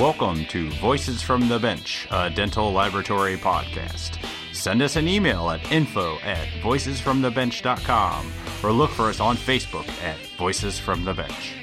Welcome 0.00 0.46
to 0.46 0.70
Voices 0.80 1.20
from 1.20 1.46
the 1.50 1.58
Bench, 1.58 2.08
a 2.10 2.30
dental 2.30 2.72
laboratory 2.72 3.36
podcast. 3.36 4.16
Send 4.54 4.80
us 4.80 4.96
an 4.96 5.06
email 5.06 5.50
at 5.50 5.70
info 5.70 6.16
at 6.20 6.48
voicesfromthebench.com 6.62 8.32
or 8.62 8.72
look 8.72 8.88
for 8.92 9.10
us 9.10 9.20
on 9.20 9.36
Facebook 9.36 9.86
at 10.02 10.16
Voices 10.38 10.78
from 10.78 11.04
the 11.04 11.12
Bench. 11.12 11.54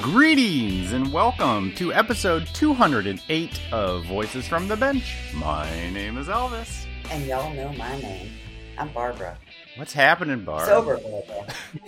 Greetings 0.00 0.92
and 0.92 1.12
welcome 1.12 1.74
to 1.74 1.92
episode 1.92 2.46
208 2.54 3.60
of 3.72 4.04
Voices 4.04 4.46
from 4.46 4.68
the 4.68 4.76
Bench. 4.76 5.16
My 5.34 5.68
name 5.90 6.18
is 6.18 6.28
Elvis. 6.28 6.86
And 7.10 7.26
y'all 7.26 7.52
know 7.52 7.72
my 7.72 8.00
name. 8.00 8.30
I'm 8.78 8.92
Barbara. 8.92 9.36
What's 9.76 9.92
happening, 9.92 10.42
Barb? 10.42 10.66
Sober 10.66 10.98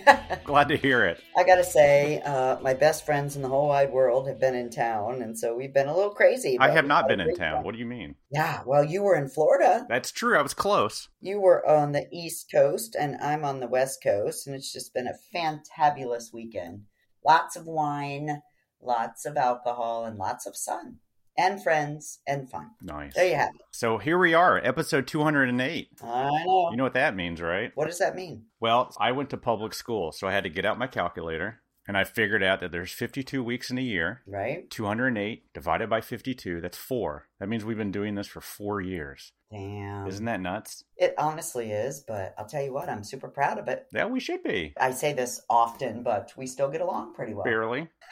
Glad 0.43 0.67
to 0.67 0.77
hear 0.77 1.05
it. 1.05 1.23
I 1.35 1.43
gotta 1.43 1.63
say, 1.63 2.21
uh, 2.21 2.59
my 2.61 2.75
best 2.75 3.03
friends 3.03 3.35
in 3.35 3.41
the 3.41 3.47
whole 3.47 3.69
wide 3.69 3.91
world 3.91 4.27
have 4.27 4.39
been 4.39 4.53
in 4.53 4.69
town, 4.69 5.23
and 5.23 5.37
so 5.37 5.55
we've 5.55 5.73
been 5.73 5.87
a 5.87 5.95
little 5.95 6.13
crazy. 6.13 6.57
I 6.59 6.69
have 6.69 6.85
not 6.85 7.07
been 7.07 7.19
in 7.19 7.35
town. 7.35 7.55
time. 7.55 7.63
What 7.63 7.73
do 7.73 7.79
you 7.79 7.87
mean? 7.87 8.13
Yeah, 8.31 8.61
well, 8.63 8.83
you 8.83 9.01
were 9.01 9.15
in 9.15 9.27
Florida. 9.27 9.87
That's 9.89 10.11
true. 10.11 10.37
I 10.37 10.43
was 10.43 10.53
close. 10.53 11.09
You 11.19 11.41
were 11.41 11.67
on 11.67 11.91
the 11.91 12.07
East 12.11 12.51
Coast, 12.51 12.95
and 12.99 13.17
I'm 13.21 13.43
on 13.43 13.59
the 13.59 13.67
West 13.67 14.03
Coast, 14.03 14.45
and 14.45 14.55
it's 14.55 14.71
just 14.71 14.93
been 14.93 15.07
a 15.07 15.35
fantabulous 15.35 16.31
weekend. 16.31 16.83
Lots 17.25 17.55
of 17.55 17.65
wine, 17.65 18.43
lots 18.79 19.25
of 19.25 19.35
alcohol, 19.35 20.05
and 20.05 20.17
lots 20.17 20.45
of 20.45 20.55
sun, 20.55 20.97
and 21.39 21.63
friends, 21.63 22.19
and 22.27 22.49
fun. 22.49 22.71
Nice. 22.81 23.13
There 23.15 23.27
you 23.27 23.35
have 23.35 23.55
it. 23.55 23.61
So 23.71 23.97
here 23.97 24.17
we 24.17 24.33
are, 24.33 24.57
episode 24.57 25.07
208. 25.07 25.87
I 26.03 26.23
know. 26.45 26.69
You 26.71 26.77
know 26.77 26.83
what 26.83 26.93
that 26.93 27.15
means, 27.15 27.41
right? 27.41 27.71
what 27.75 27.87
does 27.87 27.99
that 27.99 28.15
mean? 28.15 28.43
Well, 28.59 28.93
I 28.99 29.13
went 29.13 29.29
to 29.29 29.37
public 29.37 29.73
school, 29.73 30.11
so 30.11 30.27
I 30.27 30.33
had 30.33 30.43
to 30.43 30.49
get 30.49 30.65
out 30.65 30.77
my 30.77 30.87
calculator 30.87 31.61
and 31.87 31.97
I 31.97 32.03
figured 32.03 32.43
out 32.43 32.59
that 32.59 32.71
there's 32.71 32.91
52 32.91 33.43
weeks 33.43 33.71
in 33.71 33.79
a 33.79 33.81
year. 33.81 34.21
Right? 34.27 34.69
208 34.69 35.51
divided 35.53 35.89
by 35.89 36.01
52, 36.01 36.61
that's 36.61 36.77
four. 36.77 37.27
That 37.39 37.49
means 37.49 37.65
we've 37.65 37.77
been 37.77 37.91
doing 37.91 38.13
this 38.13 38.27
for 38.27 38.41
four 38.41 38.79
years. 38.79 39.31
Damn. 39.51 40.05
Isn't 40.05 40.25
that 40.25 40.39
nuts? 40.39 40.83
It 40.97 41.15
honestly 41.17 41.71
is, 41.71 42.03
but 42.07 42.35
I'll 42.37 42.45
tell 42.45 42.61
you 42.61 42.73
what, 42.73 42.89
I'm 42.89 43.03
super 43.03 43.27
proud 43.27 43.57
of 43.57 43.67
it. 43.67 43.87
Yeah, 43.91 44.05
we 44.05 44.19
should 44.19 44.43
be. 44.43 44.73
I 44.79 44.91
say 44.91 45.13
this 45.13 45.41
often, 45.49 46.03
but 46.03 46.31
we 46.37 46.45
still 46.45 46.69
get 46.69 46.81
along 46.81 47.15
pretty 47.15 47.33
well. 47.33 47.45
Barely. 47.45 47.87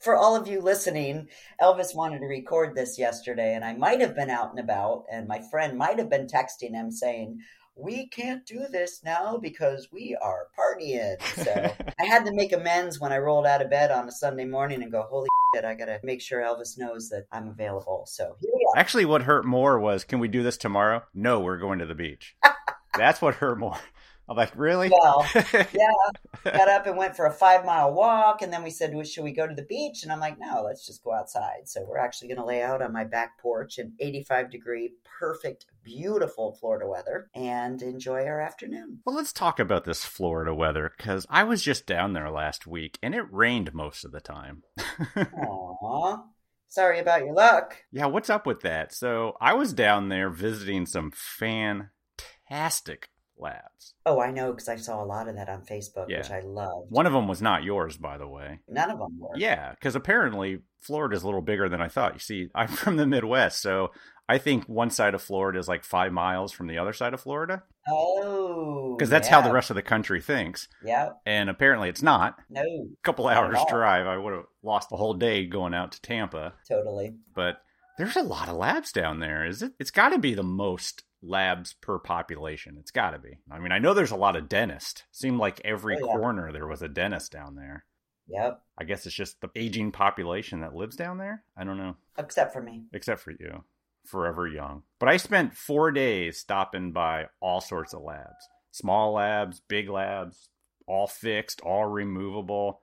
For 0.00 0.16
all 0.16 0.36
of 0.36 0.48
you 0.48 0.60
listening, 0.60 1.28
Elvis 1.60 1.94
wanted 1.94 2.20
to 2.20 2.26
record 2.26 2.74
this 2.74 2.98
yesterday, 2.98 3.54
and 3.54 3.64
I 3.64 3.74
might 3.74 4.00
have 4.00 4.14
been 4.14 4.30
out 4.30 4.50
and 4.50 4.60
about, 4.60 5.04
and 5.10 5.26
my 5.26 5.40
friend 5.50 5.78
might 5.78 5.98
have 5.98 6.10
been 6.10 6.26
texting 6.26 6.72
him 6.72 6.90
saying, 6.90 7.40
We 7.74 8.08
can't 8.08 8.46
do 8.46 8.66
this 8.70 9.02
now 9.04 9.38
because 9.38 9.88
we 9.92 10.16
are 10.20 10.48
partying. 10.58 11.20
So 11.44 11.52
I 12.00 12.04
had 12.04 12.24
to 12.24 12.34
make 12.34 12.52
amends 12.52 13.00
when 13.00 13.12
I 13.12 13.18
rolled 13.18 13.46
out 13.46 13.62
of 13.62 13.70
bed 13.70 13.90
on 13.90 14.08
a 14.08 14.12
Sunday 14.12 14.44
morning 14.44 14.82
and 14.82 14.92
go, 14.92 15.02
Holy 15.02 15.28
shit, 15.54 15.64
I 15.64 15.74
gotta 15.74 16.00
make 16.02 16.20
sure 16.20 16.40
Elvis 16.40 16.78
knows 16.78 17.08
that 17.10 17.26
I'm 17.32 17.48
available. 17.48 18.04
So 18.06 18.36
here 18.40 18.50
we 18.54 18.66
are. 18.74 18.78
Actually, 18.78 19.04
what 19.04 19.22
hurt 19.22 19.44
more 19.44 19.78
was 19.78 20.04
can 20.04 20.18
we 20.18 20.28
do 20.28 20.42
this 20.42 20.56
tomorrow? 20.56 21.02
No, 21.14 21.40
we're 21.40 21.58
going 21.58 21.78
to 21.78 21.86
the 21.86 21.94
beach. 21.94 22.34
That's 22.96 23.20
what 23.20 23.36
hurt 23.36 23.58
more. 23.58 23.78
I'm 24.28 24.36
like, 24.36 24.52
really? 24.56 24.90
Well, 24.90 25.24
yeah, 25.34 25.92
got 26.44 26.68
up 26.68 26.86
and 26.86 26.96
went 26.96 27.14
for 27.16 27.26
a 27.26 27.32
five 27.32 27.64
mile 27.64 27.92
walk, 27.92 28.42
and 28.42 28.52
then 28.52 28.64
we 28.64 28.70
said, 28.70 28.92
well, 28.94 29.04
"Should 29.04 29.24
we 29.24 29.32
go 29.32 29.46
to 29.46 29.54
the 29.54 29.62
beach?" 29.62 30.02
And 30.02 30.10
I'm 30.10 30.18
like, 30.20 30.36
"No, 30.38 30.62
let's 30.62 30.84
just 30.84 31.04
go 31.04 31.12
outside." 31.14 31.66
So 31.66 31.84
we're 31.88 31.98
actually 31.98 32.28
going 32.28 32.40
to 32.40 32.44
lay 32.44 32.62
out 32.62 32.82
on 32.82 32.92
my 32.92 33.04
back 33.04 33.38
porch 33.40 33.78
in 33.78 33.92
85 34.00 34.50
degree, 34.50 34.92
perfect, 35.18 35.66
beautiful 35.84 36.56
Florida 36.58 36.88
weather, 36.88 37.28
and 37.34 37.80
enjoy 37.82 38.24
our 38.24 38.40
afternoon. 38.40 38.98
Well, 39.06 39.14
let's 39.14 39.32
talk 39.32 39.60
about 39.60 39.84
this 39.84 40.04
Florida 40.04 40.54
weather 40.54 40.92
because 40.96 41.26
I 41.30 41.44
was 41.44 41.62
just 41.62 41.86
down 41.86 42.12
there 42.12 42.30
last 42.30 42.66
week 42.66 42.98
and 43.02 43.14
it 43.14 43.32
rained 43.32 43.72
most 43.74 44.04
of 44.04 44.10
the 44.10 44.20
time. 44.20 44.64
Aww, 45.16 46.24
sorry 46.68 46.98
about 46.98 47.24
your 47.24 47.34
luck. 47.34 47.76
yeah, 47.92 48.06
what's 48.06 48.30
up 48.30 48.46
with 48.46 48.62
that? 48.62 48.92
So 48.92 49.36
I 49.40 49.54
was 49.54 49.72
down 49.72 50.08
there 50.08 50.30
visiting 50.30 50.86
some 50.86 51.12
fantastic 51.12 53.08
labs. 53.38 53.94
Oh, 54.04 54.20
I 54.20 54.30
know 54.30 54.52
because 54.52 54.68
I 54.68 54.76
saw 54.76 55.02
a 55.02 55.04
lot 55.06 55.28
of 55.28 55.36
that 55.36 55.48
on 55.48 55.62
Facebook, 55.62 56.06
which 56.08 56.30
I 56.30 56.40
loved. 56.40 56.90
One 56.90 57.06
of 57.06 57.12
them 57.12 57.28
was 57.28 57.42
not 57.42 57.64
yours, 57.64 57.96
by 57.96 58.18
the 58.18 58.28
way. 58.28 58.60
None 58.68 58.90
of 58.90 58.98
them 58.98 59.18
were. 59.18 59.36
Yeah, 59.36 59.72
because 59.72 59.94
apparently 59.94 60.60
Florida's 60.80 61.22
a 61.22 61.26
little 61.26 61.42
bigger 61.42 61.68
than 61.68 61.80
I 61.80 61.88
thought. 61.88 62.14
You 62.14 62.20
see, 62.20 62.48
I'm 62.54 62.68
from 62.68 62.96
the 62.96 63.06
Midwest, 63.06 63.60
so 63.60 63.90
I 64.28 64.38
think 64.38 64.64
one 64.64 64.90
side 64.90 65.14
of 65.14 65.22
Florida 65.22 65.58
is 65.58 65.68
like 65.68 65.84
five 65.84 66.12
miles 66.12 66.52
from 66.52 66.66
the 66.66 66.78
other 66.78 66.92
side 66.92 67.14
of 67.14 67.20
Florida 67.20 67.62
Oh, 67.88 68.96
because 68.96 69.08
that's 69.10 69.28
how 69.28 69.40
the 69.40 69.52
rest 69.52 69.70
of 69.70 69.76
the 69.76 69.82
country 69.82 70.20
thinks. 70.20 70.66
Yeah. 70.84 71.10
And 71.24 71.48
apparently 71.48 71.88
it's 71.88 72.02
not. 72.02 72.34
No. 72.50 72.60
A 72.62 72.86
couple 73.04 73.28
hours 73.28 73.58
drive, 73.68 74.06
I 74.06 74.16
would 74.16 74.32
have 74.32 74.44
lost 74.62 74.90
the 74.90 74.96
whole 74.96 75.14
day 75.14 75.46
going 75.46 75.74
out 75.74 75.92
to 75.92 76.02
Tampa. 76.02 76.54
Totally. 76.68 77.14
but 77.34 77.58
there's 77.98 78.16
a 78.16 78.22
lot 78.22 78.48
of 78.48 78.56
labs 78.56 78.92
down 78.92 79.20
there. 79.20 79.46
Is 79.46 79.62
it? 79.62 79.72
It's 79.78 79.90
got 79.90 80.10
to 80.10 80.18
be 80.18 80.34
the 80.34 80.42
most 80.42 81.04
labs 81.26 81.74
per 81.74 81.98
population. 81.98 82.76
It's 82.78 82.90
got 82.90 83.10
to 83.10 83.18
be. 83.18 83.38
I 83.50 83.58
mean, 83.58 83.72
I 83.72 83.78
know 83.78 83.94
there's 83.94 84.10
a 84.12 84.16
lot 84.16 84.36
of 84.36 84.48
dentists. 84.48 85.02
Seemed 85.12 85.38
like 85.38 85.60
every 85.64 85.96
Oh, 86.00 86.06
yeah. 86.06 86.12
corner 86.16 86.52
there 86.52 86.66
was 86.66 86.82
a 86.82 86.88
dentist 86.88 87.32
down 87.32 87.54
there. 87.56 87.84
Yep. 88.28 88.60
I 88.78 88.84
guess 88.84 89.06
it's 89.06 89.14
just 89.14 89.40
the 89.40 89.50
aging 89.54 89.92
population 89.92 90.60
that 90.60 90.74
lives 90.74 90.96
down 90.96 91.18
there. 91.18 91.44
I 91.56 91.64
don't 91.64 91.78
know, 91.78 91.96
Except 92.18 92.52
for 92.52 92.60
me. 92.60 92.84
except 92.92 93.20
for 93.20 93.30
you, 93.30 93.62
forever 94.04 94.48
young. 94.48 94.82
But 94.98 95.08
I 95.08 95.16
spent 95.16 95.54
four 95.56 95.92
days 95.92 96.38
stopping 96.38 96.92
by 96.92 97.26
all 97.40 97.60
sorts 97.60 97.94
of 97.94 98.02
labs, 98.02 98.48
small 98.72 99.12
labs, 99.12 99.60
big 99.68 99.88
labs, 99.88 100.48
all 100.88 101.06
fixed, 101.06 101.60
all 101.60 101.86
removable. 101.86 102.80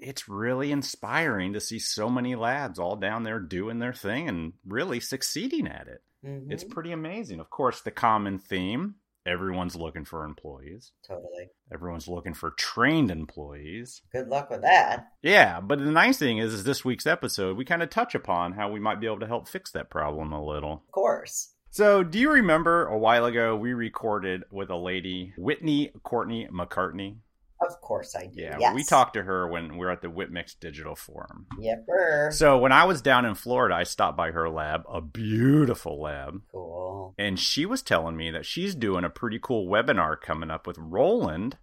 It's 0.00 0.28
really 0.28 0.70
inspiring 0.72 1.52
to 1.54 1.60
see 1.60 1.78
so 1.80 2.08
many 2.08 2.34
labs 2.34 2.78
all 2.78 2.96
down 2.96 3.24
there 3.24 3.40
doing 3.40 3.80
their 3.80 3.92
thing 3.92 4.28
and 4.28 4.52
really 4.66 5.00
succeeding 5.00 5.66
at 5.66 5.88
it. 5.88 6.02
Mhm. 6.24 6.50
It's 6.52 6.64
pretty 6.64 6.92
amazing. 6.92 7.40
Of 7.40 7.50
course, 7.50 7.80
the 7.80 7.90
common 7.90 8.38
theme 8.38 8.96
everyone's 9.26 9.76
looking 9.76 10.06
for 10.06 10.24
employees, 10.24 10.92
totally. 11.06 11.50
everyone's 11.70 12.08
looking 12.08 12.32
for 12.32 12.50
trained 12.52 13.10
employees. 13.10 14.00
Good 14.10 14.28
luck 14.28 14.48
with 14.48 14.62
that. 14.62 15.08
Yeah, 15.22 15.60
but 15.60 15.78
the 15.80 15.90
nice 15.90 16.18
thing 16.18 16.38
is, 16.38 16.54
is 16.54 16.64
this 16.64 16.82
week's 16.84 17.06
episode, 17.06 17.56
we 17.58 17.64
kind 17.66 17.82
of 17.82 17.90
touch 17.90 18.14
upon 18.14 18.52
how 18.52 18.70
we 18.72 18.80
might 18.80 19.00
be 19.00 19.06
able 19.06 19.20
to 19.20 19.26
help 19.26 19.46
fix 19.46 19.70
that 19.72 19.90
problem 19.90 20.32
a 20.32 20.42
little. 20.44 20.72
Of 20.86 20.92
course. 20.92 21.52
So, 21.70 22.02
do 22.02 22.18
you 22.18 22.30
remember 22.32 22.86
a 22.86 22.96
while 22.98 23.26
ago 23.26 23.54
we 23.54 23.74
recorded 23.74 24.44
with 24.50 24.70
a 24.70 24.76
lady, 24.76 25.34
Whitney 25.36 25.90
Courtney 26.02 26.48
McCartney? 26.50 27.18
Of 27.60 27.80
course 27.80 28.14
I 28.14 28.26
do. 28.26 28.40
Yeah, 28.40 28.56
yes. 28.58 28.74
we 28.74 28.84
talked 28.84 29.14
to 29.14 29.22
her 29.22 29.48
when 29.48 29.72
we 29.72 29.78
were 29.78 29.90
at 29.90 30.00
the 30.02 30.10
Whip 30.10 30.30
Mix 30.30 30.54
Digital 30.54 30.94
Forum. 30.94 31.46
Yepper. 31.58 32.32
So, 32.32 32.58
when 32.58 32.72
I 32.72 32.84
was 32.84 33.02
down 33.02 33.24
in 33.24 33.34
Florida, 33.34 33.74
I 33.74 33.82
stopped 33.82 34.16
by 34.16 34.30
her 34.30 34.48
lab, 34.48 34.82
a 34.88 35.00
beautiful 35.00 36.00
lab. 36.00 36.42
cool. 36.52 37.14
And 37.18 37.38
she 37.38 37.66
was 37.66 37.82
telling 37.82 38.16
me 38.16 38.30
that 38.30 38.46
she's 38.46 38.74
doing 38.74 39.04
a 39.04 39.10
pretty 39.10 39.38
cool 39.42 39.68
webinar 39.68 40.20
coming 40.20 40.50
up 40.50 40.66
with 40.66 40.78
Roland 40.78 41.58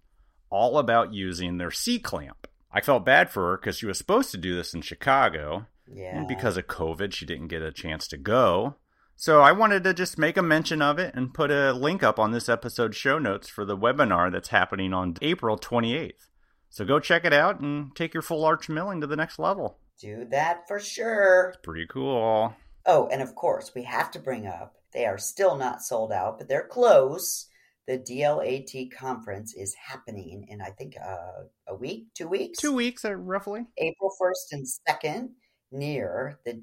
all 0.50 0.78
about 0.78 1.12
using 1.12 1.58
their 1.58 1.70
C 1.70 1.98
clamp. 1.98 2.46
I 2.70 2.80
felt 2.80 3.06
bad 3.06 3.30
for 3.30 3.50
her 3.50 3.56
because 3.56 3.78
she 3.78 3.86
was 3.86 3.98
supposed 3.98 4.30
to 4.32 4.36
do 4.36 4.54
this 4.54 4.74
in 4.74 4.82
Chicago. 4.82 5.66
Yeah. 5.90 6.18
And 6.18 6.28
because 6.28 6.56
of 6.56 6.66
COVID, 6.66 7.12
she 7.12 7.24
didn't 7.24 7.48
get 7.48 7.62
a 7.62 7.72
chance 7.72 8.06
to 8.08 8.16
go. 8.16 8.74
So 9.16 9.40
I 9.40 9.52
wanted 9.52 9.82
to 9.84 9.94
just 9.94 10.18
make 10.18 10.36
a 10.36 10.42
mention 10.42 10.82
of 10.82 10.98
it 10.98 11.14
and 11.14 11.32
put 11.34 11.50
a 11.50 11.72
link 11.72 12.02
up 12.02 12.18
on 12.18 12.32
this 12.32 12.48
episode's 12.48 12.96
show 12.96 13.18
notes 13.18 13.48
for 13.48 13.64
the 13.64 13.76
webinar 13.76 14.30
that's 14.30 14.48
happening 14.48 14.92
on 14.92 15.16
April 15.22 15.58
28th. 15.58 16.28
So 16.68 16.84
go 16.84 17.00
check 17.00 17.24
it 17.24 17.32
out 17.32 17.60
and 17.60 17.96
take 17.96 18.12
your 18.12 18.22
full 18.22 18.44
arch 18.44 18.68
milling 18.68 19.00
to 19.00 19.06
the 19.06 19.16
next 19.16 19.38
level. 19.38 19.78
do 19.98 20.26
that 20.30 20.68
for 20.68 20.78
sure. 20.78 21.52
It's 21.54 21.62
pretty 21.62 21.86
cool. 21.86 22.54
Oh, 22.84 23.08
and 23.08 23.22
of 23.22 23.34
course, 23.34 23.72
we 23.74 23.84
have 23.84 24.10
to 24.12 24.18
bring 24.18 24.46
up 24.46 24.76
they 24.96 25.04
are 25.04 25.18
still 25.18 25.56
not 25.56 25.82
sold 25.82 26.10
out, 26.10 26.38
but 26.38 26.48
they're 26.48 26.66
close. 26.66 27.48
The 27.86 27.98
DLAT 27.98 28.90
conference 28.90 29.54
is 29.54 29.74
happening 29.74 30.46
in, 30.48 30.62
I 30.62 30.70
think, 30.70 30.94
uh, 30.96 31.44
a 31.68 31.74
week, 31.74 32.06
two 32.14 32.26
weeks? 32.26 32.58
Two 32.58 32.72
weeks, 32.72 33.04
uh, 33.04 33.14
roughly. 33.14 33.66
April 33.76 34.10
1st 34.20 34.52
and 34.52 34.66
2nd 34.88 35.28
near 35.70 36.40
the 36.46 36.62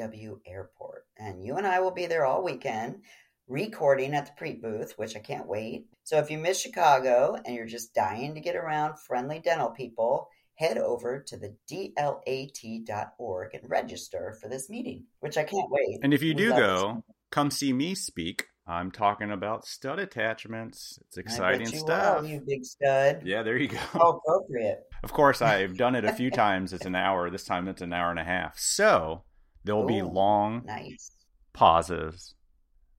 DFW 0.00 0.40
airport. 0.46 1.06
And 1.18 1.44
you 1.44 1.56
and 1.56 1.66
I 1.66 1.80
will 1.80 1.90
be 1.90 2.06
there 2.06 2.24
all 2.24 2.42
weekend 2.42 3.02
recording 3.48 4.14
at 4.14 4.26
the 4.26 4.32
pre 4.36 4.54
booth, 4.54 4.94
which 4.96 5.16
I 5.16 5.20
can't 5.20 5.48
wait. 5.48 5.86
So 6.04 6.18
if 6.18 6.30
you 6.30 6.38
miss 6.38 6.60
Chicago 6.60 7.36
and 7.44 7.54
you're 7.54 7.66
just 7.66 7.94
dying 7.94 8.34
to 8.34 8.40
get 8.40 8.56
around 8.56 8.98
friendly 8.98 9.40
dental 9.40 9.70
people, 9.70 10.28
head 10.54 10.78
over 10.78 11.24
to 11.26 11.36
the 11.36 11.56
dlat.org 11.70 13.54
and 13.54 13.70
register 13.70 14.36
for 14.40 14.48
this 14.48 14.68
meeting, 14.68 15.04
which 15.20 15.36
I 15.36 15.44
can't 15.44 15.70
wait. 15.70 15.98
And 16.02 16.14
if 16.14 16.22
you 16.22 16.34
do 16.34 16.50
go, 16.50 17.04
come 17.30 17.50
see 17.50 17.72
me 17.72 17.94
speak. 17.94 18.46
I'm 18.66 18.92
talking 18.92 19.32
about 19.32 19.66
stud 19.66 19.98
attachments. 19.98 20.98
It's 21.08 21.16
exciting 21.16 21.72
you 21.72 21.78
stuff. 21.78 22.22
Will, 22.22 22.28
you 22.28 22.42
big 22.46 22.64
stud. 22.64 23.22
Yeah, 23.24 23.42
there 23.42 23.56
you 23.56 23.68
go. 23.68 23.78
How 23.78 24.20
appropriate. 24.24 24.84
Of 25.02 25.12
course, 25.12 25.42
I've 25.42 25.76
done 25.76 25.96
it 25.96 26.04
a 26.04 26.12
few 26.12 26.30
times. 26.30 26.72
It's 26.72 26.86
an 26.86 26.94
hour. 26.94 27.30
This 27.30 27.44
time 27.44 27.66
it's 27.66 27.82
an 27.82 27.92
hour 27.92 28.10
and 28.10 28.20
a 28.20 28.24
half. 28.24 28.58
So 28.58 29.24
there'll 29.64 29.86
be 29.86 30.02
long 30.02 30.62
Nice. 30.66 31.10
pauses 31.52 32.34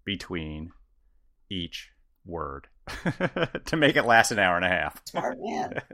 between 0.05 0.71
each 1.49 1.89
word 2.25 2.67
to 3.65 3.77
make 3.77 3.95
it 3.95 4.03
last 4.05 4.31
an 4.31 4.39
hour 4.39 4.55
and 4.55 4.65
a 4.65 4.69
half. 4.69 5.01
Smart 5.07 5.37
man. 5.39 5.81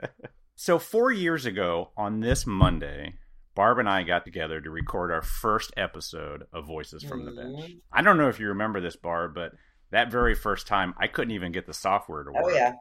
So, 0.60 0.80
four 0.80 1.12
years 1.12 1.46
ago 1.46 1.92
on 1.96 2.20
this 2.20 2.48
Monday, 2.48 3.14
Barb 3.54 3.78
and 3.78 3.88
I 3.88 4.02
got 4.02 4.26
together 4.26 4.60
to 4.60 4.72
record 4.72 5.12
our 5.12 5.22
first 5.22 5.72
episode 5.78 6.46
of 6.52 6.66
Voices 6.66 7.04
from 7.04 7.26
the 7.26 7.32
Bench. 7.32 7.60
Mhm. 7.60 7.80
I 7.94 8.02
don't 8.02 8.18
know 8.18 8.28
if 8.28 8.40
you 8.40 8.48
remember 8.48 8.82
this, 8.82 8.96
Barb, 8.96 9.36
but 9.36 9.52
that 9.92 10.10
very 10.12 10.34
first 10.34 10.66
time 10.66 10.96
I 11.00 11.06
couldn't 11.06 11.36
even 11.36 11.52
get 11.52 11.68
the 11.68 11.76
software 11.76 12.24
to 12.24 12.32
work. 12.32 12.44
Oh 12.44 12.50
yeah. 12.50 12.74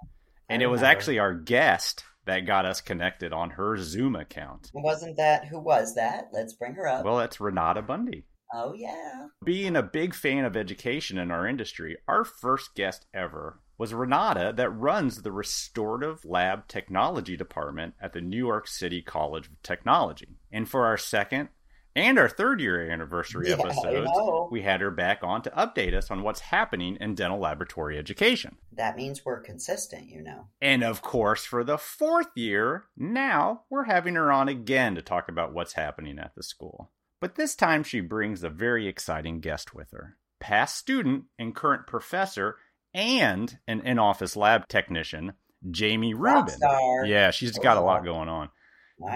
And 0.49 0.63
it 0.63 0.69
was 0.69 0.83
actually 0.83 1.19
our 1.19 1.35
guest 1.35 2.03
that 2.27 2.47
got 2.47 2.67
us 2.67 2.81
connected 2.81 3.33
on 3.33 3.51
her 3.51 3.77
Zoom 3.79 4.15
account. 4.17 4.71
Wasn't 4.75 5.17
that 5.17 5.47
who 5.47 5.59
was 5.59 5.95
that? 5.95 6.29
Let's 6.33 6.53
bring 6.55 6.75
her 6.75 6.87
up. 6.87 7.05
Well, 7.05 7.17
that's 7.19 7.41
Renata 7.41 7.83
Budny. 7.83 8.25
oh 8.55 8.73
yeah. 8.75 9.27
Being 9.45 9.77
a 9.77 9.83
big 9.83 10.15
fan 10.15 10.45
of 10.45 10.57
education 10.57 11.19
in 11.19 11.31
our 11.31 11.47
industry, 11.47 11.97
our 12.07 12.25
first 12.25 12.75
guest 12.75 13.07
ever 13.15 13.61
was 13.79 13.93
Renata 13.93 14.55
that 14.57 14.71
runs 14.71 15.21
the 15.23 15.33
Restorative 15.33 16.25
Lab 16.25 16.67
Technology 16.67 17.37
Department 17.37 17.95
at 18.01 18.13
the 18.15 18.23
New 18.23 18.39
York 18.39 18.67
City 18.67 19.03
College 19.03 19.49
of 19.49 19.63
Technology. 19.63 20.39
And 20.51 20.69
for 20.69 20.87
our 20.87 20.97
second 20.97 21.51
and 21.97 22.19
our 22.19 22.29
third 22.29 22.61
year 22.61 22.91
anniversary 22.91 23.49
Yeah, 23.49 24.49
we 24.51 24.63
had 24.63 24.81
her 24.81 24.91
back 24.91 25.21
on 25.23 25.43
to 25.43 25.51
update 25.51 25.95
us 25.95 26.11
on 26.11 26.23
what's 26.23 26.41
happening 26.41 26.97
in 27.01 27.15
dental 27.15 27.41
laboratory 27.41 27.99
education. 27.99 28.57
That 28.73 28.97
means 28.97 29.25
we're 29.25 29.41
consistent, 29.41 30.09
you 30.09 30.23
know. 30.23 30.49
And 30.61 30.85
of 30.85 31.03
course, 31.03 31.45
for 31.45 31.65
the 31.65 31.79
fourth 31.79 32.29
year, 32.37 32.85
now 32.97 33.63
we're 33.71 33.85
having 33.85 34.15
her 34.15 34.31
on 34.31 34.49
again 34.49 34.95
to 34.95 35.03
talk 35.03 35.29
about 35.29 35.53
what's 35.53 35.73
happening 35.73 36.19
at 36.19 36.35
the 36.37 36.43
school. 36.43 36.93
But 37.21 37.35
this 37.35 37.57
time 37.57 37.83
she 37.83 38.01
brings 38.01 38.45
a 38.45 38.51
very 38.51 38.87
exciting 38.87 39.41
guest 39.41 39.75
with 39.75 39.91
her 39.91 40.17
past 40.39 40.77
student 40.77 41.25
and 41.39 41.55
current 41.55 41.87
professor, 41.87 42.57
and 42.95 43.59
an 43.67 43.81
in 43.81 43.99
office 43.99 44.37
lab 44.37 44.69
technician, 44.69 45.33
Jamie 45.71 46.15
Rubin. 46.15 46.59
Yeah, 47.05 47.31
she's 47.31 47.59
got 47.59 47.77
a 47.77 47.81
lot 47.81 48.05
going 48.05 48.29
on. 48.29 48.51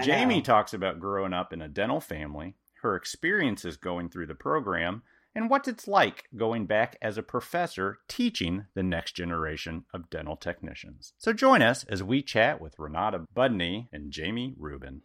Jamie 0.03 0.41
talks 0.41 0.73
about 0.73 0.99
growing 0.99 1.33
up 1.33 1.53
in 1.53 1.61
a 1.61 1.67
dental 1.67 1.99
family, 1.99 2.55
her 2.81 2.95
experiences 2.95 3.77
going 3.77 4.09
through 4.09 4.27
the 4.27 4.35
program, 4.35 5.03
and 5.33 5.49
what 5.49 5.67
it's 5.67 5.87
like 5.87 6.25
going 6.35 6.65
back 6.65 6.97
as 7.01 7.17
a 7.17 7.23
professor 7.23 7.99
teaching 8.07 8.65
the 8.73 8.83
next 8.83 9.13
generation 9.15 9.85
of 9.93 10.09
dental 10.09 10.35
technicians. 10.35 11.13
So 11.17 11.33
join 11.33 11.61
us 11.61 11.85
as 11.85 12.03
we 12.03 12.21
chat 12.21 12.59
with 12.59 12.77
Renata 12.77 13.25
Budny 13.35 13.87
and 13.93 14.11
Jamie 14.11 14.55
Rubin. 14.57 15.01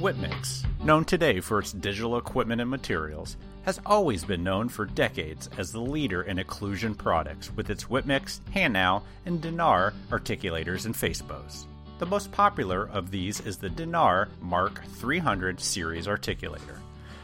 Whip 0.00 0.16
Mix, 0.16 0.64
known 0.82 1.04
today 1.04 1.40
for 1.40 1.60
its 1.60 1.72
digital 1.72 2.18
equipment 2.18 2.60
and 2.60 2.68
materials, 2.68 3.36
has 3.64 3.80
always 3.86 4.24
been 4.24 4.42
known 4.42 4.68
for 4.68 4.84
decades 4.84 5.48
as 5.56 5.72
the 5.72 5.80
leader 5.80 6.22
in 6.22 6.38
occlusion 6.38 6.96
products 6.96 7.52
with 7.54 7.70
its 7.70 7.88
Whip 7.88 8.04
Mix, 8.04 8.40
Hanau, 8.52 9.02
and 9.24 9.40
Denar 9.40 9.92
articulators 10.10 10.84
and 10.86 10.94
face 10.94 11.22
bows. 11.22 11.66
The 11.96 12.06
most 12.06 12.32
popular 12.32 12.88
of 12.88 13.12
these 13.12 13.38
is 13.38 13.56
the 13.56 13.70
Denar 13.70 14.26
Mark 14.40 14.84
300 14.84 15.60
series 15.60 16.08
articulator. 16.08 16.78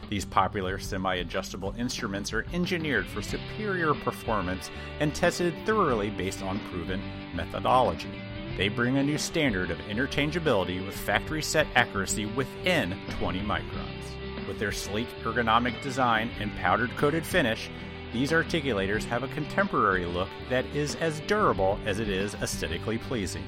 These 0.09 0.25
popular 0.25 0.79
semi 0.79 1.17
adjustable 1.17 1.75
instruments 1.77 2.33
are 2.33 2.47
engineered 2.53 3.07
for 3.07 3.21
superior 3.21 3.95
performance 3.95 4.71
and 5.01 5.13
tested 5.13 5.55
thoroughly 5.67 6.11
based 6.11 6.41
on 6.45 6.61
proven 6.71 7.03
methodology. 7.35 8.23
They 8.57 8.69
bring 8.69 8.97
a 8.97 9.03
new 9.03 9.19
standard 9.19 9.73
of 9.73 9.79
interchangeability 9.89 10.87
with 10.87 10.97
factory 10.97 11.43
set 11.43 11.67
accuracy 11.75 12.27
within 12.27 12.97
20 13.19 13.41
microns. 13.41 14.47
With 14.47 14.61
their 14.61 14.73
sleek 14.73 15.09
ergonomic 15.25 15.83
design 15.83 16.31
and 16.39 16.55
powdered 16.59 16.97
coated 16.97 17.27
finish, 17.27 17.69
these 18.13 18.31
articulators 18.31 19.03
have 19.07 19.25
a 19.25 19.29
contemporary 19.29 20.07
look 20.07 20.29
that 20.49 20.65
is 20.67 20.95
as 20.97 21.19
durable 21.27 21.77
as 21.87 21.99
it 21.99 22.09
is 22.09 22.35
aesthetically 22.35 22.99
pleasing. 22.99 23.45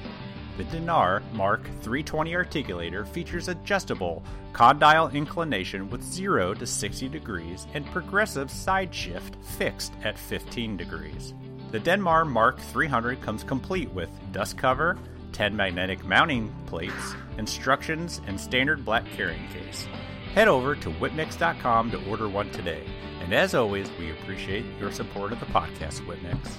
The 0.55 0.65
Denar 0.65 1.23
Mark 1.33 1.63
320 1.81 2.33
articulator 2.33 3.07
features 3.07 3.47
adjustable 3.47 4.23
condyle 4.53 5.09
inclination 5.09 5.89
with 5.89 6.03
0 6.03 6.53
to 6.53 6.67
60 6.67 7.09
degrees 7.09 7.65
and 7.73 7.85
progressive 7.87 8.51
side 8.51 8.93
shift 8.93 9.35
fixed 9.43 9.93
at 10.03 10.17
15 10.17 10.77
degrees. 10.77 11.33
The 11.71 11.79
Denar 11.79 12.29
Mark 12.29 12.59
300 12.59 13.19
comes 13.19 13.43
complete 13.43 13.91
with 13.93 14.09
dust 14.31 14.55
cover, 14.55 14.95
10 15.31 15.55
magnetic 15.55 16.05
mounting 16.05 16.53
plates, 16.67 17.15
instructions, 17.39 18.21
and 18.27 18.39
standard 18.39 18.85
black 18.85 19.05
carrying 19.15 19.47
case. 19.47 19.87
Head 20.35 20.47
over 20.47 20.75
to 20.75 20.89
WhipMix.com 20.91 21.89
to 21.89 22.09
order 22.09 22.29
one 22.29 22.51
today. 22.51 22.83
And 23.21 23.33
as 23.33 23.55
always, 23.55 23.89
we 23.97 24.11
appreciate 24.11 24.65
your 24.79 24.91
support 24.91 25.31
of 25.31 25.39
the 25.39 25.47
podcast, 25.47 26.05
Whip 26.05 26.21
Mix. 26.21 26.57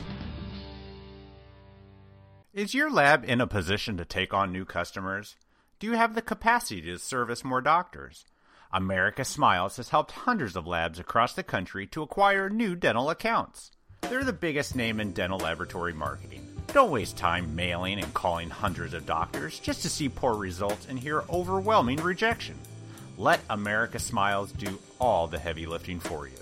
Is 2.54 2.72
your 2.72 2.88
lab 2.88 3.24
in 3.24 3.40
a 3.40 3.48
position 3.48 3.96
to 3.96 4.04
take 4.04 4.32
on 4.32 4.52
new 4.52 4.64
customers? 4.64 5.34
Do 5.80 5.88
you 5.88 5.94
have 5.94 6.14
the 6.14 6.22
capacity 6.22 6.82
to 6.82 7.00
service 7.00 7.42
more 7.42 7.60
doctors? 7.60 8.24
America 8.72 9.24
Smiles 9.24 9.76
has 9.78 9.88
helped 9.88 10.12
hundreds 10.12 10.54
of 10.54 10.64
labs 10.64 11.00
across 11.00 11.32
the 11.32 11.42
country 11.42 11.84
to 11.88 12.02
acquire 12.02 12.48
new 12.48 12.76
dental 12.76 13.10
accounts. 13.10 13.72
They're 14.02 14.22
the 14.22 14.32
biggest 14.32 14.76
name 14.76 15.00
in 15.00 15.10
dental 15.10 15.40
laboratory 15.40 15.94
marketing. 15.94 16.46
Don't 16.68 16.92
waste 16.92 17.16
time 17.16 17.56
mailing 17.56 17.98
and 17.98 18.14
calling 18.14 18.50
hundreds 18.50 18.94
of 18.94 19.04
doctors 19.04 19.58
just 19.58 19.82
to 19.82 19.90
see 19.90 20.08
poor 20.08 20.36
results 20.36 20.86
and 20.88 20.96
hear 20.96 21.24
overwhelming 21.28 22.00
rejection. 22.04 22.54
Let 23.18 23.40
America 23.50 23.98
Smiles 23.98 24.52
do 24.52 24.78
all 25.00 25.26
the 25.26 25.40
heavy 25.40 25.66
lifting 25.66 25.98
for 25.98 26.28
you. 26.28 26.38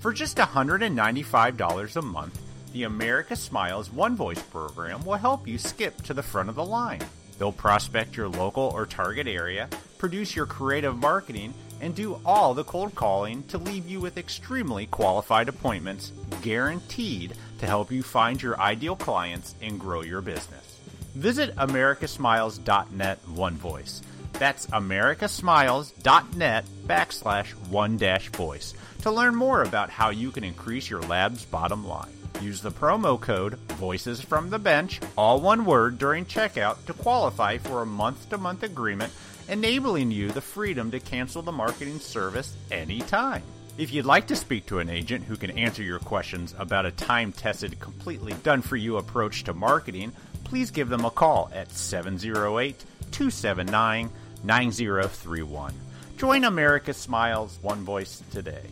For 0.00 0.12
just 0.12 0.36
$195 0.36 1.96
a 1.96 2.02
month, 2.02 2.40
the 2.74 2.82
America 2.82 3.36
Smiles 3.36 3.92
One 3.92 4.16
Voice 4.16 4.42
program 4.42 5.04
will 5.04 5.14
help 5.14 5.46
you 5.46 5.58
skip 5.58 6.02
to 6.02 6.12
the 6.12 6.24
front 6.24 6.48
of 6.48 6.56
the 6.56 6.64
line. 6.64 7.00
They'll 7.38 7.52
prospect 7.52 8.16
your 8.16 8.28
local 8.28 8.64
or 8.64 8.84
target 8.84 9.28
area, 9.28 9.68
produce 9.96 10.34
your 10.34 10.46
creative 10.46 10.98
marketing, 10.98 11.54
and 11.80 11.94
do 11.94 12.20
all 12.26 12.52
the 12.52 12.64
cold 12.64 12.96
calling 12.96 13.44
to 13.44 13.58
leave 13.58 13.88
you 13.88 14.00
with 14.00 14.18
extremely 14.18 14.86
qualified 14.86 15.48
appointments 15.48 16.10
guaranteed 16.42 17.34
to 17.60 17.66
help 17.66 17.92
you 17.92 18.02
find 18.02 18.42
your 18.42 18.58
ideal 18.58 18.96
clients 18.96 19.54
and 19.62 19.78
grow 19.78 20.00
your 20.02 20.20
business. 20.20 20.80
Visit 21.14 21.54
americasmiles.net 21.54 23.20
one 23.28 23.54
voice. 23.54 24.02
That's 24.32 24.66
americasmiles.net 24.66 26.64
backslash 26.88 27.52
one 27.68 27.96
dash 27.98 28.30
voice 28.30 28.74
to 29.02 29.12
learn 29.12 29.36
more 29.36 29.62
about 29.62 29.90
how 29.90 30.10
you 30.10 30.32
can 30.32 30.42
increase 30.42 30.90
your 30.90 31.02
lab's 31.02 31.44
bottom 31.44 31.86
line. 31.86 32.23
Use 32.44 32.60
the 32.60 32.70
promo 32.70 33.18
code 33.18 33.54
Voices 33.78 34.20
from 34.20 34.50
the 34.50 34.58
Bench, 34.58 35.00
all 35.16 35.40
one 35.40 35.64
word, 35.64 35.96
during 35.96 36.26
checkout 36.26 36.76
to 36.84 36.92
qualify 36.92 37.56
for 37.56 37.80
a 37.80 37.86
month 37.86 38.28
to 38.28 38.36
month 38.36 38.62
agreement, 38.62 39.14
enabling 39.48 40.10
you 40.10 40.30
the 40.30 40.42
freedom 40.42 40.90
to 40.90 41.00
cancel 41.00 41.40
the 41.40 41.50
marketing 41.50 41.98
service 41.98 42.54
anytime. 42.70 43.42
If 43.78 43.94
you'd 43.94 44.04
like 44.04 44.26
to 44.26 44.36
speak 44.36 44.66
to 44.66 44.78
an 44.78 44.90
agent 44.90 45.24
who 45.24 45.38
can 45.38 45.52
answer 45.52 45.82
your 45.82 46.00
questions 46.00 46.54
about 46.58 46.84
a 46.84 46.90
time 46.90 47.32
tested, 47.32 47.80
completely 47.80 48.34
done 48.42 48.60
for 48.60 48.76
you 48.76 48.98
approach 48.98 49.44
to 49.44 49.54
marketing, 49.54 50.12
please 50.44 50.70
give 50.70 50.90
them 50.90 51.06
a 51.06 51.10
call 51.10 51.50
at 51.54 51.72
708 51.72 52.78
279 53.10 54.10
9031. 54.44 55.72
Join 56.18 56.44
America 56.44 56.92
Smiles 56.92 57.58
One 57.62 57.84
Voice 57.84 58.22
today. 58.30 58.66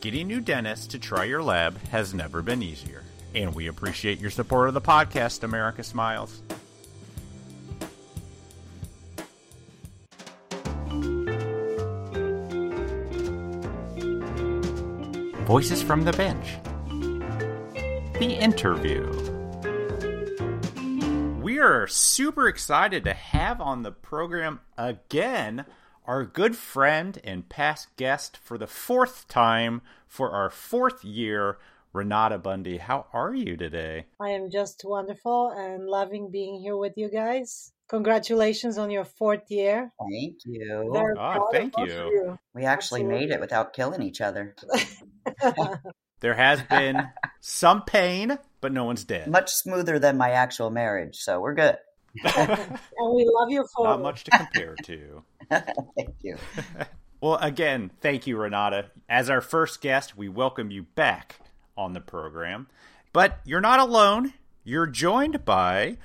Getting 0.00 0.28
new 0.28 0.40
dentists 0.40 0.86
to 0.88 1.00
try 1.00 1.24
your 1.24 1.42
lab 1.42 1.76
has 1.88 2.14
never 2.14 2.40
been 2.40 2.62
easier. 2.62 3.02
And 3.36 3.54
we 3.54 3.66
appreciate 3.66 4.18
your 4.18 4.30
support 4.30 4.68
of 4.68 4.72
the 4.72 4.80
podcast, 4.80 5.42
America 5.42 5.84
Smiles. 5.84 6.40
Voices 15.44 15.82
from 15.82 16.04
the 16.04 16.14
Bench. 16.14 16.56
The 18.18 18.38
interview. 18.40 19.04
We 21.42 21.58
are 21.58 21.86
super 21.86 22.48
excited 22.48 23.04
to 23.04 23.12
have 23.12 23.60
on 23.60 23.82
the 23.82 23.92
program 23.92 24.60
again 24.78 25.66
our 26.06 26.24
good 26.24 26.56
friend 26.56 27.20
and 27.22 27.48
past 27.50 27.94
guest 27.96 28.38
for 28.38 28.56
the 28.56 28.66
fourth 28.66 29.28
time 29.28 29.82
for 30.06 30.30
our 30.30 30.48
fourth 30.48 31.04
year, 31.04 31.58
Renata 31.96 32.38
Budny. 32.38 32.78
How 32.78 33.06
are 33.14 33.34
you 33.34 33.56
today? 33.56 34.04
I 34.20 34.28
am 34.28 34.50
just 34.50 34.82
wonderful 34.84 35.48
and 35.48 35.88
loving 35.88 36.30
being 36.30 36.60
here 36.60 36.76
with 36.76 36.92
you 36.96 37.10
guys. 37.10 37.72
Congratulations 37.88 38.76
on 38.76 38.90
your 38.90 39.06
fourth 39.06 39.50
year. 39.50 39.90
Thank 39.98 40.34
you. 40.44 40.90
Very 40.92 41.14
Oh, 41.18 41.48
thank 41.50 41.72
you. 41.78 41.86
you. 41.86 42.38
we 42.54 42.66
actually 42.66 43.02
made 43.02 43.30
it 43.30 43.40
without 43.40 43.72
killing 43.72 44.02
each 44.02 44.20
other. 44.20 44.54
There 46.20 46.34
has 46.34 46.62
been 46.62 47.08
some 47.42 47.82
pain, 47.82 48.38
but 48.62 48.72
no 48.72 48.84
one's 48.84 49.04
dead. 49.04 49.28
Much 49.28 49.52
smoother 49.52 49.98
than 49.98 50.16
my 50.16 50.30
actual 50.30 50.70
marriage, 50.70 51.16
so 51.16 51.40
we're 51.40 51.54
good. 51.54 51.76
and 52.24 53.14
we 53.14 53.28
love 53.30 53.50
you 53.50 53.66
for 53.76 53.86
Not 53.86 54.00
much 54.00 54.24
to 54.24 54.30
compare 54.30 54.74
to. 54.84 55.22
Thank 55.50 56.14
you. 56.22 56.38
Well, 57.20 57.36
again, 57.36 57.90
thank 58.00 58.26
you, 58.26 58.38
Renata. 58.38 58.86
As 59.10 59.28
our 59.28 59.42
first 59.42 59.82
guest, 59.82 60.16
we 60.16 60.30
welcome 60.30 60.70
you 60.70 60.84
back 60.84 61.36
on 61.76 61.92
the 61.92 62.00
program. 62.00 62.68
But 63.12 63.40
you're 63.44 63.60
not 63.60 63.80
alone. 63.80 64.34
You're 64.64 64.86
joined 64.86 65.44
by 65.44 65.96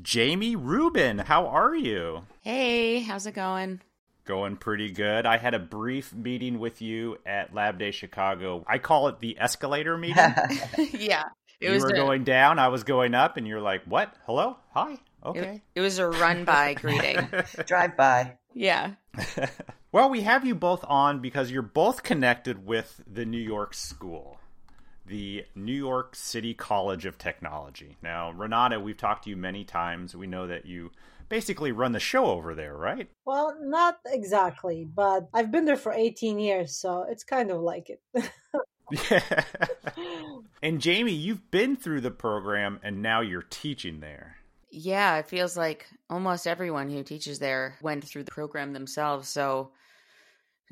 Jamie 0.00 0.56
Rubin. 0.56 1.18
How 1.18 1.46
are 1.46 1.74
you? 1.74 2.22
Hey, 2.40 3.00
how's 3.00 3.26
it 3.26 3.34
going? 3.34 3.80
Going 4.24 4.56
pretty 4.56 4.90
good. 4.90 5.26
I 5.26 5.36
had 5.36 5.52
a 5.54 5.58
brief 5.58 6.14
meeting 6.14 6.58
with 6.58 6.80
you 6.80 7.18
at 7.26 7.54
Lab 7.54 7.78
Day 7.78 7.90
Chicago. 7.90 8.64
I 8.66 8.78
call 8.78 9.08
it 9.08 9.18
the 9.18 9.36
escalator 9.38 9.98
meeting. 9.98 10.16
yeah. 10.92 11.24
It 11.60 11.72
you 11.72 11.80
were 11.80 11.88
a, 11.88 11.96
going 11.96 12.24
down, 12.24 12.58
I 12.58 12.68
was 12.68 12.82
going 12.82 13.14
up, 13.14 13.36
and 13.36 13.46
you're 13.46 13.60
like, 13.60 13.84
"What? 13.84 14.14
Hello? 14.26 14.56
Hi? 14.74 14.98
Okay." 15.24 15.62
It, 15.74 15.80
it 15.80 15.80
was 15.80 15.98
a 15.98 16.08
run 16.08 16.44
by 16.44 16.74
greeting. 16.80 17.28
Drive 17.66 17.96
by. 17.96 18.38
Yeah. 18.52 18.92
well, 19.92 20.10
we 20.10 20.22
have 20.22 20.44
you 20.44 20.54
both 20.54 20.84
on 20.88 21.20
because 21.20 21.50
you're 21.50 21.62
both 21.62 22.02
connected 22.02 22.66
with 22.66 23.00
the 23.06 23.24
New 23.24 23.38
York 23.38 23.74
School 23.74 24.40
the 25.06 25.44
New 25.54 25.72
York 25.72 26.14
City 26.14 26.54
College 26.54 27.06
of 27.06 27.18
Technology. 27.18 27.96
Now, 28.02 28.30
Renata, 28.32 28.78
we've 28.78 28.96
talked 28.96 29.24
to 29.24 29.30
you 29.30 29.36
many 29.36 29.64
times. 29.64 30.14
We 30.14 30.26
know 30.26 30.46
that 30.46 30.66
you 30.66 30.90
basically 31.28 31.72
run 31.72 31.92
the 31.92 32.00
show 32.00 32.26
over 32.26 32.54
there, 32.54 32.76
right? 32.76 33.08
Well, 33.24 33.56
not 33.60 33.98
exactly, 34.06 34.84
but 34.84 35.28
I've 35.32 35.50
been 35.50 35.64
there 35.64 35.76
for 35.76 35.92
18 35.92 36.38
years, 36.38 36.76
so 36.76 37.06
it's 37.08 37.24
kind 37.24 37.50
of 37.50 37.60
like 37.60 37.90
it. 37.90 38.30
yeah. 39.10 39.44
and 40.62 40.80
Jamie, 40.80 41.12
you've 41.12 41.50
been 41.50 41.76
through 41.76 42.02
the 42.02 42.10
program 42.10 42.80
and 42.82 43.02
now 43.02 43.22
you're 43.22 43.46
teaching 43.48 44.00
there. 44.00 44.36
Yeah, 44.70 45.18
it 45.18 45.26
feels 45.26 45.56
like 45.56 45.86
almost 46.08 46.46
everyone 46.46 46.88
who 46.90 47.02
teaches 47.02 47.38
there 47.38 47.76
went 47.82 48.04
through 48.04 48.24
the 48.24 48.30
program 48.30 48.72
themselves. 48.72 49.28
So 49.28 49.72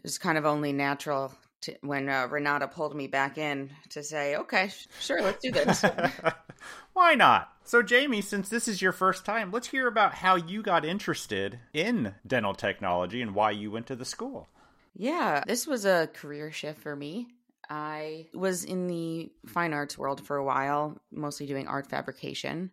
it's 0.04 0.18
kind 0.18 0.38
of 0.38 0.46
only 0.46 0.72
natural 0.72 1.34
to, 1.62 1.76
when 1.82 2.08
uh, 2.08 2.26
Renata 2.30 2.68
pulled 2.68 2.94
me 2.94 3.06
back 3.06 3.38
in 3.38 3.70
to 3.90 4.02
say, 4.02 4.36
okay, 4.36 4.70
sure, 5.00 5.22
let's 5.22 5.42
do 5.42 5.50
this. 5.50 5.84
Why 6.92 7.14
not? 7.14 7.52
So, 7.64 7.82
Jamie, 7.82 8.20
since 8.20 8.48
this 8.48 8.68
is 8.68 8.82
your 8.82 8.92
first 8.92 9.24
time, 9.24 9.50
let's 9.50 9.68
hear 9.68 9.86
about 9.86 10.14
how 10.14 10.36
you 10.36 10.62
got 10.62 10.84
interested 10.84 11.60
in 11.72 12.14
dental 12.26 12.54
technology 12.54 13.22
and 13.22 13.34
why 13.34 13.52
you 13.52 13.70
went 13.70 13.86
to 13.86 13.96
the 13.96 14.04
school. 14.04 14.48
Yeah, 14.94 15.42
this 15.46 15.66
was 15.66 15.84
a 15.84 16.08
career 16.12 16.50
shift 16.50 16.80
for 16.82 16.96
me. 16.96 17.28
I 17.68 18.26
was 18.34 18.64
in 18.64 18.88
the 18.88 19.30
fine 19.46 19.72
arts 19.72 19.96
world 19.96 20.26
for 20.26 20.36
a 20.36 20.44
while, 20.44 21.00
mostly 21.12 21.46
doing 21.46 21.68
art 21.68 21.86
fabrication, 21.88 22.72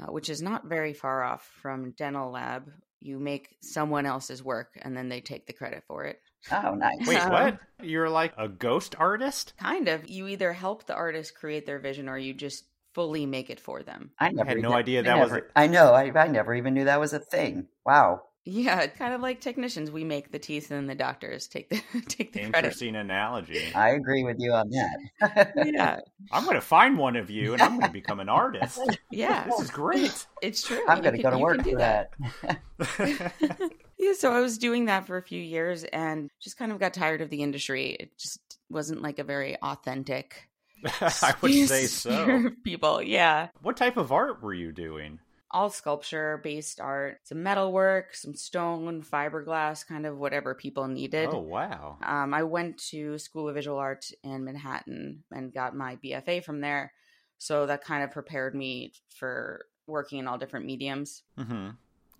uh, 0.00 0.10
which 0.10 0.28
is 0.28 0.42
not 0.42 0.66
very 0.66 0.92
far 0.92 1.22
off 1.22 1.48
from 1.62 1.92
dental 1.92 2.32
lab. 2.32 2.68
You 3.00 3.20
make 3.20 3.56
someone 3.62 4.04
else's 4.04 4.42
work 4.42 4.76
and 4.82 4.96
then 4.96 5.08
they 5.08 5.20
take 5.20 5.46
the 5.46 5.52
credit 5.52 5.84
for 5.86 6.04
it. 6.04 6.20
Oh, 6.52 6.74
nice. 6.74 7.06
Wait, 7.06 7.28
what? 7.28 7.58
You're 7.82 8.10
like 8.10 8.32
a 8.38 8.48
ghost 8.48 8.94
artist? 8.98 9.54
Kind 9.58 9.88
of. 9.88 10.08
You 10.08 10.28
either 10.28 10.52
help 10.52 10.86
the 10.86 10.94
artist 10.94 11.34
create 11.34 11.66
their 11.66 11.78
vision 11.78 12.08
or 12.08 12.18
you 12.18 12.34
just 12.34 12.64
fully 12.94 13.26
make 13.26 13.50
it 13.50 13.60
for 13.60 13.82
them. 13.82 14.10
I, 14.18 14.30
never, 14.30 14.48
I 14.48 14.54
had 14.54 14.62
no 14.62 14.72
idea 14.72 15.02
that 15.02 15.16
I 15.16 15.20
was. 15.20 15.30
Never, 15.30 15.46
a... 15.54 15.58
I 15.58 15.66
know. 15.66 15.92
I, 15.92 16.12
I 16.18 16.28
never 16.28 16.54
even 16.54 16.74
knew 16.74 16.84
that 16.84 17.00
was 17.00 17.12
a 17.12 17.18
thing. 17.18 17.66
Wow. 17.84 18.22
Yeah, 18.48 18.86
kind 18.86 19.12
of 19.12 19.20
like 19.20 19.40
technicians. 19.40 19.90
We 19.90 20.04
make 20.04 20.30
the 20.30 20.38
teeth, 20.38 20.70
and 20.70 20.78
then 20.78 20.86
the 20.86 20.94
doctors 20.94 21.48
take 21.48 21.68
the 21.68 21.82
take 22.08 22.32
the 22.32 22.42
Interesting 22.42 22.92
credit. 22.92 23.04
analogy. 23.04 23.74
I 23.74 23.90
agree 23.90 24.22
with 24.22 24.36
you 24.38 24.52
on 24.52 24.70
that. 24.70 25.52
yeah, 25.66 25.98
I'm 26.32 26.44
going 26.44 26.54
to 26.54 26.60
find 26.60 26.96
one 26.96 27.16
of 27.16 27.28
you, 27.28 27.54
and 27.54 27.60
I'm 27.60 27.72
going 27.72 27.88
to 27.88 27.92
become 27.92 28.20
an 28.20 28.28
artist. 28.28 28.80
Yeah, 29.10 29.44
this 29.44 29.60
is 29.60 29.70
great. 29.70 30.26
It's 30.42 30.62
true. 30.66 30.82
I'm 30.86 31.00
going 31.00 31.16
to 31.16 31.22
go 31.22 31.30
to 31.30 31.38
work 31.38 31.62
for 31.62 31.76
that. 31.76 32.10
that. 32.42 33.72
yeah, 33.98 34.12
so 34.12 34.30
I 34.32 34.40
was 34.40 34.58
doing 34.58 34.84
that 34.86 35.06
for 35.06 35.16
a 35.16 35.22
few 35.22 35.40
years, 35.40 35.84
and 35.84 36.30
just 36.40 36.58
kind 36.58 36.70
of 36.70 36.78
got 36.78 36.92
tired 36.94 37.22
of 37.22 37.30
the 37.30 37.42
industry. 37.42 37.96
It 37.98 38.16
just 38.18 38.40
wasn't 38.68 39.02
like 39.02 39.18
a 39.18 39.24
very 39.24 39.56
authentic. 39.62 40.48
I 40.84 41.34
would 41.40 41.52
say 41.68 41.86
so. 41.86 42.50
People, 42.62 43.02
yeah. 43.02 43.48
What 43.62 43.76
type 43.76 43.96
of 43.96 44.12
art 44.12 44.42
were 44.42 44.54
you 44.54 44.70
doing? 44.70 45.18
All 45.56 45.70
sculpture 45.70 46.38
based 46.44 46.80
art, 46.80 47.20
some 47.24 47.42
metalwork, 47.42 48.14
some 48.14 48.34
stone, 48.34 49.02
fiberglass, 49.02 49.86
kind 49.86 50.04
of 50.04 50.18
whatever 50.18 50.54
people 50.54 50.86
needed. 50.86 51.30
Oh, 51.32 51.38
wow. 51.38 51.96
Um, 52.04 52.34
I 52.34 52.42
went 52.42 52.76
to 52.90 53.16
School 53.16 53.48
of 53.48 53.54
Visual 53.54 53.78
Art 53.78 54.10
in 54.22 54.44
Manhattan 54.44 55.24
and 55.32 55.54
got 55.54 55.74
my 55.74 55.96
BFA 55.96 56.44
from 56.44 56.60
there. 56.60 56.92
So 57.38 57.64
that 57.64 57.82
kind 57.82 58.04
of 58.04 58.10
prepared 58.10 58.54
me 58.54 58.92
for 59.08 59.64
working 59.86 60.18
in 60.18 60.28
all 60.28 60.36
different 60.36 60.66
mediums. 60.66 61.22
Mm-hmm. 61.38 61.70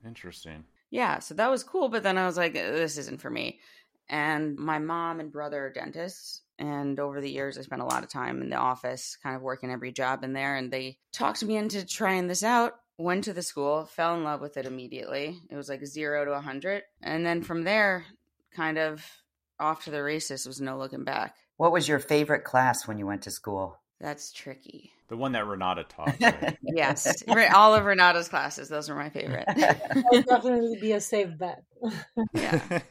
Interesting. 0.06 0.64
Yeah, 0.88 1.18
so 1.18 1.34
that 1.34 1.50
was 1.50 1.62
cool. 1.62 1.90
But 1.90 2.04
then 2.04 2.16
I 2.16 2.24
was 2.24 2.38
like, 2.38 2.54
this 2.54 2.96
isn't 2.96 3.20
for 3.20 3.28
me. 3.28 3.60
And 4.08 4.56
my 4.56 4.78
mom 4.78 5.20
and 5.20 5.30
brother 5.30 5.66
are 5.66 5.72
dentists. 5.72 6.40
And 6.58 6.98
over 6.98 7.20
the 7.20 7.30
years, 7.30 7.58
I 7.58 7.62
spent 7.62 7.82
a 7.82 7.86
lot 7.86 8.02
of 8.02 8.08
time 8.08 8.40
in 8.40 8.48
the 8.48 8.56
office, 8.56 9.18
kind 9.22 9.36
of 9.36 9.42
working 9.42 9.70
every 9.70 9.92
job 9.92 10.24
in 10.24 10.32
there. 10.32 10.56
And 10.56 10.72
they 10.72 10.96
talked 11.12 11.44
me 11.44 11.58
into 11.58 11.84
trying 11.84 12.28
this 12.28 12.42
out 12.42 12.76
went 12.98 13.24
to 13.24 13.32
the 13.32 13.42
school, 13.42 13.84
fell 13.84 14.14
in 14.14 14.24
love 14.24 14.40
with 14.40 14.56
it 14.56 14.66
immediately. 14.66 15.38
It 15.50 15.56
was 15.56 15.68
like 15.68 15.84
zero 15.86 16.24
to 16.24 16.32
a 16.32 16.40
hundred, 16.40 16.82
and 17.02 17.24
then 17.24 17.42
from 17.42 17.64
there, 17.64 18.04
kind 18.54 18.78
of 18.78 19.04
off 19.58 19.84
to 19.84 19.90
the 19.90 20.02
races. 20.02 20.46
Was 20.46 20.60
no 20.60 20.76
looking 20.78 21.04
back. 21.04 21.36
What 21.56 21.72
was 21.72 21.88
your 21.88 21.98
favorite 21.98 22.44
class 22.44 22.86
when 22.86 22.98
you 22.98 23.06
went 23.06 23.22
to 23.22 23.30
school? 23.30 23.78
That's 24.00 24.32
tricky. 24.32 24.92
The 25.08 25.16
one 25.16 25.32
that 25.32 25.46
Renata 25.46 25.84
taught. 25.84 26.16
Right? 26.20 26.58
yes, 26.62 27.22
all 27.54 27.74
of 27.74 27.84
Renata's 27.84 28.28
classes. 28.28 28.68
Those 28.68 28.90
are 28.90 28.96
my 28.96 29.08
favorite. 29.08 29.46
would 30.10 30.26
definitely 30.26 30.78
be 30.80 30.92
a 30.92 31.00
safe 31.00 31.36
bet. 31.38 31.62
yeah. 32.34 32.80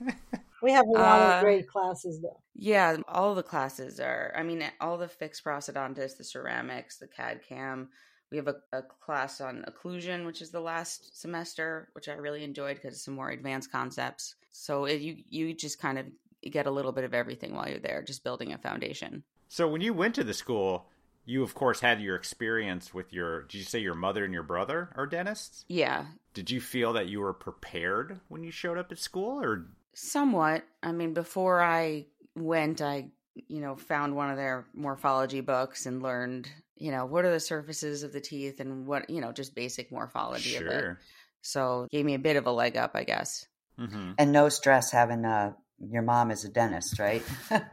We 0.62 0.71
have 0.71 0.88
a 0.88 0.91
lot 0.91 1.21
uh, 1.21 1.35
of 1.35 1.43
great 1.43 1.67
classes 1.67 2.21
though. 2.24 2.39
Yeah, 2.55 2.97
all 3.07 3.35
the 3.35 3.43
classes 3.43 4.00
are. 4.00 4.33
I 4.35 4.41
mean, 4.41 4.63
all 4.81 4.97
the 4.97 5.07
fixed 5.07 5.43
prosthodontics, 5.43 6.17
the 6.17 6.24
ceramics, 6.24 6.97
the 6.97 7.05
CAD 7.05 7.41
CAM, 7.47 7.89
we 8.36 8.38
have 8.38 8.48
a, 8.48 8.77
a, 8.77 8.82
class 8.82 9.39
on 9.39 9.63
occlusion, 9.68 10.25
which 10.25 10.42
is 10.42 10.51
the 10.51 10.60
last 10.60 11.20
semester, 11.20 11.88
which 11.94 12.10
I 12.10 12.13
really 12.13 12.44
enjoyed 12.44 12.75
because 12.75 12.94
it's 12.94 13.06
some 13.06 13.13
more 13.13 13.30
advanced 13.30 13.72
concepts. 13.72 14.36
So 14.51 14.86
it, 14.86 15.00
you 15.01 15.18
you 15.30 15.54
just 15.54 15.80
kind 15.80 15.98
of 15.98 16.06
get 16.44 16.65
a 16.65 16.72
little 16.72 16.92
bit 16.92 17.06
of 17.06 17.13
everything 17.13 17.56
while 17.56 17.70
you're 17.70 17.80
there, 17.80 18.04
just 18.04 18.24
building 18.24 18.51
a 18.51 18.58
foundation. 18.58 19.24
So 19.48 19.68
when 19.70 19.82
you 19.82 19.94
went 19.94 20.15
to 20.15 20.24
the 20.24 20.34
school, 20.34 20.88
you 21.24 21.44
of 21.44 21.56
course 21.56 21.80
had 21.80 22.01
your 22.01 22.15
experience 22.15 22.94
with 22.94 23.13
your. 23.13 23.44
Did 23.44 23.60
you 23.60 23.63
say 23.63 23.80
your 23.80 23.96
mother 23.96 24.25
and 24.25 24.34
your 24.34 24.44
brother 24.44 24.89
are 24.96 25.08
dentists? 25.08 25.63
Yeah. 25.70 26.06
Did 26.34 26.51
you 26.51 26.60
feel 26.60 26.92
that 26.94 27.08
you 27.08 27.22
were 27.22 27.34
prepared 27.34 28.20
when 28.27 28.44
you 28.44 28.51
showed 28.51 28.77
up 28.77 28.92
at 28.92 29.00
school, 29.00 29.42
or 29.42 29.68
somewhat? 29.94 30.65
I 30.84 30.92
mean, 30.92 31.13
before 31.13 31.62
I 31.62 32.08
went, 32.36 32.82
I 32.82 33.12
you 33.48 33.62
know 33.62 33.77
found 33.77 34.13
one 34.13 34.30
of 34.30 34.36
their 34.36 34.65
morphology 34.74 35.39
books 35.39 35.86
and 35.86 36.04
learned 36.04 36.50
you 36.75 36.91
know, 36.91 37.05
what 37.05 37.25
are 37.25 37.32
the 37.32 37.39
surfaces 37.39 38.03
of 38.03 38.13
the 38.13 38.22
teeth 38.22 38.60
and 38.60 38.86
what, 38.86 39.10
you 39.10 39.22
know, 39.22 39.32
just 39.32 39.55
basic 39.55 39.91
morphology 39.91 40.51
sure. 40.51 40.67
of 40.67 40.74
it. 40.74 40.98
So 41.41 41.88
gave 41.91 42.05
me 42.05 42.15
a 42.15 42.20
bit 42.20 42.36
of 42.36 42.48
a 42.48 42.51
leg 42.51 42.75
up, 42.75 42.91
I 42.96 43.03
guess. 43.03 43.46
Mm-hmm. 43.79 44.13
And 44.17 44.32
no 44.32 44.50
stress 44.50 44.91
having 44.91 45.25
uh, 45.25 45.53
your 45.79 46.01
mom 46.01 46.32
as 46.32 46.44
a 46.44 46.50
dentist, 46.50 47.00
right? 47.00 47.24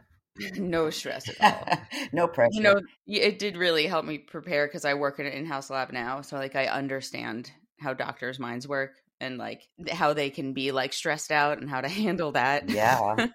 no 0.55 0.89
stress 0.89 1.29
at 1.29 1.41
all. 1.41 1.77
no 2.13 2.27
pressure. 2.27 2.51
You 2.53 2.61
know, 2.61 2.81
it 3.07 3.39
did 3.39 3.57
really 3.57 3.87
help 3.87 4.05
me 4.05 4.17
prepare 4.17 4.67
because 4.67 4.85
I 4.85 4.93
work 4.93 5.19
in 5.19 5.25
an 5.25 5.33
in-house 5.33 5.69
lab 5.69 5.91
now, 5.91 6.21
so 6.21 6.37
like 6.37 6.55
I 6.55 6.65
understand 6.65 7.51
how 7.79 7.93
doctors' 7.93 8.39
minds 8.39 8.67
work 8.67 8.91
and 9.19 9.37
like 9.37 9.67
how 9.91 10.13
they 10.13 10.29
can 10.29 10.53
be 10.53 10.71
like 10.71 10.93
stressed 10.93 11.31
out 11.31 11.59
and 11.59 11.69
how 11.69 11.81
to 11.81 11.87
handle 11.89 12.33
that. 12.33 12.69
Yeah. 12.69 13.27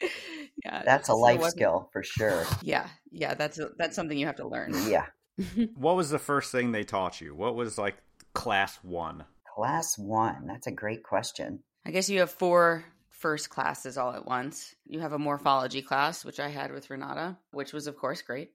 yeah, 0.64 0.82
that's 0.84 1.08
a 1.08 1.14
life 1.14 1.42
skill 1.44 1.88
for 1.92 2.02
sure. 2.02 2.46
Yeah, 2.62 2.88
yeah, 3.10 3.34
that's 3.34 3.58
a, 3.58 3.70
that's 3.78 3.96
something 3.96 4.16
you 4.16 4.26
have 4.26 4.36
to 4.36 4.48
learn. 4.48 4.74
Yeah. 4.88 5.06
what 5.74 5.96
was 5.96 6.10
the 6.10 6.18
first 6.18 6.52
thing 6.52 6.72
they 6.72 6.84
taught 6.84 7.20
you? 7.20 7.34
What 7.34 7.54
was 7.54 7.78
like 7.78 7.96
class 8.32 8.78
one? 8.82 9.24
Class 9.54 9.98
one. 9.98 10.46
That's 10.46 10.66
a 10.66 10.72
great 10.72 11.02
question. 11.02 11.60
I 11.86 11.90
guess 11.90 12.08
you 12.08 12.20
have 12.20 12.30
four 12.30 12.84
first 13.10 13.50
classes 13.50 13.96
all 13.96 14.12
at 14.12 14.26
once. 14.26 14.74
You 14.86 15.00
have 15.00 15.12
a 15.12 15.18
morphology 15.18 15.82
class, 15.82 16.24
which 16.24 16.40
I 16.40 16.48
had 16.48 16.72
with 16.72 16.90
Renata, 16.90 17.36
which 17.52 17.72
was 17.72 17.86
of 17.86 17.96
course 17.96 18.22
great. 18.22 18.50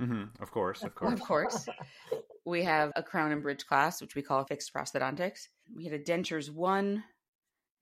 Mm-hmm. 0.00 0.42
Of 0.42 0.50
course, 0.50 0.82
of 0.82 0.94
course, 0.94 1.12
of 1.12 1.20
course. 1.20 1.68
we 2.44 2.64
have 2.64 2.92
a 2.96 3.02
crown 3.02 3.32
and 3.32 3.42
bridge 3.42 3.66
class, 3.66 4.00
which 4.00 4.14
we 4.14 4.22
call 4.22 4.44
fixed 4.44 4.72
prosthodontics. 4.72 5.48
We 5.74 5.84
had 5.84 5.92
a 5.92 5.98
dentures 5.98 6.50
one, 6.50 7.04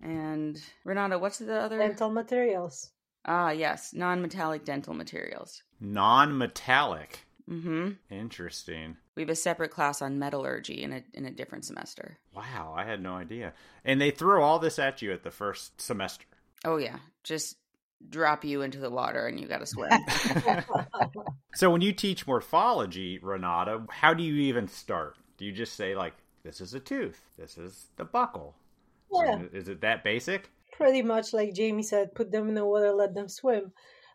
and 0.01 0.61
Renata, 0.85 1.19
what's 1.19 1.39
the 1.39 1.61
other? 1.61 1.79
Dental 1.79 2.11
materials. 2.11 2.91
Ah, 3.25 3.51
yes, 3.51 3.93
non-metallic 3.93 4.65
dental 4.65 4.95
materials. 4.95 5.63
Non-metallic. 5.81 7.27
Mm-hmm. 7.49 7.91
Interesting. 8.11 8.97
We 9.17 9.23
have 9.23 9.31
a 9.31 9.35
separate 9.35 9.71
class 9.71 10.03
on 10.03 10.19
metallurgy 10.19 10.83
in 10.83 10.93
a 10.93 11.03
in 11.15 11.25
a 11.25 11.31
different 11.31 11.65
semester. 11.65 12.19
Wow, 12.35 12.75
I 12.77 12.85
had 12.85 13.03
no 13.03 13.15
idea. 13.15 13.55
And 13.85 14.01
they 14.01 14.11
throw 14.11 14.43
all 14.43 14.59
this 14.59 14.79
at 14.79 15.01
you 15.03 15.13
at 15.13 15.23
the 15.23 15.31
first 15.31 15.81
semester. 15.81 16.27
Oh 16.65 16.77
yeah, 16.77 16.99
just 17.25 17.57
drop 18.11 18.45
you 18.45 18.63
into 18.63 18.79
the 18.79 18.91
water 18.91 19.27
and 19.27 19.41
you 19.41 19.49
got 19.49 19.59
to 19.59 19.67
swim. 19.67 19.91
so 21.55 21.71
when 21.71 21.81
you 21.81 21.93
teach 21.93 22.27
morphology, 22.27 23.19
Renata, 23.19 23.83
how 23.91 24.15
do 24.15 24.23
you 24.23 24.35
even 24.43 24.69
start? 24.69 25.17
Do 25.37 25.45
you 25.45 25.53
just 25.53 25.75
say 25.75 25.97
like, 25.97 26.15
"This 26.45 26.61
is 26.61 26.75
a 26.75 26.81
tooth. 26.81 27.21
This 27.39 27.57
is 27.57 27.87
the 27.97 28.05
buccal." 28.05 28.55
Yeah. 29.11 29.41
Is 29.53 29.69
it 29.69 29.81
that 29.81 30.05
basic? 30.05 30.51
Pretty 30.79 31.03
much 31.03 31.33
like 31.33 31.53
Jamie 31.55 31.83
said, 31.83 32.15
put 32.15 32.31
them 32.31 32.49
in 32.49 32.55
the 32.55 32.65
water, 32.65 32.93
let 32.93 33.13
them 33.13 33.29
swim. 33.29 33.73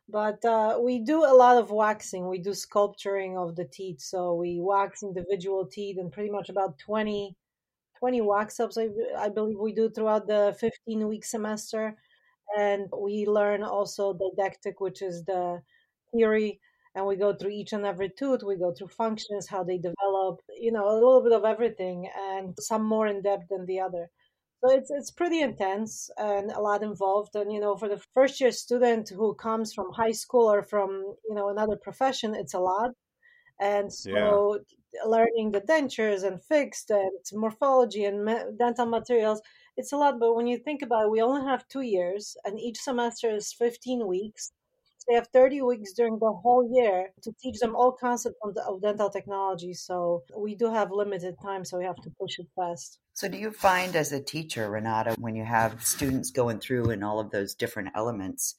But 0.07 0.43
uh, 0.45 0.79
we 0.81 0.99
do 0.99 1.25
a 1.25 1.35
lot 1.43 1.57
of 1.57 1.71
waxing. 1.71 2.27
We 2.27 2.39
do 2.39 2.53
sculpturing 2.53 3.37
of 3.37 3.55
the 3.57 3.65
teeth. 3.65 3.99
So 3.99 4.33
we 4.33 4.59
wax 4.61 5.03
individual 5.03 5.65
teeth 5.65 5.97
and 5.99 6.11
pretty 6.11 6.31
much 6.31 6.49
about 6.49 6.79
20 6.79 7.35
20 7.99 8.21
wax 8.21 8.59
ups, 8.59 8.77
I, 8.77 8.87
I 9.17 9.29
believe 9.29 9.57
we 9.59 9.73
do 9.73 9.89
throughout 9.89 10.27
the 10.27 10.55
15 10.59 11.07
week 11.07 11.25
semester. 11.25 11.97
And 12.57 12.87
we 12.97 13.25
learn 13.25 13.63
also 13.63 14.13
didactic, 14.13 14.79
which 14.79 15.01
is 15.01 15.23
the 15.25 15.61
theory 16.13 16.59
and 16.95 17.05
we 17.05 17.15
go 17.15 17.33
through 17.33 17.51
each 17.51 17.73
and 17.73 17.85
every 17.85 18.09
tooth 18.09 18.43
we 18.43 18.55
go 18.55 18.71
through 18.71 18.87
functions 18.87 19.47
how 19.47 19.63
they 19.63 19.77
develop 19.77 20.39
you 20.59 20.71
know 20.71 20.87
a 20.89 20.93
little 20.93 21.23
bit 21.23 21.31
of 21.31 21.43
everything 21.43 22.07
and 22.15 22.53
some 22.59 22.85
more 22.85 23.07
in 23.07 23.21
depth 23.21 23.47
than 23.49 23.65
the 23.65 23.79
other 23.79 24.09
so 24.63 24.71
it's 24.71 24.89
it's 24.91 25.11
pretty 25.11 25.41
intense 25.41 26.09
and 26.17 26.51
a 26.51 26.61
lot 26.61 26.83
involved. 26.83 27.35
And 27.35 27.51
you 27.51 27.59
know 27.59 27.75
for 27.75 27.89
the 27.89 28.01
first 28.13 28.39
year 28.39 28.51
student 28.51 29.09
who 29.09 29.33
comes 29.35 29.73
from 29.73 29.91
high 29.91 30.11
school 30.11 30.49
or 30.51 30.63
from 30.63 30.89
you 31.27 31.35
know 31.35 31.49
another 31.49 31.75
profession 31.75 32.33
it's 32.33 32.53
a 32.53 32.59
lot. 32.59 32.91
And 33.59 33.91
so 33.91 34.59
yeah. 34.93 35.03
learning 35.05 35.51
the 35.51 35.61
dentures 35.61 36.23
and 36.23 36.41
fixed 36.43 36.89
and 36.89 37.11
morphology 37.33 38.05
and 38.05 38.57
dental 38.57 38.85
materials 38.85 39.41
it's 39.75 39.91
a 39.91 39.97
lot. 39.97 40.19
But 40.19 40.35
when 40.35 40.47
you 40.47 40.57
think 40.57 40.81
about 40.81 41.05
it 41.05 41.11
we 41.11 41.21
only 41.21 41.45
have 41.45 41.67
two 41.67 41.81
years 41.81 42.37
and 42.45 42.59
each 42.59 42.79
semester 42.79 43.29
is 43.29 43.53
15 43.53 44.07
weeks 44.07 44.51
they 45.07 45.15
have 45.15 45.27
30 45.33 45.61
weeks 45.61 45.93
during 45.93 46.17
the 46.19 46.31
whole 46.31 46.69
year 46.73 47.11
to 47.23 47.31
teach 47.41 47.59
them 47.59 47.75
all 47.75 47.91
concepts 47.91 48.37
of 48.43 48.81
dental 48.81 49.09
technology. 49.09 49.73
So 49.73 50.23
we 50.35 50.55
do 50.55 50.71
have 50.71 50.91
limited 50.91 51.35
time, 51.41 51.65
so 51.65 51.77
we 51.77 51.85
have 51.85 52.01
to 52.03 52.09
push 52.19 52.39
it 52.39 52.47
fast. 52.55 52.99
So, 53.13 53.27
do 53.27 53.37
you 53.37 53.51
find 53.51 53.95
as 53.95 54.11
a 54.11 54.19
teacher, 54.19 54.69
Renata, 54.69 55.15
when 55.19 55.35
you 55.35 55.45
have 55.45 55.85
students 55.85 56.31
going 56.31 56.59
through 56.59 56.89
and 56.89 57.03
all 57.03 57.19
of 57.19 57.29
those 57.29 57.53
different 57.53 57.89
elements, 57.95 58.55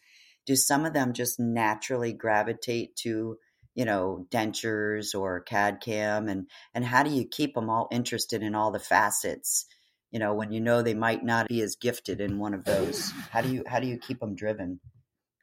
do 0.47 0.55
some 0.55 0.85
of 0.85 0.93
them 0.93 1.13
just 1.13 1.41
naturally 1.41 2.13
gravitate 2.13 2.95
to, 2.97 3.37
you 3.75 3.85
know, 3.85 4.27
dentures 4.31 5.19
or 5.19 5.41
CAD 5.41 5.81
CAM? 5.81 6.29
And, 6.29 6.49
and 6.73 6.85
how 6.85 7.03
do 7.03 7.11
you 7.11 7.27
keep 7.27 7.55
them 7.55 7.69
all 7.69 7.89
interested 7.91 8.43
in 8.43 8.55
all 8.55 8.71
the 8.71 8.79
facets? 8.79 9.67
You 10.13 10.21
know, 10.21 10.35
when 10.35 10.53
you 10.53 10.61
know 10.61 10.83
they 10.83 10.95
might 10.95 11.25
not 11.25 11.49
be 11.49 11.61
as 11.61 11.75
gifted 11.75 12.21
in 12.21 12.39
one 12.39 12.55
of 12.55 12.65
those, 12.65 13.11
how 13.33 13.41
do 13.41 13.53
you 13.53 13.65
how 13.67 13.81
do 13.81 13.89
you 13.89 13.99
keep 13.99 14.21
them 14.21 14.37
driven? 14.37 14.79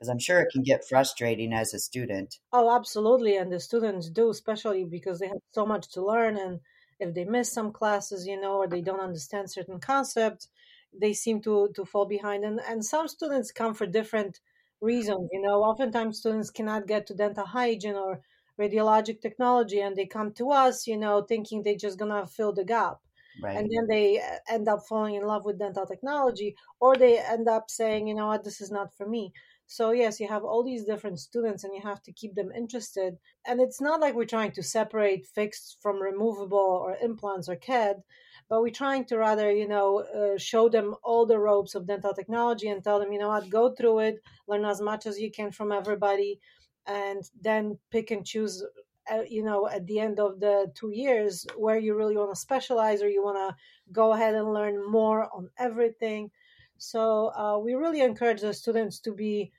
Because 0.01 0.09
I'm 0.09 0.17
sure 0.17 0.39
it 0.39 0.51
can 0.51 0.63
get 0.63 0.87
frustrating 0.89 1.53
as 1.53 1.75
a 1.75 1.79
student. 1.79 2.39
Oh, 2.51 2.75
absolutely. 2.75 3.37
And 3.37 3.51
the 3.51 3.59
students 3.59 4.09
do, 4.09 4.31
especially 4.31 4.83
because 4.83 5.19
they 5.19 5.27
have 5.27 5.37
so 5.51 5.63
much 5.63 5.89
to 5.89 6.03
learn. 6.03 6.37
And 6.37 6.59
if 6.99 7.13
they 7.13 7.23
miss 7.23 7.53
some 7.53 7.71
classes, 7.71 8.25
you 8.25 8.41
know, 8.41 8.55
or 8.55 8.67
they 8.67 8.81
don't 8.81 8.99
understand 8.99 9.51
certain 9.51 9.79
concepts, 9.79 10.47
they 10.91 11.13
seem 11.13 11.39
to, 11.43 11.69
to 11.75 11.85
fall 11.85 12.07
behind. 12.07 12.43
And, 12.43 12.59
and 12.67 12.83
some 12.83 13.07
students 13.07 13.51
come 13.51 13.75
for 13.75 13.85
different 13.85 14.39
reasons. 14.81 15.29
You 15.31 15.43
know, 15.43 15.61
oftentimes 15.61 16.17
students 16.17 16.49
cannot 16.49 16.87
get 16.87 17.05
to 17.05 17.13
dental 17.13 17.45
hygiene 17.45 17.93
or 17.93 18.21
radiologic 18.59 19.21
technology 19.21 19.81
and 19.81 19.95
they 19.95 20.07
come 20.07 20.33
to 20.33 20.49
us, 20.49 20.87
you 20.87 20.97
know, 20.97 21.21
thinking 21.21 21.61
they're 21.61 21.75
just 21.75 21.99
going 21.99 22.09
to 22.09 22.25
fill 22.25 22.53
the 22.53 22.65
gap. 22.65 22.97
Right. 23.39 23.55
And 23.55 23.69
then 23.71 23.87
they 23.87 24.19
uh, 24.19 24.37
end 24.49 24.67
up 24.67 24.79
falling 24.89 25.15
in 25.15 25.23
love 25.23 25.45
with 25.45 25.59
dental 25.59 25.85
technology, 25.85 26.55
or 26.79 26.97
they 26.97 27.17
end 27.17 27.47
up 27.47 27.69
saying, 27.69 28.07
you 28.07 28.13
know 28.13 28.27
what, 28.27 28.43
this 28.43 28.59
is 28.59 28.71
not 28.71 28.93
for 28.93 29.07
me. 29.07 29.31
So, 29.71 29.91
yes, 29.91 30.19
you 30.19 30.27
have 30.27 30.43
all 30.43 30.63
these 30.63 30.83
different 30.83 31.17
students 31.17 31.63
and 31.63 31.73
you 31.73 31.81
have 31.81 32.03
to 32.03 32.11
keep 32.11 32.35
them 32.35 32.51
interested. 32.51 33.17
And 33.47 33.61
it's 33.61 33.79
not 33.79 34.01
like 34.01 34.15
we're 34.15 34.25
trying 34.25 34.51
to 34.51 34.61
separate 34.61 35.25
fixed 35.25 35.77
from 35.81 36.01
removable 36.01 36.57
or 36.83 36.97
implants 37.01 37.47
or 37.47 37.55
CAD, 37.55 38.03
but 38.49 38.61
we're 38.61 38.81
trying 38.83 39.05
to 39.05 39.17
rather, 39.17 39.49
you 39.49 39.69
know, 39.69 39.99
uh, 39.99 40.37
show 40.37 40.67
them 40.67 40.95
all 41.05 41.25
the 41.25 41.39
ropes 41.39 41.73
of 41.73 41.87
dental 41.87 42.13
technology 42.13 42.67
and 42.67 42.83
tell 42.83 42.99
them, 42.99 43.13
you 43.13 43.19
know 43.19 43.29
what, 43.29 43.49
go 43.49 43.73
through 43.73 43.99
it, 43.99 44.15
learn 44.45 44.65
as 44.65 44.81
much 44.81 45.05
as 45.05 45.17
you 45.17 45.31
can 45.31 45.51
from 45.51 45.71
everybody, 45.71 46.41
and 46.85 47.23
then 47.39 47.79
pick 47.91 48.11
and 48.11 48.25
choose 48.25 48.61
uh, 49.09 49.23
you 49.29 49.41
know 49.41 49.69
at 49.69 49.87
the 49.87 49.99
end 49.99 50.19
of 50.19 50.41
the 50.41 50.69
two 50.75 50.91
years 50.91 51.47
where 51.55 51.79
you 51.79 51.95
really 51.95 52.17
want 52.17 52.29
to 52.29 52.39
specialize 52.39 53.01
or 53.01 53.09
you 53.09 53.23
want 53.23 53.37
to 53.37 53.55
go 53.91 54.11
ahead 54.11 54.35
and 54.35 54.53
learn 54.53 54.75
more 54.91 55.29
on 55.33 55.49
everything 55.57 56.29
so 56.77 57.31
uh, 57.35 57.57
we 57.57 57.73
really 57.73 58.01
encourage 58.01 58.41
the 58.41 58.53
students 58.53 58.99
to 58.99 59.13
be 59.13 59.51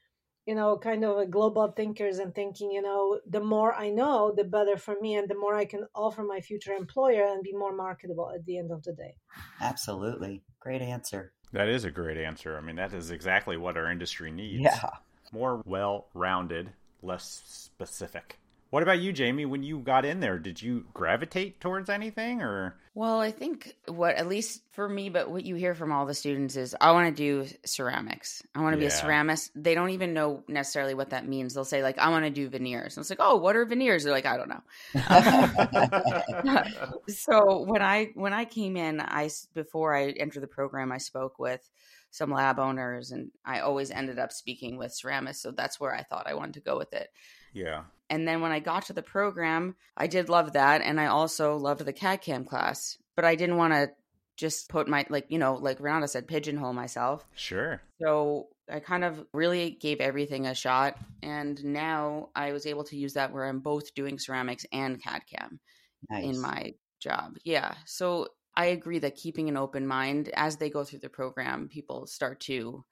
you 0.46 0.54
know, 0.54 0.76
kind 0.76 1.04
of 1.04 1.18
a 1.18 1.26
global 1.26 1.68
thinkers 1.68 2.18
and 2.18 2.34
thinking, 2.34 2.70
you 2.70 2.82
know, 2.82 3.20
the 3.28 3.40
more 3.40 3.74
I 3.74 3.90
know, 3.90 4.32
the 4.36 4.44
better 4.44 4.76
for 4.76 4.96
me 5.00 5.14
and 5.14 5.28
the 5.28 5.38
more 5.38 5.54
I 5.54 5.64
can 5.64 5.86
offer 5.94 6.22
my 6.24 6.40
future 6.40 6.72
employer 6.72 7.26
and 7.26 7.42
be 7.42 7.52
more 7.52 7.74
marketable 7.74 8.30
at 8.34 8.44
the 8.44 8.58
end 8.58 8.72
of 8.72 8.82
the 8.82 8.92
day. 8.92 9.16
Absolutely. 9.60 10.42
Great 10.58 10.82
answer. 10.82 11.32
That 11.52 11.68
is 11.68 11.84
a 11.84 11.90
great 11.90 12.18
answer. 12.18 12.56
I 12.56 12.60
mean, 12.60 12.76
that 12.76 12.92
is 12.92 13.10
exactly 13.10 13.56
what 13.56 13.76
our 13.76 13.90
industry 13.90 14.32
needs. 14.32 14.62
Yeah. 14.62 14.90
More 15.32 15.62
well 15.64 16.08
rounded, 16.14 16.72
less 17.02 17.42
specific. 17.46 18.38
What 18.70 18.82
about 18.82 19.00
you, 19.00 19.12
Jamie? 19.12 19.44
When 19.44 19.62
you 19.62 19.78
got 19.78 20.04
in 20.04 20.20
there, 20.20 20.38
did 20.38 20.60
you 20.60 20.86
gravitate 20.94 21.60
towards 21.60 21.88
anything 21.88 22.42
or? 22.42 22.76
Well, 22.94 23.20
I 23.20 23.30
think 23.30 23.74
what, 23.86 24.16
at 24.16 24.28
least 24.28 24.60
for 24.72 24.86
me, 24.86 25.08
but 25.08 25.30
what 25.30 25.44
you 25.44 25.54
hear 25.54 25.74
from 25.74 25.92
all 25.92 26.04
the 26.04 26.12
students 26.12 26.56
is 26.56 26.76
I 26.78 26.92
want 26.92 27.16
to 27.16 27.22
do 27.22 27.48
ceramics. 27.64 28.42
I 28.54 28.60
want 28.60 28.76
to 28.76 28.82
yeah. 28.82 28.88
be 28.88 28.94
a 28.94 28.96
ceramist. 28.96 29.48
They 29.54 29.74
don't 29.74 29.88
even 29.90 30.12
know 30.12 30.44
necessarily 30.46 30.92
what 30.92 31.08
that 31.10 31.26
means. 31.26 31.54
They'll 31.54 31.64
say, 31.64 31.82
like, 31.82 31.98
I 31.98 32.10
want 32.10 32.26
to 32.26 32.30
do 32.30 32.50
veneers. 32.50 32.96
And 32.96 33.02
it's 33.02 33.08
like, 33.08 33.20
oh, 33.22 33.36
what 33.36 33.56
are 33.56 33.64
veneers? 33.64 34.04
They're 34.04 34.12
like, 34.12 34.26
I 34.26 34.36
don't 34.36 34.50
know. 34.50 34.60
so 37.08 37.62
when 37.62 37.80
I, 37.80 38.10
when 38.14 38.34
I 38.34 38.44
came 38.44 38.76
in, 38.76 39.00
I, 39.00 39.30
before 39.54 39.96
I 39.96 40.10
entered 40.10 40.42
the 40.42 40.48
program, 40.48 40.92
I 40.92 40.98
spoke 40.98 41.38
with 41.38 41.66
some 42.10 42.30
lab 42.30 42.58
owners 42.58 43.10
and 43.10 43.30
I 43.42 43.60
always 43.60 43.90
ended 43.90 44.18
up 44.18 44.32
speaking 44.32 44.76
with 44.76 44.92
ceramists. 44.92 45.40
So 45.40 45.50
that's 45.50 45.80
where 45.80 45.94
I 45.94 46.02
thought 46.02 46.26
I 46.26 46.34
wanted 46.34 46.52
to 46.54 46.60
go 46.60 46.76
with 46.76 46.92
it. 46.92 47.08
Yeah. 47.52 47.82
And 48.10 48.28
then 48.28 48.40
when 48.40 48.52
I 48.52 48.60
got 48.60 48.86
to 48.86 48.92
the 48.92 49.02
program, 49.02 49.74
I 49.96 50.06
did 50.06 50.28
love 50.28 50.52
that. 50.52 50.82
And 50.82 51.00
I 51.00 51.06
also 51.06 51.56
loved 51.56 51.84
the 51.84 51.92
CAD 51.92 52.20
CAM 52.20 52.44
class, 52.44 52.98
but 53.16 53.24
I 53.24 53.34
didn't 53.36 53.56
want 53.56 53.72
to 53.72 53.90
just 54.36 54.68
put 54.68 54.88
my, 54.88 55.06
like, 55.08 55.26
you 55.28 55.38
know, 55.38 55.54
like 55.54 55.80
Renata 55.80 56.08
said, 56.08 56.28
pigeonhole 56.28 56.72
myself. 56.72 57.26
Sure. 57.34 57.80
So 58.02 58.48
I 58.70 58.80
kind 58.80 59.04
of 59.04 59.24
really 59.32 59.70
gave 59.70 60.00
everything 60.00 60.46
a 60.46 60.54
shot. 60.54 60.98
And 61.22 61.62
now 61.64 62.30
I 62.34 62.52
was 62.52 62.66
able 62.66 62.84
to 62.84 62.96
use 62.96 63.14
that 63.14 63.32
where 63.32 63.46
I'm 63.46 63.60
both 63.60 63.94
doing 63.94 64.18
ceramics 64.18 64.66
and 64.72 65.02
CAD 65.02 65.22
CAM 65.26 65.60
nice. 66.10 66.24
in 66.24 66.40
my 66.40 66.74
job. 67.00 67.36
Yeah. 67.44 67.74
So 67.86 68.28
I 68.54 68.66
agree 68.66 68.98
that 68.98 69.16
keeping 69.16 69.48
an 69.48 69.56
open 69.56 69.86
mind 69.86 70.30
as 70.34 70.56
they 70.56 70.68
go 70.68 70.84
through 70.84 71.00
the 71.00 71.08
program, 71.08 71.68
people 71.68 72.06
start 72.06 72.40
to 72.40 72.84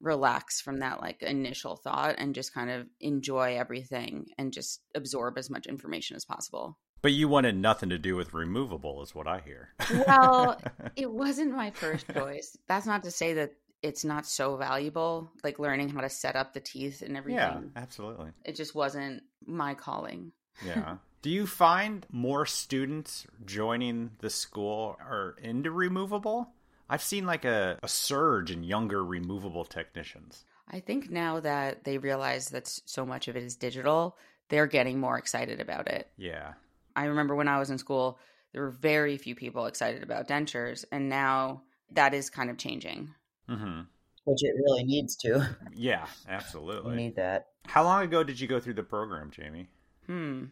relax 0.00 0.60
from 0.60 0.78
that 0.78 1.00
like 1.00 1.22
initial 1.22 1.76
thought 1.76 2.16
and 2.18 2.34
just 2.34 2.54
kind 2.54 2.70
of 2.70 2.86
enjoy 3.00 3.56
everything 3.58 4.26
and 4.38 4.52
just 4.52 4.80
absorb 4.94 5.38
as 5.38 5.50
much 5.50 5.66
information 5.66 6.16
as 6.16 6.24
possible. 6.24 6.78
But 7.00 7.12
you 7.12 7.28
wanted 7.28 7.56
nothing 7.56 7.90
to 7.90 7.98
do 7.98 8.16
with 8.16 8.34
removable, 8.34 9.02
is 9.02 9.14
what 9.14 9.28
I 9.28 9.40
hear. 9.40 9.68
well, 10.06 10.60
it 10.96 11.10
wasn't 11.10 11.54
my 11.54 11.70
first 11.70 12.06
choice. 12.12 12.56
That's 12.66 12.86
not 12.86 13.04
to 13.04 13.10
say 13.10 13.34
that 13.34 13.52
it's 13.82 14.04
not 14.04 14.26
so 14.26 14.56
valuable, 14.56 15.30
like 15.44 15.60
learning 15.60 15.90
how 15.90 16.00
to 16.00 16.10
set 16.10 16.34
up 16.34 16.52
the 16.52 16.60
teeth 16.60 17.02
and 17.02 17.16
everything. 17.16 17.38
Yeah, 17.38 17.60
absolutely. 17.76 18.30
It 18.44 18.56
just 18.56 18.74
wasn't 18.74 19.22
my 19.46 19.74
calling. 19.74 20.32
Yeah. 20.66 20.96
Do 21.22 21.30
you 21.30 21.46
find 21.46 22.04
more 22.10 22.44
students 22.44 23.28
joining 23.44 24.10
the 24.18 24.28
school 24.28 24.96
are 25.00 25.36
into 25.40 25.70
removable? 25.70 26.50
I've 26.88 27.02
seen 27.02 27.26
like 27.26 27.44
a, 27.44 27.78
a 27.82 27.88
surge 27.88 28.50
in 28.50 28.62
younger 28.62 29.04
removable 29.04 29.64
technicians. 29.64 30.44
I 30.70 30.80
think 30.80 31.10
now 31.10 31.40
that 31.40 31.84
they 31.84 31.98
realize 31.98 32.50
that 32.50 32.66
so 32.66 33.06
much 33.06 33.28
of 33.28 33.36
it 33.36 33.42
is 33.42 33.56
digital, 33.56 34.16
they're 34.48 34.66
getting 34.66 34.98
more 34.98 35.18
excited 35.18 35.60
about 35.60 35.88
it. 35.88 36.10
Yeah. 36.16 36.54
I 36.96 37.04
remember 37.04 37.34
when 37.34 37.48
I 37.48 37.58
was 37.58 37.70
in 37.70 37.78
school, 37.78 38.18
there 38.52 38.62
were 38.62 38.70
very 38.70 39.16
few 39.16 39.34
people 39.34 39.66
excited 39.66 40.02
about 40.02 40.28
dentures, 40.28 40.84
and 40.90 41.08
now 41.08 41.62
that 41.92 42.14
is 42.14 42.30
kind 42.30 42.50
of 42.50 42.58
changing. 42.58 43.14
Mm-hmm. 43.48 43.82
Which 44.24 44.42
it 44.42 44.54
really 44.56 44.84
needs 44.84 45.16
to. 45.16 45.48
Yeah, 45.74 46.06
absolutely. 46.28 46.90
We 46.90 46.96
need 46.96 47.16
that. 47.16 47.48
How 47.66 47.84
long 47.84 48.02
ago 48.02 48.22
did 48.22 48.40
you 48.40 48.48
go 48.48 48.60
through 48.60 48.74
the 48.74 48.82
program, 48.82 49.30
Jamie? 49.30 49.68
Hmm. 50.06 50.44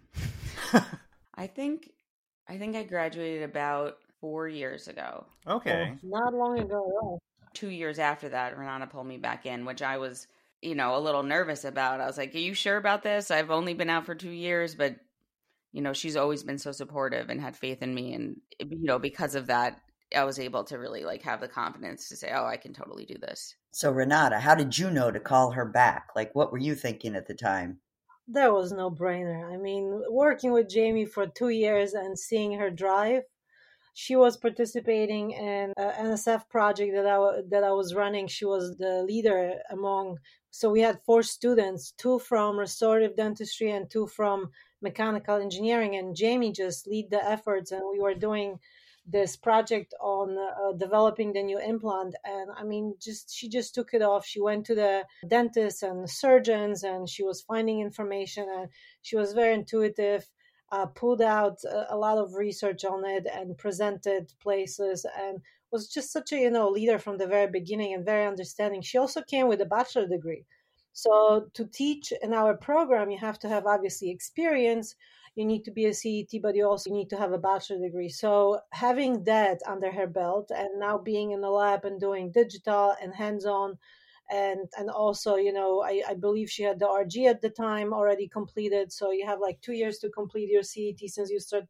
I 1.34 1.46
think 1.46 1.90
I 2.48 2.58
think 2.58 2.76
I 2.76 2.84
graduated 2.84 3.42
about 3.42 3.98
four 4.20 4.48
years 4.48 4.88
ago. 4.88 5.26
Okay. 5.46 5.92
Oh, 5.92 5.98
not 6.02 6.34
long 6.34 6.58
ago. 6.58 7.18
Two 7.54 7.68
years 7.68 7.98
after 7.98 8.30
that, 8.30 8.56
Renata 8.56 8.86
pulled 8.86 9.06
me 9.06 9.18
back 9.18 9.46
in, 9.46 9.64
which 9.64 9.82
I 9.82 9.98
was, 9.98 10.26
you 10.60 10.74
know, 10.74 10.96
a 10.96 11.00
little 11.00 11.22
nervous 11.22 11.64
about. 11.64 12.00
I 12.00 12.06
was 12.06 12.18
like, 12.18 12.34
Are 12.34 12.38
you 12.38 12.54
sure 12.54 12.76
about 12.76 13.02
this? 13.02 13.30
I've 13.30 13.50
only 13.50 13.74
been 13.74 13.90
out 13.90 14.06
for 14.06 14.14
two 14.14 14.30
years, 14.30 14.74
but, 14.74 14.96
you 15.72 15.82
know, 15.82 15.92
she's 15.92 16.16
always 16.16 16.42
been 16.42 16.58
so 16.58 16.72
supportive 16.72 17.30
and 17.30 17.40
had 17.40 17.56
faith 17.56 17.82
in 17.82 17.94
me. 17.94 18.14
And, 18.14 18.36
you 18.60 18.84
know, 18.86 18.98
because 18.98 19.34
of 19.34 19.46
that, 19.46 19.80
I 20.14 20.24
was 20.24 20.38
able 20.38 20.64
to 20.64 20.78
really 20.78 21.04
like 21.04 21.22
have 21.22 21.40
the 21.40 21.48
confidence 21.48 22.08
to 22.08 22.16
say, 22.16 22.30
Oh, 22.34 22.44
I 22.44 22.56
can 22.56 22.72
totally 22.72 23.06
do 23.06 23.16
this. 23.18 23.54
So, 23.72 23.90
Renata, 23.90 24.38
how 24.38 24.54
did 24.54 24.78
you 24.78 24.90
know 24.90 25.10
to 25.10 25.20
call 25.20 25.50
her 25.52 25.66
back? 25.66 26.08
Like, 26.14 26.34
what 26.34 26.52
were 26.52 26.58
you 26.58 26.74
thinking 26.74 27.14
at 27.14 27.26
the 27.26 27.34
time? 27.34 27.80
That 28.28 28.52
was 28.52 28.72
no 28.72 28.90
brainer. 28.90 29.52
I 29.52 29.56
mean, 29.56 30.02
working 30.10 30.52
with 30.52 30.68
Jamie 30.68 31.04
for 31.04 31.26
two 31.26 31.50
years 31.50 31.94
and 31.94 32.18
seeing 32.18 32.58
her 32.58 32.70
drive 32.70 33.22
she 33.98 34.14
was 34.14 34.36
participating 34.36 35.30
in 35.30 35.72
an 35.78 36.06
NSF 36.08 36.50
project 36.50 36.92
that 36.94 37.06
I 37.06 37.40
that 37.48 37.64
I 37.64 37.72
was 37.72 37.94
running. 37.94 38.26
She 38.26 38.44
was 38.44 38.76
the 38.76 39.02
leader 39.02 39.54
among. 39.70 40.18
So 40.50 40.70
we 40.70 40.82
had 40.82 41.00
four 41.06 41.22
students, 41.22 41.94
two 41.96 42.18
from 42.18 42.58
restorative 42.58 43.16
dentistry 43.16 43.70
and 43.70 43.88
two 43.90 44.06
from 44.06 44.50
mechanical 44.82 45.36
engineering, 45.36 45.96
and 45.96 46.14
Jamie 46.14 46.52
just 46.52 46.86
lead 46.86 47.08
the 47.10 47.24
efforts, 47.24 47.72
and 47.72 47.82
we 47.90 47.98
were 47.98 48.12
doing 48.12 48.58
this 49.06 49.34
project 49.34 49.94
on 49.98 50.36
uh, 50.36 50.72
developing 50.76 51.32
the 51.32 51.40
new 51.40 51.60
implant 51.60 52.16
and 52.24 52.50
i 52.56 52.64
mean 52.64 52.92
just 53.00 53.32
she 53.32 53.48
just 53.48 53.72
took 53.72 53.94
it 53.94 54.02
off 54.02 54.26
she 54.26 54.40
went 54.40 54.66
to 54.66 54.74
the 54.74 55.04
dentists 55.28 55.84
and 55.84 56.10
surgeons 56.10 56.82
and 56.82 57.08
she 57.08 57.22
was 57.22 57.40
finding 57.42 57.78
information 57.80 58.48
and 58.58 58.68
she 59.02 59.14
was 59.14 59.32
very 59.32 59.54
intuitive 59.54 60.28
uh, 60.72 60.86
pulled 60.86 61.22
out 61.22 61.62
a, 61.64 61.94
a, 61.94 61.96
lot 61.96 62.18
of 62.18 62.34
research 62.34 62.84
on 62.84 63.04
it 63.04 63.26
and 63.32 63.56
presented 63.56 64.32
places 64.40 65.06
and 65.18 65.40
was 65.70 65.88
just 65.88 66.12
such 66.12 66.32
a 66.32 66.38
you 66.38 66.50
know 66.50 66.68
leader 66.68 66.98
from 66.98 67.18
the 67.18 67.26
very 67.26 67.50
beginning 67.50 67.94
and 67.94 68.04
very 68.04 68.26
understanding. 68.26 68.82
She 68.82 68.98
also 68.98 69.22
came 69.22 69.48
with 69.48 69.60
a 69.60 69.66
bachelor 69.66 70.06
degree. 70.06 70.44
So 70.92 71.48
to 71.54 71.66
teach 71.66 72.12
in 72.22 72.32
our 72.32 72.56
program 72.56 73.10
you 73.10 73.18
have 73.18 73.38
to 73.40 73.48
have 73.48 73.66
obviously 73.66 74.10
experience. 74.10 74.94
You 75.36 75.44
need 75.44 75.64
to 75.66 75.70
be 75.70 75.84
a 75.84 75.90
CDT, 75.90 76.40
but 76.40 76.56
you 76.56 76.66
also 76.66 76.90
need 76.90 77.10
to 77.10 77.16
have 77.18 77.32
a 77.32 77.38
bachelor 77.38 77.78
degree. 77.78 78.08
So 78.08 78.60
having 78.72 79.22
that 79.24 79.60
under 79.66 79.92
her 79.92 80.06
belt 80.06 80.50
and 80.50 80.80
now 80.80 80.96
being 80.96 81.32
in 81.32 81.42
the 81.42 81.50
lab 81.50 81.84
and 81.84 82.00
doing 82.00 82.32
digital 82.32 82.94
and 83.02 83.14
hands-on 83.14 83.76
and 84.30 84.68
and 84.78 84.90
also 84.90 85.36
you 85.36 85.52
know 85.52 85.82
I, 85.82 86.02
I 86.08 86.14
believe 86.14 86.50
she 86.50 86.62
had 86.62 86.78
the 86.78 86.86
RG 86.86 87.26
at 87.28 87.40
the 87.40 87.50
time 87.50 87.92
already 87.92 88.28
completed. 88.28 88.92
So 88.92 89.12
you 89.12 89.26
have 89.26 89.40
like 89.40 89.60
two 89.60 89.72
years 89.72 89.98
to 89.98 90.10
complete 90.10 90.50
your 90.50 90.62
CDT 90.62 91.08
since 91.08 91.30
you 91.30 91.40
start 91.40 91.64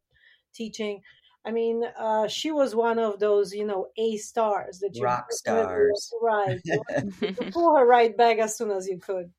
teaching. 0.53 1.01
I 1.45 1.51
mean, 1.51 1.83
uh, 1.97 2.27
she 2.27 2.51
was 2.51 2.75
one 2.75 2.99
of 2.99 3.19
those, 3.19 3.53
you 3.53 3.65
know, 3.65 3.87
A 3.97 4.17
stars 4.17 4.79
that 4.79 4.95
you 4.95 5.03
rock 5.03 5.31
stars, 5.31 6.11
right? 6.21 6.59
pull 7.51 7.77
her 7.77 7.85
right 7.85 8.15
back 8.17 8.39
as 8.39 8.57
soon 8.57 8.71
as 8.71 8.87
you 8.87 8.99
could. 8.99 9.31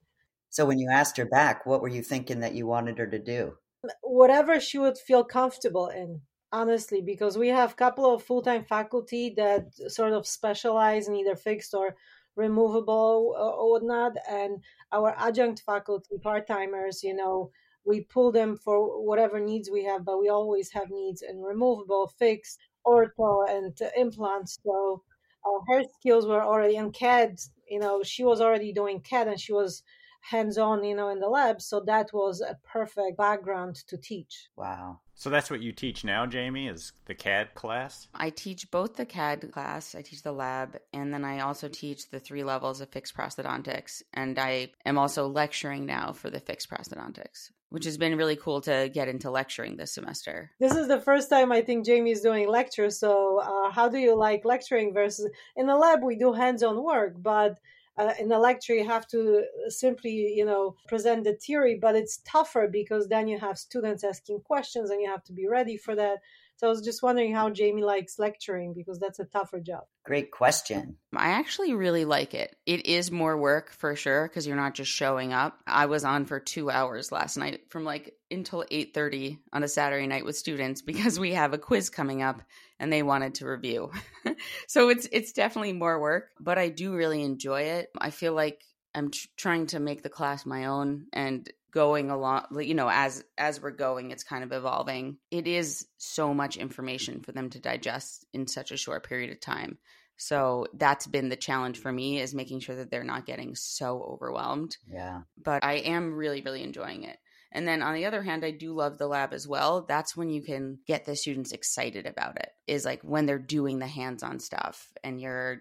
So 0.48 0.64
when 0.64 0.78
you 0.78 0.88
asked 0.90 1.18
her 1.18 1.26
back, 1.26 1.66
what 1.66 1.82
were 1.82 1.88
you 1.88 2.02
thinking 2.02 2.40
that 2.40 2.54
you 2.54 2.66
wanted 2.66 2.96
her 2.98 3.06
to 3.06 3.18
do? 3.18 3.58
whatever 4.02 4.60
she 4.60 4.78
would 4.78 4.98
feel 4.98 5.24
comfortable 5.24 5.88
in 5.88 6.20
honestly 6.50 7.02
because 7.02 7.36
we 7.36 7.48
have 7.48 7.72
a 7.72 7.76
couple 7.76 8.12
of 8.12 8.22
full-time 8.22 8.64
faculty 8.64 9.34
that 9.36 9.66
sort 9.88 10.12
of 10.12 10.26
specialize 10.26 11.08
in 11.08 11.14
either 11.14 11.36
fixed 11.36 11.74
or 11.74 11.94
removable 12.38 13.34
or 13.36 13.70
whatnot 13.70 14.12
and 14.30 14.62
our 14.92 15.14
adjunct 15.18 15.62
faculty 15.66 16.16
part-timers 16.22 17.02
you 17.02 17.14
know 17.14 17.50
we 17.84 18.00
pull 18.02 18.30
them 18.30 18.56
for 18.56 19.04
whatever 19.04 19.40
needs 19.40 19.70
we 19.70 19.84
have 19.84 20.04
but 20.04 20.20
we 20.20 20.28
always 20.28 20.70
have 20.70 20.88
needs 20.90 21.22
in 21.22 21.42
removable 21.42 22.06
fixed 22.18 22.58
ortho 22.86 23.48
and 23.50 23.76
implants 23.96 24.58
so 24.64 25.02
uh, 25.44 25.60
her 25.68 25.82
skills 25.98 26.26
were 26.26 26.42
already 26.42 26.76
in 26.76 26.90
cad 26.92 27.36
you 27.68 27.78
know 27.78 28.02
she 28.02 28.24
was 28.24 28.40
already 28.40 28.72
doing 28.72 29.00
cad 29.00 29.28
and 29.28 29.40
she 29.40 29.52
was 29.52 29.82
hands 30.20 30.58
on, 30.58 30.84
you 30.84 30.94
know, 30.94 31.08
in 31.08 31.20
the 31.20 31.28
lab. 31.28 31.60
So 31.60 31.80
that 31.86 32.12
was 32.12 32.40
a 32.40 32.58
perfect 32.64 33.16
background 33.16 33.76
to 33.88 33.96
teach. 33.96 34.48
Wow. 34.56 35.00
So 35.18 35.30
that's 35.30 35.50
what 35.50 35.60
you 35.60 35.72
teach 35.72 36.04
now, 36.04 36.26
Jamie, 36.26 36.68
is 36.68 36.92
the 37.06 37.14
CAD 37.14 37.52
class? 37.54 38.06
I 38.14 38.30
teach 38.30 38.70
both 38.70 38.94
the 38.94 39.04
CAD 39.04 39.50
class, 39.50 39.96
I 39.96 40.02
teach 40.02 40.22
the 40.22 40.30
lab, 40.30 40.78
and 40.92 41.12
then 41.12 41.24
I 41.24 41.40
also 41.40 41.66
teach 41.66 42.08
the 42.08 42.20
three 42.20 42.44
levels 42.44 42.80
of 42.80 42.90
fixed 42.90 43.16
prosthodontics. 43.16 44.00
And 44.14 44.38
I 44.38 44.70
am 44.86 44.96
also 44.96 45.26
lecturing 45.26 45.86
now 45.86 46.12
for 46.12 46.30
the 46.30 46.38
fixed 46.38 46.70
prosthodontics, 46.70 47.50
which 47.70 47.84
has 47.84 47.98
been 47.98 48.16
really 48.16 48.36
cool 48.36 48.60
to 48.60 48.88
get 48.94 49.08
into 49.08 49.28
lecturing 49.28 49.76
this 49.76 49.92
semester. 49.92 50.52
This 50.60 50.76
is 50.76 50.86
the 50.86 51.00
first 51.00 51.28
time 51.28 51.50
I 51.50 51.62
think 51.62 51.84
Jamie 51.84 52.12
is 52.12 52.20
doing 52.20 52.48
lectures. 52.48 53.00
So, 53.00 53.40
uh, 53.40 53.72
how 53.72 53.88
do 53.88 53.98
you 53.98 54.14
like 54.14 54.44
lecturing 54.44 54.94
versus 54.94 55.28
in 55.56 55.66
the 55.66 55.74
lab? 55.74 56.04
We 56.04 56.14
do 56.14 56.32
hands 56.32 56.62
on 56.62 56.80
work, 56.80 57.14
but 57.20 57.58
uh, 57.98 58.14
in 58.18 58.30
a 58.32 58.38
lecture 58.38 58.74
you 58.74 58.86
have 58.86 59.06
to 59.06 59.44
simply 59.68 60.32
you 60.34 60.44
know 60.44 60.76
present 60.86 61.24
the 61.24 61.34
theory 61.34 61.78
but 61.80 61.96
it's 61.96 62.18
tougher 62.18 62.68
because 62.70 63.08
then 63.08 63.28
you 63.28 63.38
have 63.38 63.58
students 63.58 64.04
asking 64.04 64.40
questions 64.40 64.90
and 64.90 65.00
you 65.00 65.08
have 65.08 65.24
to 65.24 65.32
be 65.32 65.46
ready 65.46 65.76
for 65.76 65.94
that 65.94 66.18
so 66.58 66.66
I 66.66 66.70
was 66.70 66.82
just 66.82 67.04
wondering 67.04 67.32
how 67.32 67.50
Jamie 67.50 67.84
likes 67.84 68.18
lecturing 68.18 68.74
because 68.74 68.98
that's 68.98 69.20
a 69.20 69.24
tougher 69.26 69.60
job. 69.60 69.84
Great 70.04 70.32
question. 70.32 70.96
I 71.16 71.28
actually 71.28 71.72
really 71.72 72.04
like 72.04 72.34
it. 72.34 72.56
It 72.66 72.84
is 72.84 73.12
more 73.12 73.36
work 73.36 73.70
for 73.70 73.94
sure 73.94 74.26
because 74.26 74.44
you're 74.44 74.56
not 74.56 74.74
just 74.74 74.90
showing 74.90 75.32
up. 75.32 75.60
I 75.68 75.86
was 75.86 76.04
on 76.04 76.24
for 76.24 76.40
2 76.40 76.68
hours 76.68 77.12
last 77.12 77.36
night 77.36 77.60
from 77.70 77.84
like 77.84 78.16
until 78.32 78.64
8:30 78.72 79.38
on 79.52 79.62
a 79.62 79.68
Saturday 79.68 80.08
night 80.08 80.24
with 80.24 80.36
students 80.36 80.82
because 80.92 81.20
we 81.20 81.32
have 81.34 81.52
a 81.52 81.58
quiz 81.58 81.90
coming 81.90 82.22
up 82.22 82.42
and 82.78 82.92
they 82.92 83.02
wanted 83.02 83.36
to 83.36 83.46
review. 83.46 83.90
so 84.66 84.88
it's 84.88 85.08
it's 85.12 85.32
definitely 85.32 85.72
more 85.72 86.00
work, 86.00 86.30
but 86.40 86.58
I 86.58 86.68
do 86.68 86.94
really 86.94 87.22
enjoy 87.22 87.62
it. 87.62 87.90
I 87.98 88.10
feel 88.10 88.32
like 88.32 88.62
I'm 88.94 89.10
tr- 89.10 89.26
trying 89.36 89.66
to 89.68 89.80
make 89.80 90.02
the 90.02 90.08
class 90.08 90.46
my 90.46 90.66
own 90.66 91.06
and 91.12 91.50
going 91.70 92.10
along 92.10 92.46
you 92.60 92.74
know 92.74 92.88
as 92.90 93.22
as 93.36 93.60
we're 93.60 93.70
going 93.70 94.10
it's 94.10 94.24
kind 94.24 94.44
of 94.44 94.52
evolving. 94.52 95.18
It 95.30 95.46
is 95.46 95.86
so 95.98 96.32
much 96.32 96.56
information 96.56 97.20
for 97.20 97.32
them 97.32 97.50
to 97.50 97.60
digest 97.60 98.24
in 98.32 98.46
such 98.46 98.70
a 98.70 98.76
short 98.76 99.06
period 99.08 99.30
of 99.30 99.40
time. 99.40 99.78
So 100.20 100.66
that's 100.74 101.06
been 101.06 101.28
the 101.28 101.36
challenge 101.36 101.78
for 101.78 101.92
me 101.92 102.20
is 102.20 102.34
making 102.34 102.60
sure 102.60 102.74
that 102.76 102.90
they're 102.90 103.04
not 103.04 103.24
getting 103.24 103.54
so 103.54 104.02
overwhelmed. 104.02 104.76
Yeah. 104.90 105.22
But 105.42 105.64
i 105.64 105.74
am 105.74 106.14
really 106.14 106.42
really 106.42 106.62
enjoying 106.62 107.04
it 107.04 107.18
and 107.52 107.66
then 107.66 107.82
on 107.82 107.94
the 107.94 108.06
other 108.06 108.22
hand, 108.22 108.44
I 108.44 108.50
do 108.50 108.72
love 108.72 108.98
the 108.98 109.06
lab 109.06 109.32
as 109.32 109.48
well. 109.48 109.82
That's 109.82 110.16
when 110.16 110.30
you 110.30 110.42
can 110.42 110.78
get 110.86 111.04
the 111.04 111.16
students 111.16 111.52
excited 111.52 112.06
about 112.06 112.36
it, 112.36 112.52
is 112.66 112.84
like 112.84 113.02
when 113.02 113.26
they're 113.26 113.38
doing 113.38 113.78
the 113.78 113.86
hands 113.86 114.22
on 114.22 114.38
stuff 114.38 114.92
and 115.02 115.20
you're 115.20 115.60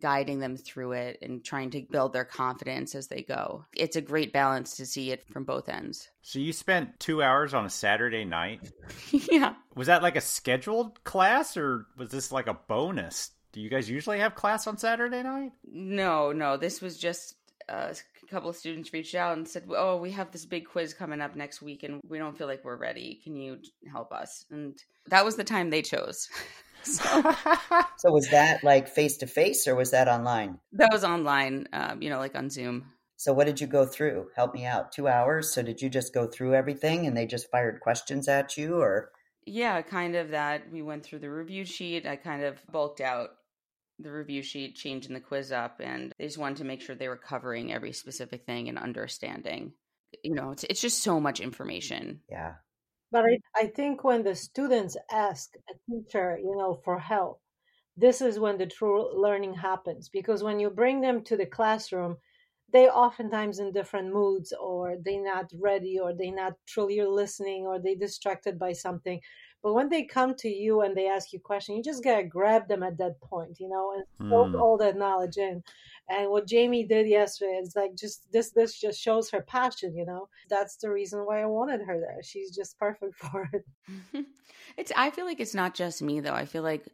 guiding 0.00 0.38
them 0.38 0.56
through 0.56 0.92
it 0.92 1.18
and 1.22 1.44
trying 1.44 1.70
to 1.70 1.82
build 1.90 2.12
their 2.12 2.24
confidence 2.24 2.94
as 2.94 3.08
they 3.08 3.22
go. 3.22 3.64
It's 3.74 3.96
a 3.96 4.02
great 4.02 4.32
balance 4.32 4.76
to 4.76 4.86
see 4.86 5.10
it 5.10 5.26
from 5.28 5.44
both 5.44 5.68
ends. 5.68 6.08
So 6.22 6.38
you 6.38 6.52
spent 6.52 7.00
two 7.00 7.22
hours 7.22 7.54
on 7.54 7.64
a 7.64 7.70
Saturday 7.70 8.24
night? 8.24 8.60
yeah. 9.10 9.54
Was 9.74 9.86
that 9.86 10.02
like 10.02 10.16
a 10.16 10.20
scheduled 10.20 11.02
class 11.04 11.56
or 11.56 11.86
was 11.96 12.10
this 12.10 12.32
like 12.32 12.48
a 12.48 12.54
bonus? 12.54 13.30
Do 13.52 13.60
you 13.60 13.70
guys 13.70 13.88
usually 13.88 14.18
have 14.18 14.34
class 14.34 14.66
on 14.66 14.76
Saturday 14.76 15.22
night? 15.22 15.52
No, 15.64 16.32
no. 16.32 16.58
This 16.58 16.82
was 16.82 16.98
just 16.98 17.34
uh, 17.68 17.92
a 17.92 18.17
couple 18.30 18.50
of 18.50 18.56
students 18.56 18.92
reached 18.92 19.14
out 19.14 19.36
and 19.36 19.46
said, 19.46 19.64
"Oh, 19.68 19.96
we 19.96 20.10
have 20.12 20.30
this 20.30 20.44
big 20.44 20.66
quiz 20.66 20.94
coming 20.94 21.20
up 21.20 21.36
next 21.36 21.62
week, 21.62 21.82
and 21.82 22.00
we 22.08 22.18
don't 22.18 22.36
feel 22.36 22.46
like 22.46 22.64
we're 22.64 22.76
ready. 22.76 23.20
Can 23.22 23.36
you 23.36 23.58
help 23.90 24.12
us?" 24.12 24.44
And 24.50 24.78
that 25.06 25.24
was 25.24 25.36
the 25.36 25.44
time 25.44 25.70
they 25.70 25.82
chose. 25.82 26.28
So, 26.84 27.34
so 27.98 28.12
was 28.12 28.28
that 28.30 28.62
like 28.62 28.88
face 28.88 29.16
to 29.18 29.26
face 29.26 29.66
or 29.66 29.74
was 29.74 29.90
that 29.90 30.08
online? 30.08 30.58
That 30.72 30.90
was 30.92 31.04
online, 31.04 31.66
um, 31.72 32.00
you 32.00 32.08
know, 32.08 32.18
like 32.18 32.36
on 32.36 32.50
Zoom. 32.50 32.92
So 33.16 33.32
what 33.32 33.46
did 33.46 33.60
you 33.60 33.66
go 33.66 33.84
through? 33.84 34.28
Help 34.36 34.54
me 34.54 34.64
out. 34.64 34.92
Two 34.92 35.08
hours. 35.08 35.52
So 35.52 35.62
did 35.62 35.82
you 35.82 35.90
just 35.90 36.14
go 36.14 36.26
through 36.26 36.54
everything 36.54 37.06
and 37.06 37.16
they 37.16 37.26
just 37.26 37.50
fired 37.50 37.80
questions 37.80 38.28
at 38.28 38.56
you 38.56 38.80
or? 38.80 39.10
Yeah, 39.44 39.82
kind 39.82 40.14
of 40.14 40.30
that. 40.30 40.70
We 40.70 40.82
went 40.82 41.04
through 41.04 41.20
the 41.20 41.30
review 41.30 41.64
sheet. 41.64 42.06
I 42.06 42.16
kind 42.16 42.44
of 42.44 42.64
bulked 42.70 43.00
out 43.00 43.30
the 43.98 44.12
review 44.12 44.42
sheet, 44.42 44.76
changing 44.76 45.14
the 45.14 45.20
quiz 45.20 45.52
up, 45.52 45.80
and 45.80 46.12
they 46.18 46.26
just 46.26 46.38
wanted 46.38 46.58
to 46.58 46.64
make 46.64 46.80
sure 46.80 46.94
they 46.94 47.08
were 47.08 47.16
covering 47.16 47.72
every 47.72 47.92
specific 47.92 48.44
thing 48.46 48.68
and 48.68 48.78
understanding. 48.78 49.72
You 50.22 50.34
know, 50.34 50.52
it's 50.52 50.64
it's 50.64 50.80
just 50.80 51.02
so 51.02 51.20
much 51.20 51.40
information. 51.40 52.20
Yeah. 52.30 52.54
But 53.10 53.24
I, 53.24 53.62
I 53.64 53.66
think 53.68 54.04
when 54.04 54.22
the 54.22 54.34
students 54.34 54.96
ask 55.10 55.50
a 55.70 55.74
teacher, 55.90 56.38
you 56.38 56.56
know, 56.56 56.78
for 56.84 56.98
help, 56.98 57.40
this 57.96 58.20
is 58.20 58.38
when 58.38 58.58
the 58.58 58.66
true 58.66 59.18
learning 59.18 59.54
happens. 59.54 60.08
Because 60.08 60.42
when 60.42 60.60
you 60.60 60.70
bring 60.70 61.00
them 61.00 61.24
to 61.24 61.36
the 61.36 61.46
classroom, 61.46 62.16
they 62.72 62.88
oftentimes 62.88 63.58
in 63.58 63.72
different 63.72 64.12
moods 64.12 64.52
or 64.60 64.96
they're 65.02 65.24
not 65.24 65.50
ready 65.58 65.98
or 65.98 66.12
they're 66.12 66.34
not 66.34 66.52
truly 66.66 67.00
listening 67.00 67.64
or 67.66 67.78
they 67.78 67.94
distracted 67.94 68.58
by 68.58 68.72
something 68.72 69.20
but 69.62 69.74
when 69.74 69.88
they 69.88 70.04
come 70.04 70.34
to 70.36 70.48
you 70.48 70.82
and 70.82 70.96
they 70.96 71.08
ask 71.08 71.32
you 71.32 71.40
questions, 71.40 71.76
you 71.76 71.82
just 71.82 72.04
gotta 72.04 72.22
grab 72.22 72.68
them 72.68 72.82
at 72.82 72.96
that 72.98 73.20
point, 73.20 73.58
you 73.58 73.68
know, 73.68 73.92
and 73.94 74.30
soak 74.30 74.48
mm. 74.48 74.60
all 74.60 74.76
that 74.78 74.96
knowledge 74.96 75.36
in. 75.36 75.62
And 76.08 76.30
what 76.30 76.46
Jamie 76.46 76.86
did 76.86 77.08
yesterday 77.08 77.58
is 77.60 77.74
like 77.74 77.94
just 77.94 78.30
this 78.32 78.50
this 78.52 78.78
just 78.78 79.00
shows 79.00 79.30
her 79.30 79.42
passion, 79.42 79.96
you 79.96 80.06
know. 80.06 80.28
That's 80.48 80.76
the 80.76 80.90
reason 80.90 81.20
why 81.20 81.42
I 81.42 81.46
wanted 81.46 81.82
her 81.82 81.98
there. 81.98 82.22
She's 82.22 82.54
just 82.54 82.78
perfect 82.78 83.14
for 83.18 83.50
it. 83.52 84.26
it's 84.76 84.92
I 84.96 85.10
feel 85.10 85.26
like 85.26 85.40
it's 85.40 85.54
not 85.54 85.74
just 85.74 86.02
me 86.02 86.20
though. 86.20 86.34
I 86.34 86.44
feel 86.44 86.62
like 86.62 86.86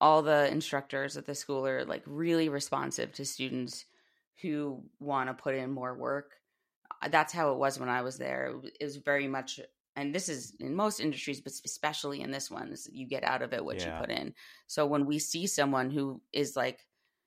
all 0.00 0.22
the 0.22 0.50
instructors 0.50 1.16
at 1.16 1.26
the 1.26 1.34
school 1.34 1.66
are 1.66 1.84
like 1.84 2.02
really 2.06 2.48
responsive 2.48 3.12
to 3.12 3.24
students 3.24 3.84
who 4.42 4.82
want 5.00 5.28
to 5.28 5.34
put 5.34 5.54
in 5.54 5.70
more 5.70 5.94
work. 5.94 6.32
That's 7.08 7.32
how 7.32 7.52
it 7.52 7.58
was 7.58 7.78
when 7.78 7.88
I 7.88 8.02
was 8.02 8.18
there. 8.18 8.54
It 8.80 8.84
was 8.84 8.96
very 8.96 9.28
much 9.28 9.60
and 9.96 10.14
this 10.14 10.28
is 10.28 10.54
in 10.60 10.74
most 10.74 11.00
industries 11.00 11.40
but 11.40 11.52
especially 11.64 12.20
in 12.20 12.30
this 12.30 12.50
one 12.50 12.74
you 12.90 13.06
get 13.06 13.24
out 13.24 13.42
of 13.42 13.52
it 13.52 13.64
what 13.64 13.80
yeah. 13.80 13.94
you 13.94 14.00
put 14.00 14.10
in. 14.10 14.34
So 14.66 14.86
when 14.86 15.06
we 15.06 15.18
see 15.18 15.46
someone 15.46 15.90
who 15.90 16.20
is 16.32 16.56
like 16.56 16.86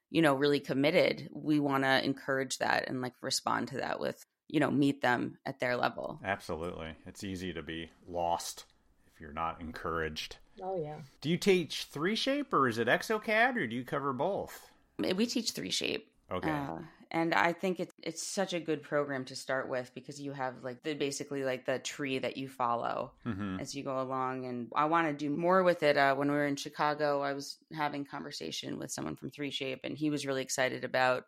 you 0.09 0.21
know 0.21 0.35
really 0.35 0.59
committed 0.59 1.29
we 1.31 1.59
want 1.59 1.83
to 1.83 2.03
encourage 2.03 2.57
that 2.59 2.87
and 2.87 3.01
like 3.01 3.13
respond 3.21 3.67
to 3.69 3.77
that 3.77 3.99
with 3.99 4.25
you 4.47 4.59
know 4.59 4.71
meet 4.71 5.01
them 5.01 5.37
at 5.45 5.59
their 5.59 5.75
level. 5.75 6.19
Absolutely. 6.23 6.93
It's 7.05 7.23
easy 7.23 7.53
to 7.53 7.61
be 7.61 7.89
lost 8.07 8.65
if 9.13 9.19
you're 9.19 9.33
not 9.33 9.59
encouraged. 9.59 10.37
Oh 10.61 10.79
yeah. 10.79 10.97
Do 11.21 11.29
you 11.29 11.37
teach 11.37 11.87
3Shape 11.93 12.53
or 12.53 12.67
is 12.67 12.77
it 12.77 12.87
exocad 12.87 13.55
or 13.55 13.67
do 13.67 13.75
you 13.75 13.83
cover 13.83 14.13
both? 14.13 14.69
We 14.97 15.25
teach 15.25 15.53
3Shape 15.53 16.03
okay. 16.31 16.49
uh, 16.49 16.77
and 17.11 17.33
I 17.33 17.53
think 17.53 17.79
it's 17.79 17.93
it's 18.03 18.23
such 18.23 18.53
a 18.53 18.59
good 18.59 18.83
program 18.83 19.25
to 19.25 19.35
start 19.35 19.67
with 19.67 19.91
because 19.95 20.21
you 20.21 20.31
have 20.31 20.63
like 20.63 20.83
the 20.83 20.93
basically 20.93 21.43
like 21.43 21.65
the 21.65 21.79
tree 21.79 22.19
that 22.19 22.37
you 22.37 22.47
follow 22.47 23.13
hmm 23.23 23.57
as 23.59 23.75
you 23.75 23.83
go 23.83 24.01
along. 24.01 24.45
And 24.45 24.71
I 24.73 24.85
want 24.85 25.07
to 25.07 25.13
do 25.13 25.29
more 25.29 25.63
with 25.63 25.83
it. 25.83 25.97
Uh, 25.97 26.15
when 26.15 26.29
we 26.29 26.37
were 26.37 26.45
in 26.45 26.55
Chicago, 26.55 27.21
I 27.21 27.33
was 27.33 27.57
having 27.73 28.05
conversation 28.05 28.79
with 28.79 28.89
someone 28.89 29.17
from 29.17 29.31
3Shape, 29.31 29.79
and 29.83 29.97
he 29.97 30.09
was 30.09 30.25
really 30.25 30.43
excited 30.43 30.83
about 30.83 31.23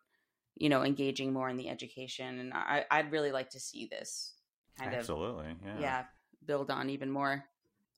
you 0.56 0.70
know 0.70 0.84
engaging 0.84 1.34
more 1.34 1.50
in 1.50 1.58
the 1.58 1.70
education. 1.70 2.40
And 2.40 2.54
I, 2.54 2.86
I'd 2.92 3.12
really 3.12 3.32
like 3.32 3.50
to 3.52 3.60
see 3.60 3.88
this 3.88 4.34
kind 4.78 4.94
Absolutely. 4.94 5.50
of 5.50 5.58
Yeah. 5.66 5.80
yeah 5.82 6.04
build 6.46 6.70
on 6.70 6.90
even 6.90 7.10
more. 7.10 7.46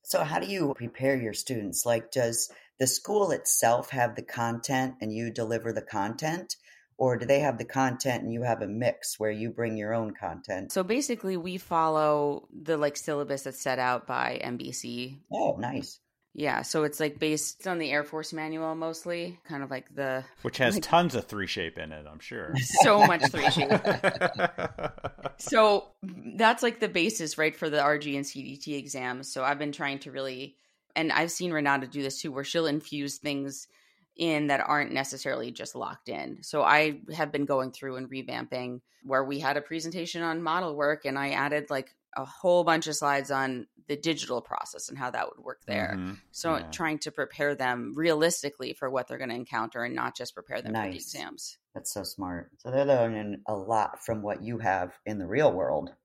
So, 0.03 0.23
how 0.23 0.39
do 0.39 0.47
you 0.47 0.73
prepare 0.75 1.15
your 1.15 1.33
students? 1.33 1.85
Like, 1.85 2.11
does 2.11 2.51
the 2.79 2.87
school 2.87 3.31
itself 3.31 3.89
have 3.91 4.15
the 4.15 4.21
content 4.21 4.95
and 5.01 5.13
you 5.13 5.31
deliver 5.31 5.71
the 5.71 5.81
content? 5.81 6.57
Or 6.97 7.17
do 7.17 7.25
they 7.25 7.39
have 7.39 7.57
the 7.57 7.65
content 7.65 8.23
and 8.23 8.31
you 8.31 8.43
have 8.43 8.61
a 8.61 8.67
mix 8.67 9.19
where 9.19 9.31
you 9.31 9.49
bring 9.49 9.77
your 9.77 9.93
own 9.93 10.13
content? 10.13 10.71
So 10.71 10.83
basically, 10.83 11.37
we 11.37 11.57
follow 11.57 12.47
the 12.53 12.77
like 12.77 12.97
syllabus 12.97 13.43
that's 13.43 13.61
set 13.61 13.79
out 13.79 14.05
by 14.07 14.39
NBC. 14.43 15.17
Oh, 15.31 15.55
nice. 15.59 15.99
Yeah, 16.35 16.63
so 16.63 16.83
it's 16.83 16.99
like 16.99 17.19
based 17.19 17.67
on 17.67 17.77
the 17.77 17.91
Air 17.91 18.03
Force 18.03 18.33
manual 18.33 18.73
mostly, 18.73 19.39
kind 19.47 19.61
of 19.61 19.69
like 19.69 19.93
the 19.93 20.23
Which 20.41 20.57
has 20.57 20.73
Like- 20.75 20.83
tons 20.83 21.13
of 21.13 21.27
3Shape 21.27 21.77
in 21.77 21.91
it, 21.91 22.07
I'm 22.11 22.19
sure. 22.19 22.55
so 22.83 23.05
much 23.05 23.21
3Shape. 23.21 24.91
So 25.37 25.87
that's 26.01 26.63
like 26.63 26.79
the 26.79 26.87
basis, 26.87 27.37
right, 27.37 27.55
for 27.55 27.69
the 27.69 27.77
RG 27.77 28.15
and 28.15 28.23
CDT 28.25 28.77
exams. 28.77 29.31
So 29.31 29.43
I've 29.43 29.59
been 29.59 29.71
trying 29.71 29.99
to 29.99 30.11
really, 30.11 30.55
and 30.95 31.11
I've 31.11 31.31
seen 31.31 31.51
Renata 31.51 31.87
do 31.87 32.01
this 32.01 32.21
too, 32.21 32.31
where 32.31 32.43
she'll 32.43 32.65
infuse 32.67 33.17
things 33.17 33.67
in 34.15 34.47
that 34.47 34.61
aren't 34.61 34.91
necessarily 34.91 35.51
just 35.51 35.75
locked 35.75 36.09
in. 36.09 36.43
So 36.43 36.61
I 36.63 37.01
have 37.15 37.31
been 37.31 37.45
going 37.45 37.71
through 37.71 37.95
and 37.97 38.09
revamping 38.09 38.81
where 39.03 39.23
we 39.23 39.39
had 39.39 39.57
a 39.57 39.61
presentation 39.61 40.21
on 40.21 40.41
model 40.43 40.75
work 40.75 41.05
and 41.05 41.17
I 41.19 41.31
added 41.31 41.69
like 41.69 41.95
a 42.15 42.25
whole 42.25 42.63
bunch 42.63 42.87
of 42.87 42.95
slides 42.95 43.31
on 43.31 43.67
the 43.87 43.95
digital 43.97 44.41
process 44.41 44.87
and 44.87 44.97
how 44.97 45.09
that 45.11 45.27
would 45.29 45.43
work 45.43 45.61
there. 45.65 45.97
Mhm. 45.97 46.21
So 46.31 46.57
Yeah. 46.57 46.69
trying 46.71 46.99
to 46.99 47.11
prepare 47.11 47.55
them 47.55 47.93
realistically 47.95 48.73
for 48.73 48.89
what 48.89 49.07
they're 49.07 49.17
going 49.17 49.29
to 49.31 49.35
encounter 49.35 49.83
and 49.83 49.95
not 49.95 50.15
just 50.15 50.35
prepare 50.35 50.61
them 50.61 50.77
for 50.77 50.87
the 50.87 50.97
exams. 50.99 51.57
That's 51.73 51.91
so 51.91 52.03
smart. 52.03 52.51
So, 52.59 52.69
they're 52.69 52.85
learning 52.85 53.41
a 53.47 53.55
lot 53.55 54.03
from 54.05 54.21
what 54.21 54.43
you 54.43 54.59
have 54.59 54.99
in 55.07 55.17
the 55.17 55.27
real 55.27 55.51
world. 55.51 55.95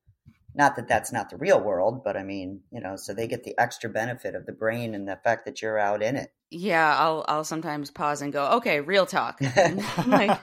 Not 0.55 0.77
that 0.77 0.89
that's 0.89 1.13
not 1.13 1.31
the 1.31 1.37
real 1.37 1.61
world, 1.61 2.03
but 2.03 2.17
I 2.17 2.23
mean, 2.23 2.61
you 2.73 2.81
know, 2.81 2.97
so 2.97 3.15
they 3.15 3.29
get 3.29 3.45
the 3.45 3.57
extra 3.59 3.91
benefit 3.91 4.35
of 4.35 4.47
the 4.47 4.53
brain 4.53 4.95
and 4.95 5.07
the 5.07 5.19
fact 5.23 5.45
that 5.45 5.63
you're 5.63 5.79
out 5.79 6.03
in 6.03 6.17
it. 6.17 6.33
Yeah, 6.51 6.97
I'll 6.99 7.25
I'll 7.29 7.45
sometimes 7.45 7.91
pause 7.91 8.23
and 8.23 8.33
go, 8.33 8.53
okay, 8.53 8.81
real 8.81 9.07
talk. 9.07 9.41
like 10.07 10.39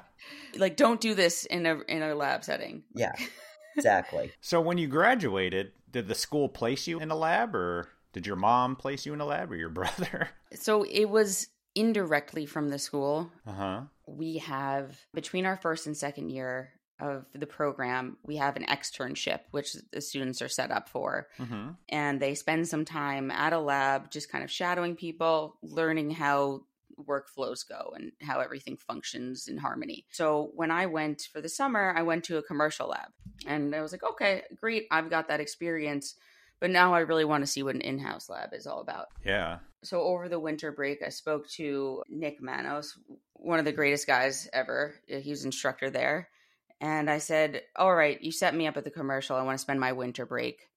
like 0.55 0.77
don't 0.77 1.01
do 1.01 1.15
this 1.15 1.45
in 1.45 1.65
a 1.65 1.79
in 1.87 2.01
a 2.03 2.15
lab 2.15 2.43
setting. 2.43 2.83
Yeah, 2.93 3.13
exactly. 3.75 4.31
So 4.41 4.61
when 4.61 4.77
you 4.77 4.87
graduated, 4.87 5.71
did 5.91 6.07
the 6.07 6.15
school 6.15 6.49
place 6.49 6.87
you 6.87 6.99
in 6.99 7.11
a 7.11 7.15
lab 7.15 7.55
or 7.55 7.89
did 8.13 8.27
your 8.27 8.35
mom 8.35 8.75
place 8.75 9.05
you 9.05 9.13
in 9.13 9.21
a 9.21 9.25
lab 9.25 9.51
or 9.51 9.55
your 9.55 9.69
brother? 9.81 10.29
So 10.53 10.83
it 10.83 11.05
was 11.05 11.47
indirectly 11.73 12.45
from 12.45 12.69
the 12.69 12.79
school. 12.79 13.31
Uh-huh. 13.45 13.81
We 14.07 14.37
have 14.37 14.97
between 15.13 15.45
our 15.45 15.57
first 15.57 15.87
and 15.87 15.97
second 15.97 16.29
year 16.29 16.71
of 16.99 17.25
the 17.33 17.45
program, 17.45 18.17
we 18.25 18.37
have 18.37 18.55
an 18.55 18.65
externship 18.65 19.41
which 19.51 19.73
the 19.91 20.01
students 20.01 20.41
are 20.41 20.47
set 20.47 20.71
up 20.71 20.89
for. 20.89 21.27
Mm-hmm. 21.39 21.71
and 21.89 22.19
they 22.19 22.35
spend 22.35 22.67
some 22.67 22.85
time 22.85 23.31
at 23.31 23.53
a 23.53 23.59
lab 23.59 24.11
just 24.11 24.31
kind 24.31 24.43
of 24.43 24.51
shadowing 24.51 24.95
people, 24.95 25.57
learning 25.61 26.11
how 26.11 26.61
workflows 26.97 27.67
go 27.67 27.93
and 27.95 28.11
how 28.21 28.39
everything 28.39 28.77
functions 28.77 29.47
in 29.47 29.57
harmony. 29.57 30.05
So 30.11 30.51
when 30.55 30.71
I 30.71 30.85
went 30.85 31.27
for 31.33 31.41
the 31.41 31.49
summer, 31.49 31.93
I 31.95 32.03
went 32.03 32.23
to 32.25 32.37
a 32.37 32.43
commercial 32.43 32.87
lab 32.87 33.09
and 33.45 33.75
I 33.75 33.81
was 33.81 33.91
like, 33.91 34.03
okay, 34.03 34.43
great, 34.55 34.87
I've 34.91 35.09
got 35.09 35.27
that 35.27 35.41
experience. 35.41 36.15
But 36.61 36.71
now 36.71 36.93
I 36.93 36.99
really 36.99 37.25
want 37.25 37.43
to 37.43 37.51
see 37.51 37.63
what 37.63 37.75
an 37.75 37.81
in 37.81 37.99
house 37.99 38.29
lab 38.29 38.53
is 38.53 38.65
all 38.65 38.79
about. 38.79 39.07
Yeah. 39.25 39.59
So 39.83 40.01
over 40.01 40.29
the 40.29 40.39
winter 40.39 40.71
break, 40.71 41.03
I 41.05 41.09
spoke 41.09 41.49
to 41.49 42.01
Nick 42.09 42.41
Manos, 42.41 42.97
one 43.33 43.59
of 43.59 43.65
the 43.65 43.73
greatest 43.73 44.07
guys 44.07 44.47
ever. 44.53 44.95
He 45.05 45.29
was 45.29 45.43
instructor 45.43 45.89
there. 45.89 46.29
And 46.85 47.09
I 47.09 47.17
said, 47.17 47.63
All 47.75 47.95
right, 47.95 48.21
you 48.21 48.31
set 48.31 48.53
me 48.53 48.67
up 48.67 48.77
at 48.77 48.83
the 48.83 48.91
commercial. 48.91 49.35
I 49.35 49.41
want 49.41 49.57
to 49.57 49.61
spend 49.61 49.79
my 49.79 49.93
winter 49.93 50.23
break 50.23 50.67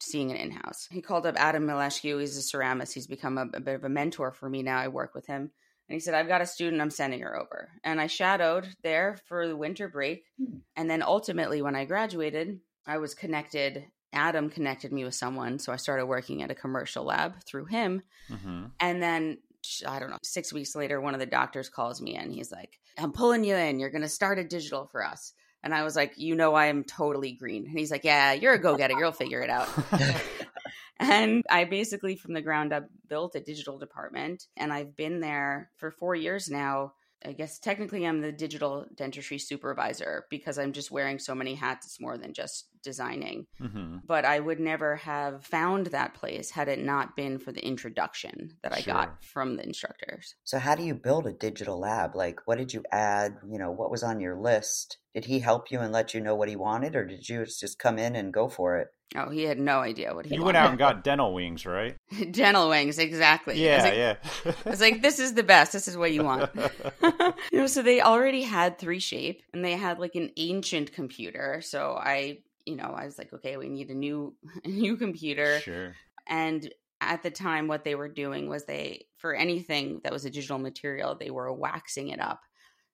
seeing 0.00 0.30
an 0.30 0.36
in 0.36 0.52
house. 0.52 0.86
He 0.88 1.02
called 1.02 1.26
up 1.26 1.34
Adam 1.36 1.66
Mileshku. 1.66 2.20
He's 2.20 2.38
a 2.38 2.56
ceramist. 2.56 2.92
He's 2.92 3.08
become 3.08 3.36
a, 3.36 3.48
a 3.52 3.60
bit 3.60 3.74
of 3.74 3.82
a 3.82 3.88
mentor 3.88 4.30
for 4.30 4.48
me 4.48 4.62
now. 4.62 4.78
I 4.78 4.86
work 4.86 5.16
with 5.16 5.26
him. 5.26 5.50
And 5.88 5.94
he 5.94 5.98
said, 5.98 6.14
I've 6.14 6.28
got 6.28 6.42
a 6.42 6.46
student, 6.46 6.80
I'm 6.80 6.90
sending 6.90 7.22
her 7.22 7.36
over. 7.36 7.70
And 7.82 8.00
I 8.00 8.06
shadowed 8.06 8.68
there 8.84 9.18
for 9.26 9.48
the 9.48 9.56
winter 9.56 9.88
break. 9.88 10.22
Hmm. 10.40 10.58
And 10.76 10.88
then 10.88 11.02
ultimately, 11.02 11.60
when 11.60 11.74
I 11.74 11.86
graduated, 11.86 12.60
I 12.86 12.98
was 12.98 13.14
connected. 13.14 13.84
Adam 14.12 14.50
connected 14.50 14.92
me 14.92 15.02
with 15.02 15.16
someone. 15.16 15.58
So 15.58 15.72
I 15.72 15.76
started 15.76 16.06
working 16.06 16.44
at 16.44 16.52
a 16.52 16.54
commercial 16.54 17.02
lab 17.02 17.42
through 17.44 17.64
him. 17.64 18.02
Mm-hmm. 18.30 18.66
And 18.78 19.02
then 19.02 19.38
I 19.84 19.98
don't 19.98 20.10
know, 20.10 20.18
six 20.22 20.52
weeks 20.52 20.76
later, 20.76 21.00
one 21.00 21.14
of 21.14 21.20
the 21.20 21.26
doctors 21.26 21.68
calls 21.68 22.00
me 22.00 22.14
in. 22.14 22.30
He's 22.30 22.52
like, 22.52 22.78
I'm 22.96 23.12
pulling 23.12 23.42
you 23.42 23.56
in. 23.56 23.80
You're 23.80 23.90
going 23.90 24.02
to 24.02 24.08
start 24.08 24.38
a 24.38 24.44
digital 24.44 24.86
for 24.86 25.04
us. 25.04 25.32
And 25.62 25.74
I 25.74 25.82
was 25.82 25.96
like, 25.96 26.14
You 26.16 26.34
know, 26.34 26.54
I 26.54 26.66
am 26.66 26.84
totally 26.84 27.32
green. 27.32 27.66
And 27.66 27.78
he's 27.78 27.90
like, 27.90 28.04
Yeah, 28.04 28.32
you're 28.32 28.54
a 28.54 28.58
go 28.58 28.76
getter. 28.76 28.98
You'll 28.98 29.12
figure 29.12 29.42
it 29.42 29.50
out. 29.50 29.68
and 30.98 31.44
I 31.50 31.64
basically, 31.64 32.16
from 32.16 32.34
the 32.34 32.42
ground 32.42 32.72
up, 32.72 32.84
built 33.08 33.34
a 33.34 33.40
digital 33.40 33.78
department. 33.78 34.44
And 34.56 34.72
I've 34.72 34.96
been 34.96 35.20
there 35.20 35.70
for 35.76 35.90
four 35.90 36.14
years 36.14 36.48
now. 36.48 36.92
I 37.24 37.32
guess 37.32 37.58
technically 37.58 38.06
I'm 38.06 38.20
the 38.20 38.30
digital 38.30 38.86
dentistry 38.94 39.38
supervisor 39.38 40.26
because 40.30 40.56
I'm 40.56 40.72
just 40.72 40.92
wearing 40.92 41.18
so 41.18 41.34
many 41.34 41.54
hats. 41.54 41.86
It's 41.86 42.00
more 42.00 42.16
than 42.16 42.32
just 42.32 42.68
designing 42.82 43.46
mm-hmm. 43.60 43.96
but 44.06 44.24
I 44.24 44.40
would 44.40 44.60
never 44.60 44.96
have 44.96 45.44
found 45.44 45.86
that 45.88 46.14
place 46.14 46.50
had 46.50 46.68
it 46.68 46.78
not 46.78 47.16
been 47.16 47.38
for 47.38 47.52
the 47.52 47.64
introduction 47.64 48.56
that 48.62 48.72
I 48.72 48.80
Sure. 48.80 48.94
got 48.94 49.24
from 49.24 49.56
the 49.56 49.64
instructors. 49.64 50.34
So, 50.44 50.58
how 50.58 50.74
do 50.74 50.82
you 50.82 50.94
build 50.94 51.26
a 51.26 51.32
digital 51.32 51.78
lab? 51.80 52.14
Like, 52.14 52.40
what 52.46 52.58
did 52.58 52.72
you 52.72 52.84
add? 52.92 53.36
You 53.50 53.58
know, 53.58 53.70
what 53.70 53.90
was 53.90 54.02
on 54.02 54.20
your 54.20 54.36
list? 54.40 54.98
Did 55.14 55.24
he 55.24 55.40
help 55.40 55.70
you 55.70 55.80
and 55.80 55.92
let 55.92 56.14
you 56.14 56.20
know 56.20 56.34
what 56.34 56.48
he 56.48 56.56
wanted, 56.56 56.94
or 56.94 57.04
did 57.04 57.28
you 57.28 57.44
just 57.44 57.78
come 57.78 57.98
in 57.98 58.14
and 58.14 58.32
go 58.32 58.48
for 58.48 58.76
it? 58.78 58.88
Oh, 59.16 59.30
he 59.30 59.44
had 59.44 59.58
no 59.58 59.78
idea 59.80 60.14
what 60.14 60.26
he 60.26 60.34
You 60.34 60.42
wanted. 60.42 60.46
went 60.46 60.56
out 60.58 60.70
and 60.70 60.78
got 60.78 61.02
dental 61.02 61.32
wings, 61.32 61.64
right? 61.64 61.96
dental 62.30 62.68
wings, 62.68 62.98
exactly. 62.98 63.54
I 63.54 63.56
Yeah, 63.76 63.82
like, 63.82 63.94
yeah. 63.94 64.54
I 64.66 64.70
was 64.70 64.80
like, 64.82 65.00
this 65.00 65.18
is 65.18 65.32
the 65.32 65.42
best. 65.42 65.72
This 65.72 65.88
is 65.88 65.96
what 65.96 66.12
you 66.12 66.24
want. 66.24 66.50
you 67.50 67.58
know, 67.58 67.66
so 67.66 67.80
they 67.82 68.02
already 68.02 68.42
had 68.42 68.78
3Shape 68.78 69.40
and 69.54 69.64
they 69.64 69.72
had 69.72 69.98
like 69.98 70.14
an 70.14 70.30
ancient 70.36 70.92
computer. 70.92 71.62
So 71.64 71.98
I, 71.98 72.40
you 72.68 72.76
know, 72.76 72.94
I 72.96 73.04
was 73.06 73.18
like, 73.18 73.32
okay, 73.32 73.56
we 73.56 73.68
need 73.68 73.90
a 73.90 73.94
new 73.94 74.34
a 74.64 74.68
new 74.68 74.96
computer. 74.96 75.60
sure. 75.60 75.94
And 76.28 76.70
at 77.00 77.22
the 77.22 77.30
time, 77.30 77.68
what 77.68 77.84
they 77.84 77.94
were 77.94 78.08
doing 78.08 78.48
was 78.48 78.64
they, 78.64 79.06
for 79.16 79.34
anything 79.34 80.00
that 80.02 80.12
was 80.12 80.24
a 80.24 80.30
digital 80.30 80.58
material, 80.58 81.14
they 81.14 81.30
were 81.30 81.52
waxing 81.52 82.08
it 82.08 82.20
up, 82.20 82.40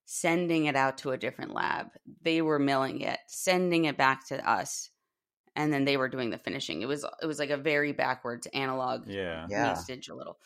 sending 0.05 0.65
it 0.65 0.75
out 0.75 0.99
to 0.99 1.11
a 1.11 1.17
different 1.17 1.53
lab. 1.53 1.87
They 2.21 2.41
were 2.41 2.59
milling 2.59 3.01
it, 3.01 3.19
sending 3.27 3.85
it 3.85 3.97
back 3.97 4.27
to 4.27 4.47
us, 4.49 4.91
and 5.55 5.73
then 5.73 5.85
they 5.85 5.97
were 5.97 6.07
doing 6.09 6.29
the 6.29 6.37
finishing. 6.37 6.81
It 6.81 6.87
was 6.87 7.03
it 7.21 7.25
was 7.25 7.39
like 7.39 7.49
a 7.49 7.57
very 7.57 7.93
backwards 7.93 8.47
analog 8.53 9.07
Yeah. 9.07 9.47
Yeah. 9.49 9.69
meets 9.69 9.85
digital. 9.85 10.37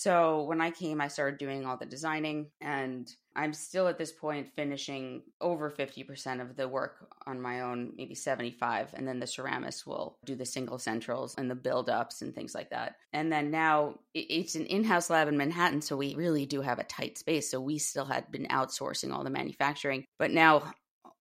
So 0.00 0.44
when 0.44 0.60
I 0.60 0.70
came, 0.70 1.00
I 1.00 1.08
started 1.08 1.40
doing 1.40 1.66
all 1.66 1.76
the 1.76 1.84
designing, 1.84 2.50
and 2.60 3.12
I'm 3.34 3.52
still 3.52 3.88
at 3.88 3.98
this 3.98 4.12
point 4.12 4.54
finishing 4.54 5.22
over 5.40 5.72
50% 5.72 6.40
of 6.40 6.54
the 6.54 6.68
work 6.68 7.08
on 7.26 7.40
my 7.40 7.62
own, 7.62 7.94
maybe 7.96 8.14
75. 8.14 8.94
And 8.94 9.08
then 9.08 9.18
the 9.18 9.26
ceramist 9.26 9.88
will 9.88 10.16
do 10.24 10.36
the 10.36 10.46
single 10.46 10.78
centrals 10.78 11.34
and 11.36 11.50
the 11.50 11.56
build 11.56 11.90
ups 11.90 12.22
and 12.22 12.32
things 12.32 12.54
like 12.54 12.70
that. 12.70 12.94
And 13.12 13.32
then 13.32 13.50
now 13.50 13.98
it's 14.14 14.54
an 14.54 14.66
in 14.66 14.84
house 14.84 15.10
lab 15.10 15.26
in 15.26 15.36
Manhattan, 15.36 15.82
so 15.82 15.96
we 15.96 16.14
really 16.14 16.46
do 16.46 16.60
have 16.60 16.78
a 16.78 16.84
tight 16.84 17.18
space. 17.18 17.50
So 17.50 17.60
we 17.60 17.78
still 17.78 18.04
had 18.04 18.30
been 18.30 18.46
outsourcing 18.46 19.12
all 19.12 19.24
the 19.24 19.30
manufacturing. 19.30 20.04
But 20.16 20.30
now 20.30 20.74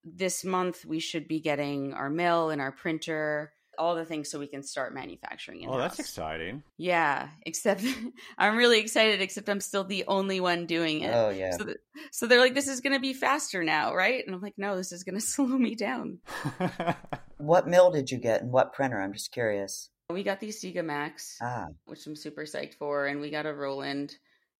this 0.03 0.45
month, 0.45 0.85
we 0.85 0.99
should 0.99 1.27
be 1.27 1.39
getting 1.39 1.93
our 1.95 2.11
mill 2.11 2.51
and 2.51 2.61
our 2.61 2.71
printer. 2.71 3.53
All 3.77 3.95
the 3.95 4.05
things 4.05 4.29
so 4.29 4.39
we 4.39 4.47
can 4.47 4.63
start 4.63 4.93
manufacturing. 4.93 5.61
It. 5.61 5.69
Oh, 5.69 5.77
that's 5.77 5.99
exciting. 5.99 6.63
Yeah, 6.77 7.29
except 7.45 7.83
I'm 8.37 8.57
really 8.57 8.79
excited, 8.79 9.21
except 9.21 9.49
I'm 9.49 9.61
still 9.61 9.83
the 9.83 10.05
only 10.07 10.39
one 10.39 10.65
doing 10.65 11.01
it. 11.01 11.13
Oh 11.13 11.29
yeah. 11.29 11.51
So, 11.51 11.65
th- 11.65 11.77
so 12.11 12.25
they're 12.25 12.39
like, 12.39 12.53
this 12.55 12.67
is 12.67 12.81
going 12.81 12.93
to 12.93 12.99
be 12.99 13.13
faster 13.13 13.63
now, 13.63 13.93
right? 13.93 14.25
And 14.25 14.35
I'm 14.35 14.41
like, 14.41 14.55
no, 14.57 14.75
this 14.75 14.91
is 14.91 15.03
going 15.03 15.15
to 15.19 15.21
slow 15.21 15.45
me 15.45 15.75
down. 15.75 16.19
What 17.37 17.67
mill 17.67 17.91
did 17.91 18.09
you 18.09 18.17
get 18.17 18.41
and 18.41 18.51
what 18.51 18.73
printer? 18.73 18.99
I'm 18.99 19.13
just 19.13 19.31
curious. 19.31 19.89
We 20.09 20.23
got 20.23 20.39
the 20.39 20.49
Sega 20.49 20.83
Max, 20.83 21.37
Ah, 21.41 21.67
which 21.85 22.05
I'm 22.07 22.15
super 22.15 22.43
psyched 22.43 22.75
for, 22.75 23.05
and 23.05 23.21
we 23.21 23.29
got 23.29 23.45
a 23.45 23.53
Roland, 23.53 24.15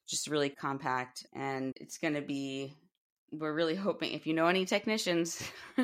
just 0.08 0.28
really 0.28 0.50
compact. 0.50 1.26
And 1.34 1.74
it's 1.78 1.98
going 1.98 2.14
to 2.14 2.22
be, 2.22 2.76
we're 3.32 3.54
really 3.54 3.76
hoping, 3.76 4.14
if 4.14 4.26
you 4.28 4.34
know 4.34 4.48
any 4.48 4.66
technicians, 4.66 5.42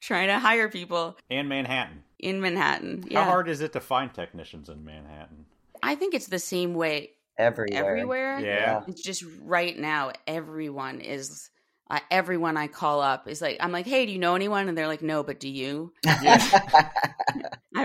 trying 0.00 0.28
to 0.28 0.38
hire 0.38 0.68
people 0.68 1.16
in 1.30 1.48
Manhattan. 1.48 2.02
in 2.18 2.40
Manhattan. 2.40 3.04
Yeah. 3.08 3.24
How 3.24 3.30
hard 3.30 3.48
is 3.48 3.60
it 3.60 3.72
to 3.74 3.80
find 3.80 4.12
technicians 4.12 4.68
in 4.68 4.84
Manhattan? 4.84 5.46
I 5.82 5.94
think 5.94 6.14
it's 6.14 6.26
the 6.26 6.38
same 6.38 6.74
way 6.74 7.10
everywhere. 7.38 7.84
everywhere. 7.84 8.40
Yeah. 8.40 8.82
It's 8.88 9.02
just 9.02 9.24
right 9.42 9.78
now, 9.78 10.12
everyone 10.26 11.00
is 11.00 11.50
uh, 11.88 12.00
everyone 12.10 12.56
I 12.56 12.66
call 12.66 13.00
up 13.00 13.28
is 13.28 13.40
like, 13.40 13.58
I'm 13.60 13.70
like, 13.72 13.86
hey, 13.86 14.06
do 14.06 14.12
you 14.12 14.18
know 14.18 14.34
anyone? 14.34 14.68
And 14.68 14.76
they're 14.76 14.88
like, 14.88 15.02
no, 15.02 15.22
but 15.22 15.38
do 15.38 15.48
you? 15.48 15.92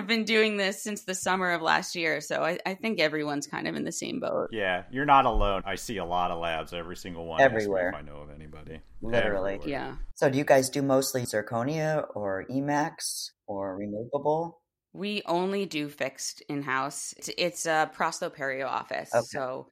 I've 0.01 0.07
been 0.07 0.23
doing 0.23 0.57
this 0.57 0.81
since 0.81 1.03
the 1.03 1.13
summer 1.13 1.51
of 1.51 1.61
last 1.61 1.95
year, 1.95 2.21
so 2.21 2.41
I, 2.41 2.57
I, 2.65 2.73
think 2.73 2.99
everyone's 2.99 3.45
kind 3.45 3.67
of 3.67 3.75
in 3.75 3.83
the 3.83 3.91
same 3.91 4.19
boat. 4.19 4.47
Yeah, 4.51 4.85
you're 4.89 5.05
not 5.05 5.27
alone. 5.27 5.61
I 5.63 5.75
see 5.75 5.97
a 5.97 6.05
lot 6.05 6.31
of 6.31 6.39
labs, 6.39 6.73
every 6.73 6.95
single 6.95 7.27
one. 7.27 7.39
Everywhere. 7.39 7.89
If 7.89 7.95
I 7.95 8.01
know 8.01 8.15
of 8.15 8.31
anybody. 8.31 8.79
Literally. 9.03 9.55
Everywhere. 9.57 9.69
Yeah. 9.69 9.95
So, 10.15 10.27
do 10.27 10.39
you 10.39 10.43
guys 10.43 10.71
do 10.71 10.81
mostly 10.81 11.21
zirconia 11.21 12.07
or 12.15 12.45
Emax 12.49 13.29
or 13.45 13.77
removable? 13.77 14.59
We 14.91 15.21
only 15.27 15.67
do 15.67 15.87
fixed 15.87 16.41
in 16.49 16.63
house. 16.63 17.13
It's, 17.17 17.29
it's, 17.37 17.65
a 17.67 17.91
prostoperio 17.95 18.65
office, 18.65 19.13
okay. 19.13 19.23
so 19.23 19.67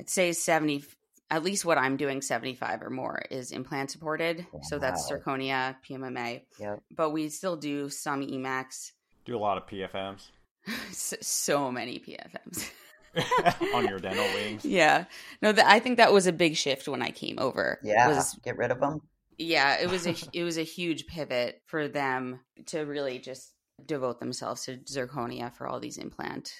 it 0.00 0.10
says 0.10 0.42
seventy. 0.42 0.82
At 1.30 1.44
least 1.44 1.64
what 1.64 1.78
I'm 1.78 1.96
doing, 1.96 2.22
seventy 2.22 2.56
five 2.56 2.82
or 2.82 2.90
more, 2.90 3.22
is 3.30 3.52
implant 3.52 3.92
supported. 3.92 4.48
Wow. 4.52 4.62
So 4.64 4.80
that's 4.80 5.08
zirconia, 5.08 5.76
PMMA. 5.88 6.42
Yep. 6.58 6.82
But 6.90 7.10
we 7.10 7.28
still 7.28 7.56
do 7.56 7.88
some 7.88 8.26
Emax 8.26 8.90
do 9.30 9.36
a 9.36 9.38
lot 9.38 9.56
of 9.56 9.66
PFMs. 9.66 10.30
so 10.92 11.70
many 11.70 12.00
PFMs. 12.00 12.70
on 13.74 13.88
your 13.88 13.98
dental 13.98 14.24
wings. 14.34 14.64
Yeah. 14.64 15.04
No, 15.42 15.52
the, 15.52 15.68
I 15.68 15.80
think 15.80 15.96
that 15.96 16.12
was 16.12 16.26
a 16.26 16.32
big 16.32 16.56
shift 16.56 16.86
when 16.88 17.02
I 17.02 17.10
came 17.10 17.38
over. 17.38 17.78
Yeah. 17.82 18.08
Was, 18.08 18.38
get 18.44 18.56
rid 18.56 18.70
of 18.70 18.80
them. 18.80 19.00
Yeah, 19.38 19.80
it 19.80 19.88
was 19.88 20.06
a 20.06 20.14
it 20.34 20.44
was 20.44 20.58
a 20.58 20.62
huge 20.62 21.06
pivot 21.06 21.62
for 21.64 21.88
them 21.88 22.40
to 22.66 22.80
really 22.80 23.18
just 23.18 23.54
devote 23.86 24.20
themselves 24.20 24.66
to 24.66 24.76
zirconia 24.76 25.50
for 25.54 25.66
all 25.66 25.80
these 25.80 25.96
implant 25.96 26.52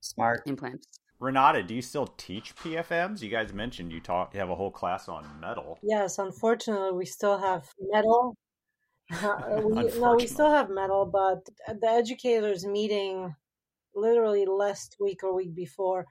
smart 0.00 0.42
implants. 0.46 0.86
Renata, 1.20 1.62
do 1.62 1.74
you 1.74 1.82
still 1.82 2.06
teach 2.16 2.56
PFMs? 2.56 3.20
You 3.20 3.28
guys 3.28 3.52
mentioned 3.52 3.92
you 3.92 4.00
talk 4.00 4.32
you 4.32 4.40
have 4.40 4.48
a 4.48 4.54
whole 4.54 4.70
class 4.70 5.10
on 5.10 5.26
metal. 5.42 5.78
Yes, 5.82 6.18
unfortunately, 6.18 6.96
we 6.96 7.04
still 7.04 7.36
have 7.38 7.68
metal 7.90 8.34
we, 9.64 10.00
no, 10.00 10.14
we 10.16 10.26
still 10.26 10.50
have 10.50 10.70
metal, 10.70 11.06
but 11.06 11.44
the 11.80 11.88
educators 11.88 12.66
meeting 12.66 13.34
literally 13.94 14.46
last 14.46 14.96
week 15.00 15.22
or 15.22 15.34
week 15.34 15.54
before, 15.54 16.06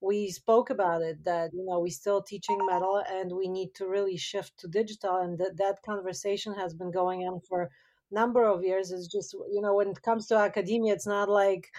we 0.00 0.30
spoke 0.30 0.70
about 0.70 1.02
it 1.02 1.24
that 1.24 1.50
you 1.52 1.64
know 1.64 1.78
we 1.80 1.90
still 1.90 2.22
teaching 2.22 2.58
metal 2.66 3.02
and 3.10 3.32
we 3.32 3.48
need 3.48 3.74
to 3.74 3.88
really 3.88 4.16
shift 4.16 4.58
to 4.58 4.68
digital, 4.68 5.16
and 5.16 5.38
that 5.38 5.56
that 5.56 5.82
conversation 5.84 6.54
has 6.54 6.74
been 6.74 6.90
going 6.90 7.22
on 7.22 7.40
for 7.40 7.62
a 7.62 7.68
number 8.14 8.44
of 8.44 8.64
years. 8.64 8.90
It's 8.90 9.06
just 9.06 9.34
you 9.50 9.60
know 9.60 9.74
when 9.74 9.88
it 9.88 10.02
comes 10.02 10.26
to 10.28 10.36
academia, 10.36 10.92
it's 10.92 11.06
not 11.06 11.28
like 11.28 11.72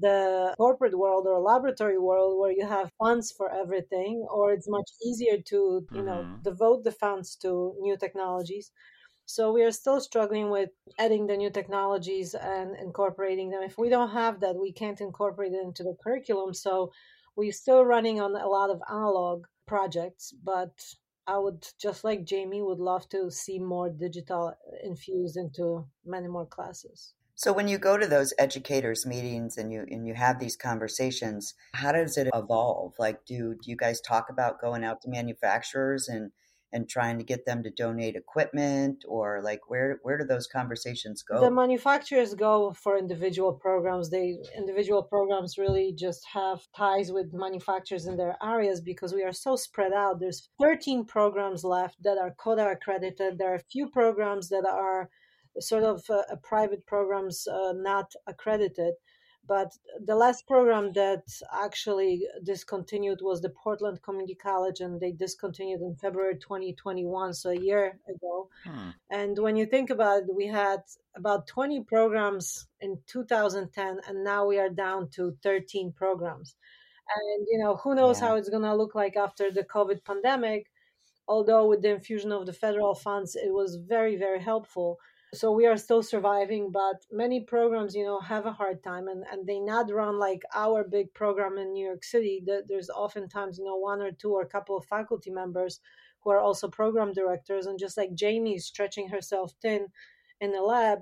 the 0.00 0.54
corporate 0.56 0.98
world 0.98 1.26
or 1.26 1.38
laboratory 1.40 1.98
world 1.98 2.38
where 2.40 2.50
you 2.50 2.66
have 2.66 2.90
funds 2.98 3.30
for 3.30 3.52
everything 3.52 4.26
or 4.30 4.52
it's 4.52 4.68
much 4.68 4.90
easier 5.06 5.36
to 5.36 5.56
you 5.56 5.86
mm-hmm. 5.92 6.06
know 6.06 6.38
devote 6.42 6.84
the 6.84 6.92
funds 6.92 7.36
to 7.36 7.74
new 7.80 7.96
technologies 7.98 8.72
so 9.30 9.52
we 9.52 9.62
are 9.62 9.70
still 9.70 10.00
struggling 10.00 10.50
with 10.50 10.70
adding 10.98 11.28
the 11.28 11.36
new 11.36 11.50
technologies 11.50 12.34
and 12.34 12.74
incorporating 12.76 13.50
them. 13.50 13.62
If 13.62 13.78
we 13.78 13.88
don't 13.88 14.10
have 14.10 14.40
that, 14.40 14.56
we 14.56 14.72
can't 14.72 15.00
incorporate 15.00 15.52
it 15.52 15.62
into 15.62 15.84
the 15.84 15.96
curriculum. 16.02 16.52
So 16.52 16.90
we're 17.36 17.52
still 17.52 17.84
running 17.84 18.20
on 18.20 18.34
a 18.34 18.48
lot 18.48 18.70
of 18.70 18.82
analog 18.90 19.46
projects, 19.68 20.34
but 20.42 20.72
I 21.28 21.38
would 21.38 21.64
just 21.80 22.02
like 22.02 22.24
Jamie 22.24 22.60
would 22.60 22.80
love 22.80 23.08
to 23.10 23.30
see 23.30 23.60
more 23.60 23.88
digital 23.88 24.52
infused 24.82 25.36
into 25.36 25.86
many 26.04 26.26
more 26.26 26.46
classes. 26.46 27.14
So 27.36 27.52
when 27.52 27.68
you 27.68 27.78
go 27.78 27.96
to 27.96 28.08
those 28.08 28.34
educators 28.36 29.06
meetings 29.06 29.56
and 29.56 29.72
you 29.72 29.86
and 29.88 30.06
you 30.06 30.14
have 30.14 30.40
these 30.40 30.56
conversations, 30.56 31.54
how 31.74 31.92
does 31.92 32.18
it 32.18 32.28
evolve? 32.34 32.94
Like 32.98 33.24
do 33.24 33.54
do 33.62 33.70
you 33.70 33.76
guys 33.76 34.00
talk 34.00 34.26
about 34.28 34.60
going 34.60 34.82
out 34.82 35.00
to 35.02 35.08
manufacturers 35.08 36.08
and 36.08 36.32
and 36.72 36.88
trying 36.88 37.18
to 37.18 37.24
get 37.24 37.44
them 37.46 37.62
to 37.62 37.70
donate 37.70 38.16
equipment 38.16 39.04
or 39.08 39.40
like 39.42 39.68
where 39.68 39.98
where 40.02 40.18
do 40.18 40.24
those 40.24 40.46
conversations 40.46 41.22
go? 41.22 41.40
the 41.40 41.50
manufacturers 41.50 42.34
go 42.34 42.72
for 42.72 42.96
individual 42.96 43.52
programs. 43.52 44.10
They 44.10 44.38
individual 44.56 45.02
programs 45.02 45.58
really 45.58 45.92
just 45.92 46.24
have 46.32 46.60
ties 46.76 47.10
with 47.12 47.32
manufacturers 47.32 48.06
in 48.06 48.16
their 48.16 48.36
areas 48.42 48.80
because 48.80 49.12
we 49.12 49.24
are 49.24 49.32
so 49.32 49.56
spread 49.56 49.92
out. 49.92 50.20
There's 50.20 50.48
13 50.60 51.04
programs 51.04 51.64
left 51.64 52.02
that 52.02 52.18
are 52.18 52.34
CODA 52.38 52.70
accredited. 52.70 53.38
There 53.38 53.52
are 53.52 53.56
a 53.56 53.70
few 53.72 53.88
programs 53.88 54.48
that 54.50 54.66
are 54.66 55.10
sort 55.58 55.82
of 55.82 56.08
uh, 56.08 56.22
private 56.42 56.86
programs 56.86 57.46
uh, 57.46 57.72
not 57.74 58.12
accredited 58.26 58.94
but 59.46 59.72
the 60.04 60.14
last 60.14 60.46
program 60.46 60.92
that 60.92 61.24
actually 61.52 62.26
discontinued 62.44 63.20
was 63.22 63.40
the 63.40 63.50
Portland 63.50 64.00
Community 64.02 64.34
College, 64.34 64.80
and 64.80 65.00
they 65.00 65.12
discontinued 65.12 65.80
in 65.80 65.96
February 65.96 66.36
2021, 66.38 67.34
so 67.34 67.50
a 67.50 67.54
year 67.56 67.98
ago. 68.08 68.48
Hmm. 68.64 68.90
And 69.10 69.38
when 69.38 69.56
you 69.56 69.66
think 69.66 69.90
about 69.90 70.22
it, 70.22 70.34
we 70.34 70.46
had 70.46 70.82
about 71.16 71.46
20 71.46 71.82
programs 71.84 72.66
in 72.80 72.98
2010, 73.06 74.00
and 74.06 74.24
now 74.24 74.46
we 74.46 74.58
are 74.58 74.70
down 74.70 75.08
to 75.10 75.36
13 75.42 75.92
programs. 75.92 76.54
And, 77.16 77.46
you 77.50 77.58
know, 77.58 77.76
who 77.76 77.94
knows 77.94 78.20
yeah. 78.20 78.28
how 78.28 78.36
it's 78.36 78.50
going 78.50 78.62
to 78.62 78.76
look 78.76 78.94
like 78.94 79.16
after 79.16 79.50
the 79.50 79.64
COVID 79.64 80.04
pandemic. 80.04 80.66
Although, 81.26 81.66
with 81.66 81.82
the 81.82 81.90
infusion 81.90 82.30
of 82.30 82.46
the 82.46 82.52
federal 82.52 82.94
funds, 82.94 83.36
it 83.36 83.52
was 83.52 83.76
very, 83.76 84.16
very 84.16 84.40
helpful 84.40 84.98
so 85.32 85.52
we 85.52 85.66
are 85.66 85.76
still 85.76 86.02
surviving 86.02 86.72
but 86.72 87.04
many 87.12 87.40
programs 87.40 87.94
you 87.94 88.04
know 88.04 88.20
have 88.20 88.46
a 88.46 88.52
hard 88.52 88.82
time 88.82 89.06
and, 89.06 89.24
and 89.30 89.46
they 89.46 89.60
not 89.60 89.92
run 89.92 90.18
like 90.18 90.42
our 90.54 90.82
big 90.82 91.12
program 91.14 91.56
in 91.56 91.72
new 91.72 91.86
york 91.86 92.02
city. 92.04 92.42
There's 92.68 92.90
oftentimes 92.90 93.58
you 93.58 93.64
know 93.64 93.76
one 93.76 94.00
or 94.02 94.10
two 94.10 94.32
or 94.32 94.42
a 94.42 94.48
couple 94.48 94.76
of 94.76 94.84
faculty 94.86 95.30
members 95.30 95.80
who 96.22 96.30
are 96.30 96.40
also 96.40 96.68
program 96.68 97.12
directors 97.12 97.66
and 97.66 97.78
just 97.78 97.96
like 97.96 98.14
jamie 98.14 98.58
stretching 98.58 99.08
herself 99.08 99.52
thin 99.62 99.86
in 100.40 100.52
the 100.52 100.60
lab 100.60 100.98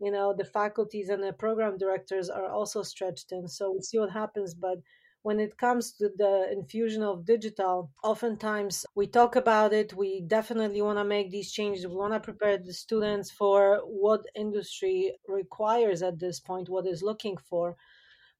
you 0.00 0.10
know 0.10 0.34
the 0.36 0.44
faculties 0.44 1.08
and 1.08 1.22
the 1.22 1.32
program 1.32 1.78
directors 1.78 2.28
are 2.28 2.46
also 2.50 2.82
stretched 2.82 3.28
thin. 3.30 3.48
So 3.48 3.70
we'll 3.72 3.82
see 3.82 3.98
what 3.98 4.10
happens 4.10 4.54
but 4.54 4.78
when 5.22 5.38
it 5.38 5.58
comes 5.58 5.92
to 5.92 6.08
the 6.16 6.50
infusion 6.50 7.02
of 7.02 7.26
digital, 7.26 7.90
oftentimes 8.02 8.86
we 8.94 9.06
talk 9.06 9.36
about 9.36 9.72
it. 9.72 9.92
We 9.94 10.22
definitely 10.22 10.80
want 10.80 10.98
to 10.98 11.04
make 11.04 11.30
these 11.30 11.52
changes. 11.52 11.86
We 11.86 11.94
want 11.94 12.14
to 12.14 12.20
prepare 12.20 12.56
the 12.56 12.72
students 12.72 13.30
for 13.30 13.80
what 13.84 14.24
industry 14.34 15.16
requires 15.28 16.02
at 16.02 16.18
this 16.18 16.40
point, 16.40 16.70
what 16.70 16.86
is 16.86 17.02
looking 17.02 17.36
for. 17.36 17.76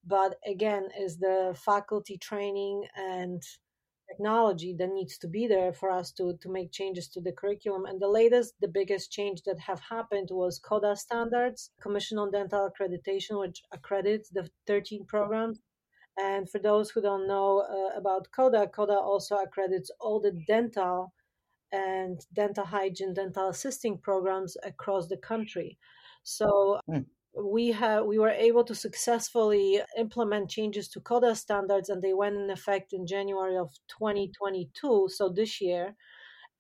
But 0.05 0.39
again, 0.47 0.89
is 0.99 1.19
the 1.19 1.55
faculty 1.59 2.17
training 2.17 2.87
and 2.97 3.43
technology 4.09 4.75
that 4.79 4.89
needs 4.93 5.19
to 5.19 5.29
be 5.29 5.47
there 5.47 5.73
for 5.73 5.91
us 5.91 6.11
to 6.13 6.37
to 6.43 6.49
make 6.51 6.73
changes 6.73 7.07
to 7.09 7.21
the 7.21 7.33
curriculum 7.33 7.85
and 7.87 8.01
the 8.01 8.09
latest 8.09 8.55
the 8.61 8.67
biggest 8.67 9.13
change 9.13 9.43
that 9.43 9.61
have 9.61 9.79
happened 9.79 10.29
was 10.33 10.59
coda 10.59 10.97
standards 10.97 11.71
commission 11.81 12.19
on 12.19 12.33
dental 12.33 12.69
accreditation 12.69 13.39
which 13.39 13.63
accredits 13.73 14.29
the 14.31 14.51
13 14.67 15.05
programs 15.07 15.61
and 16.21 16.51
for 16.51 16.59
those 16.59 16.91
who 16.91 17.01
don't 17.01 17.27
know 17.27 17.61
uh, 17.61 17.99
about 17.99 18.31
CODA, 18.33 18.69
CODA 18.69 18.95
also 18.95 19.37
accredits 19.37 19.91
all 20.01 20.21
the 20.21 20.33
dental 20.47 21.13
and 21.73 22.21
dental 22.35 22.65
hygiene, 22.65 23.15
dental 23.15 23.49
assisting 23.49 23.97
programs 23.99 24.57
across 24.65 25.07
the 25.07 25.17
country. 25.17 25.79
So 26.23 26.81
mm. 26.91 27.05
we 27.35 27.69
have 27.69 28.05
we 28.05 28.19
were 28.19 28.31
able 28.49 28.65
to 28.65 28.75
successfully 28.75 29.81
implement 29.97 30.51
changes 30.51 30.89
to 30.91 31.01
CODA 31.01 31.35
standards, 31.37 31.89
and 31.89 32.03
they 32.03 32.13
went 32.13 32.37
in 32.37 32.51
effect 32.51 32.93
in 32.93 33.07
January 33.07 33.57
of 33.57 33.71
2022. 33.89 35.09
So 35.11 35.29
this 35.29 35.61
year. 35.61 35.95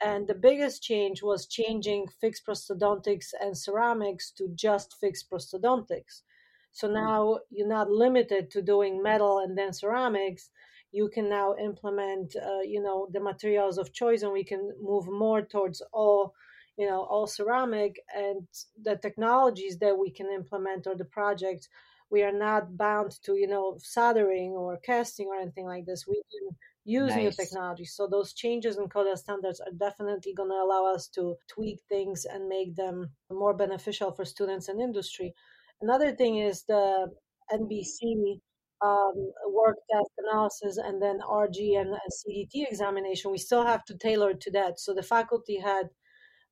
And 0.02 0.26
the 0.26 0.34
biggest 0.34 0.82
change 0.82 1.22
was 1.22 1.46
changing 1.46 2.06
fixed 2.22 2.46
prosthodontics 2.46 3.34
and 3.38 3.54
ceramics 3.54 4.32
to 4.38 4.48
just 4.54 4.96
fixed 4.98 5.30
prosthodontics. 5.30 6.22
So 6.72 6.88
mm. 6.88 6.94
now 6.94 7.38
you're 7.50 7.68
not 7.68 7.90
limited 7.90 8.50
to 8.52 8.62
doing 8.62 9.02
metal 9.02 9.38
and 9.38 9.56
then 9.56 9.72
ceramics. 9.72 10.50
You 10.92 11.08
can 11.08 11.28
now 11.28 11.54
implement, 11.56 12.34
uh, 12.36 12.62
you 12.62 12.82
know, 12.82 13.08
the 13.12 13.20
materials 13.20 13.78
of 13.78 13.92
choice, 13.92 14.22
and 14.22 14.32
we 14.32 14.44
can 14.44 14.72
move 14.82 15.06
more 15.06 15.42
towards 15.42 15.82
all, 15.92 16.34
you 16.76 16.88
know, 16.88 17.02
all 17.02 17.26
ceramic 17.26 18.00
and 18.14 18.46
the 18.82 18.96
technologies 18.96 19.78
that 19.78 19.96
we 19.96 20.10
can 20.10 20.28
implement 20.32 20.86
or 20.86 20.96
the 20.96 21.04
projects. 21.04 21.68
We 22.10 22.24
are 22.24 22.32
not 22.32 22.76
bound 22.76 23.12
to, 23.22 23.36
you 23.36 23.46
know, 23.46 23.76
soldering 23.78 24.50
or 24.50 24.78
casting 24.78 25.28
or 25.28 25.36
anything 25.36 25.66
like 25.66 25.86
this. 25.86 26.08
We 26.08 26.20
can 26.32 26.56
use 26.84 27.10
nice. 27.10 27.18
new 27.18 27.30
technology. 27.30 27.84
So 27.84 28.08
those 28.08 28.32
changes 28.32 28.76
in 28.76 28.88
CODA 28.88 29.16
standards 29.16 29.60
are 29.60 29.72
definitely 29.76 30.34
going 30.34 30.48
to 30.48 30.56
allow 30.56 30.92
us 30.92 31.06
to 31.08 31.36
tweak 31.46 31.78
things 31.88 32.24
and 32.24 32.48
make 32.48 32.74
them 32.74 33.10
more 33.30 33.54
beneficial 33.54 34.10
for 34.10 34.24
students 34.24 34.68
and 34.68 34.80
industry. 34.80 35.34
Another 35.82 36.12
thing 36.12 36.38
is 36.38 36.64
the 36.64 37.08
NBC 37.52 38.40
um, 38.82 39.32
work 39.48 39.76
test 39.90 40.10
analysis 40.18 40.78
and 40.78 41.02
then 41.02 41.18
RG 41.20 41.78
and, 41.78 41.88
and 41.90 41.98
CDT 42.18 42.66
examination. 42.68 43.30
We 43.30 43.38
still 43.38 43.64
have 43.64 43.84
to 43.86 43.96
tailor 43.96 44.34
to 44.34 44.50
that. 44.52 44.80
So 44.80 44.94
the 44.94 45.02
faculty 45.02 45.58
had 45.58 45.88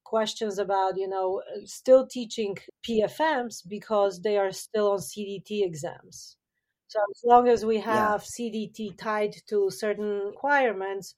questions 0.05 0.59
about, 0.59 0.97
you 0.97 1.09
know, 1.09 1.43
still 1.65 2.07
teaching 2.07 2.57
PFMs 2.87 3.63
because 3.69 4.21
they 4.23 4.37
are 4.39 4.53
still 4.53 4.93
on 4.93 4.99
CDT 4.99 5.65
exams. 5.65 6.37
So 6.89 6.99
as 7.11 7.23
long 7.25 7.49
as 7.49 7.67
we 7.67 7.79
have 7.81 8.25
yeah. 8.39 8.47
CDT 8.47 8.97
tied 8.97 9.35
to 9.49 9.71
certain 9.71 10.21
requirements, 10.25 11.15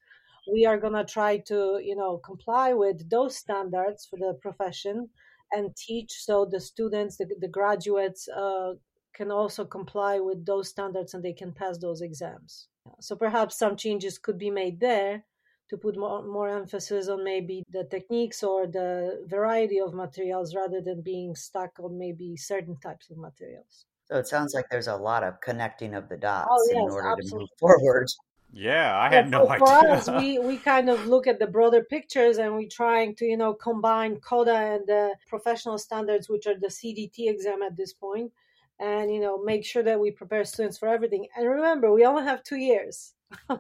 we 0.52 0.66
are 0.66 0.78
going 0.78 0.94
to 0.94 1.04
try 1.04 1.38
to 1.38 1.78
you 1.82 1.94
know 1.96 2.18
comply 2.18 2.72
with 2.72 3.08
those 3.08 3.36
standards 3.36 4.06
for 4.06 4.18
the 4.18 4.38
profession 4.40 5.08
and 5.52 5.74
teach 5.76 6.12
so 6.12 6.46
the 6.50 6.60
students 6.60 7.16
the, 7.16 7.26
the 7.40 7.48
graduates 7.48 8.28
uh, 8.28 8.72
can 9.14 9.30
also 9.30 9.64
comply 9.64 10.18
with 10.20 10.44
those 10.46 10.68
standards 10.68 11.14
and 11.14 11.24
they 11.24 11.32
can 11.32 11.52
pass 11.52 11.78
those 11.78 12.00
exams 12.00 12.68
so 13.00 13.16
perhaps 13.16 13.58
some 13.58 13.76
changes 13.76 14.18
could 14.18 14.38
be 14.38 14.50
made 14.50 14.80
there 14.80 15.24
to 15.70 15.76
put 15.76 15.96
more, 15.96 16.22
more 16.22 16.48
emphasis 16.48 17.08
on 17.08 17.24
maybe 17.24 17.62
the 17.70 17.84
techniques 17.84 18.42
or 18.42 18.66
the 18.66 19.24
variety 19.28 19.78
of 19.80 19.94
materials 19.94 20.54
rather 20.54 20.80
than 20.80 21.00
being 21.00 21.34
stuck 21.34 21.70
on 21.78 21.96
maybe 21.96 22.36
certain 22.36 22.76
types 22.80 23.08
of 23.10 23.16
materials. 23.16 23.86
So 24.06 24.16
it 24.16 24.26
sounds 24.26 24.52
like 24.52 24.66
there's 24.70 24.88
a 24.88 24.96
lot 24.96 25.22
of 25.22 25.40
connecting 25.40 25.94
of 25.94 26.08
the 26.08 26.16
dots 26.16 26.48
oh, 26.50 26.68
yes, 26.68 26.76
in 26.76 26.90
order 26.90 27.08
absolutely. 27.08 27.30
to 27.30 27.36
move 27.36 27.48
forward. 27.60 28.08
Yeah, 28.52 28.98
I 28.98 29.14
had 29.14 29.30
no 29.30 29.46
for, 29.46 29.52
idea. 29.52 29.66
For 29.66 29.88
us, 29.90 30.22
we, 30.22 30.38
we 30.38 30.56
kind 30.56 30.88
of 30.88 31.06
look 31.06 31.26
at 31.26 31.38
the 31.38 31.46
broader 31.46 31.84
pictures 31.84 32.38
and 32.38 32.54
we're 32.54 32.68
trying 32.68 33.14
to, 33.16 33.24
you 33.24 33.36
know, 33.36 33.54
combine 33.54 34.20
CODA 34.20 34.54
and 34.54 34.86
the 34.86 35.14
professional 35.28 35.78
standards, 35.78 36.28
which 36.28 36.46
are 36.46 36.58
the 36.58 36.68
CDT 36.68 37.30
exam 37.30 37.62
at 37.62 37.76
this 37.76 37.92
point, 37.92 38.32
and, 38.80 39.12
you 39.12 39.20
know, 39.20 39.42
make 39.42 39.64
sure 39.64 39.82
that 39.84 40.00
we 40.00 40.10
prepare 40.10 40.44
students 40.44 40.78
for 40.78 40.88
everything. 40.88 41.28
And 41.36 41.48
remember, 41.48 41.92
we 41.92 42.04
only 42.04 42.24
have 42.24 42.42
two 42.42 42.58
years. 42.58 43.14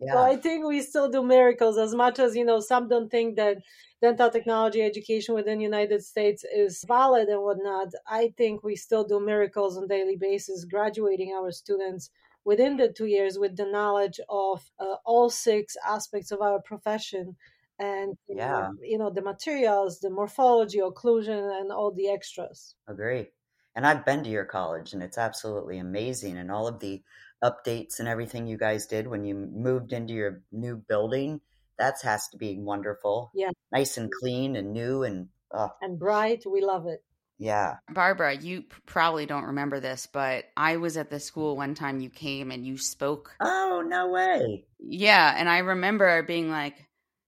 Yeah. 0.00 0.14
So 0.14 0.18
I 0.18 0.36
think 0.36 0.64
we 0.64 0.80
still 0.80 1.08
do 1.08 1.22
miracles 1.22 1.78
as 1.78 1.94
much 1.94 2.18
as, 2.18 2.34
you 2.34 2.44
know, 2.44 2.58
some 2.58 2.88
don't 2.88 3.08
think 3.08 3.36
that 3.36 3.58
dental 4.00 4.30
technology 4.30 4.82
education 4.82 5.34
within 5.34 5.58
the 5.58 5.64
United 5.64 6.02
States 6.02 6.44
is 6.44 6.84
valid 6.88 7.28
and 7.28 7.40
whatnot. 7.40 7.88
I 8.08 8.32
think 8.36 8.64
we 8.64 8.74
still 8.74 9.04
do 9.04 9.20
miracles 9.20 9.76
on 9.76 9.86
daily 9.86 10.16
basis, 10.16 10.64
graduating 10.64 11.32
our 11.36 11.52
students 11.52 12.10
within 12.44 12.76
the 12.76 12.88
two 12.92 13.06
years 13.06 13.38
with 13.38 13.56
the 13.56 13.66
knowledge 13.66 14.20
of 14.28 14.70
uh, 14.78 14.96
all 15.04 15.30
six 15.30 15.76
aspects 15.86 16.30
of 16.32 16.40
our 16.40 16.60
profession 16.60 17.36
and 17.78 18.16
you 18.28 18.36
know, 18.36 18.42
Yeah. 18.42 18.70
you 18.82 18.98
know 18.98 19.10
the 19.10 19.22
materials 19.22 20.00
the 20.00 20.10
morphology 20.10 20.78
occlusion 20.78 21.60
and 21.60 21.72
all 21.72 21.90
the 21.92 22.08
extras 22.08 22.74
Agree. 22.86 23.28
And 23.74 23.86
I've 23.86 24.04
been 24.04 24.22
to 24.24 24.30
your 24.30 24.44
college 24.44 24.92
and 24.92 25.02
it's 25.02 25.16
absolutely 25.16 25.78
amazing. 25.78 26.36
And 26.36 26.50
all 26.50 26.66
of 26.68 26.78
the 26.80 27.02
updates 27.42 27.98
and 27.98 28.06
everything 28.06 28.46
you 28.46 28.58
guys 28.58 28.86
did 28.86 29.06
when 29.06 29.24
you 29.24 29.34
moved 29.34 29.92
into 29.94 30.12
your 30.12 30.42
new 30.52 30.76
building, 30.76 31.40
that 31.78 31.94
has 32.02 32.28
to 32.28 32.36
be 32.36 32.58
wonderful. 32.58 33.30
Yeah. 33.34 33.50
Nice 33.72 33.96
and 33.96 34.10
clean 34.20 34.56
and 34.56 34.72
new 34.72 35.02
and, 35.04 35.28
uh, 35.50 35.68
and 35.80 35.98
bright 35.98 36.44
we 36.46 36.60
love 36.60 36.86
it 36.86 37.02
yeah. 37.42 37.78
Barbara, 37.92 38.36
you 38.36 38.62
probably 38.86 39.26
don't 39.26 39.46
remember 39.46 39.80
this, 39.80 40.06
but 40.06 40.44
I 40.56 40.76
was 40.76 40.96
at 40.96 41.10
the 41.10 41.18
school 41.18 41.56
one 41.56 41.74
time 41.74 41.98
you 41.98 42.08
came 42.08 42.52
and 42.52 42.64
you 42.64 42.78
spoke. 42.78 43.34
Oh, 43.40 43.82
no 43.84 44.10
way. 44.10 44.64
Yeah, 44.78 45.34
and 45.36 45.48
I 45.48 45.58
remember 45.58 46.22
being 46.22 46.50
like, 46.50 46.86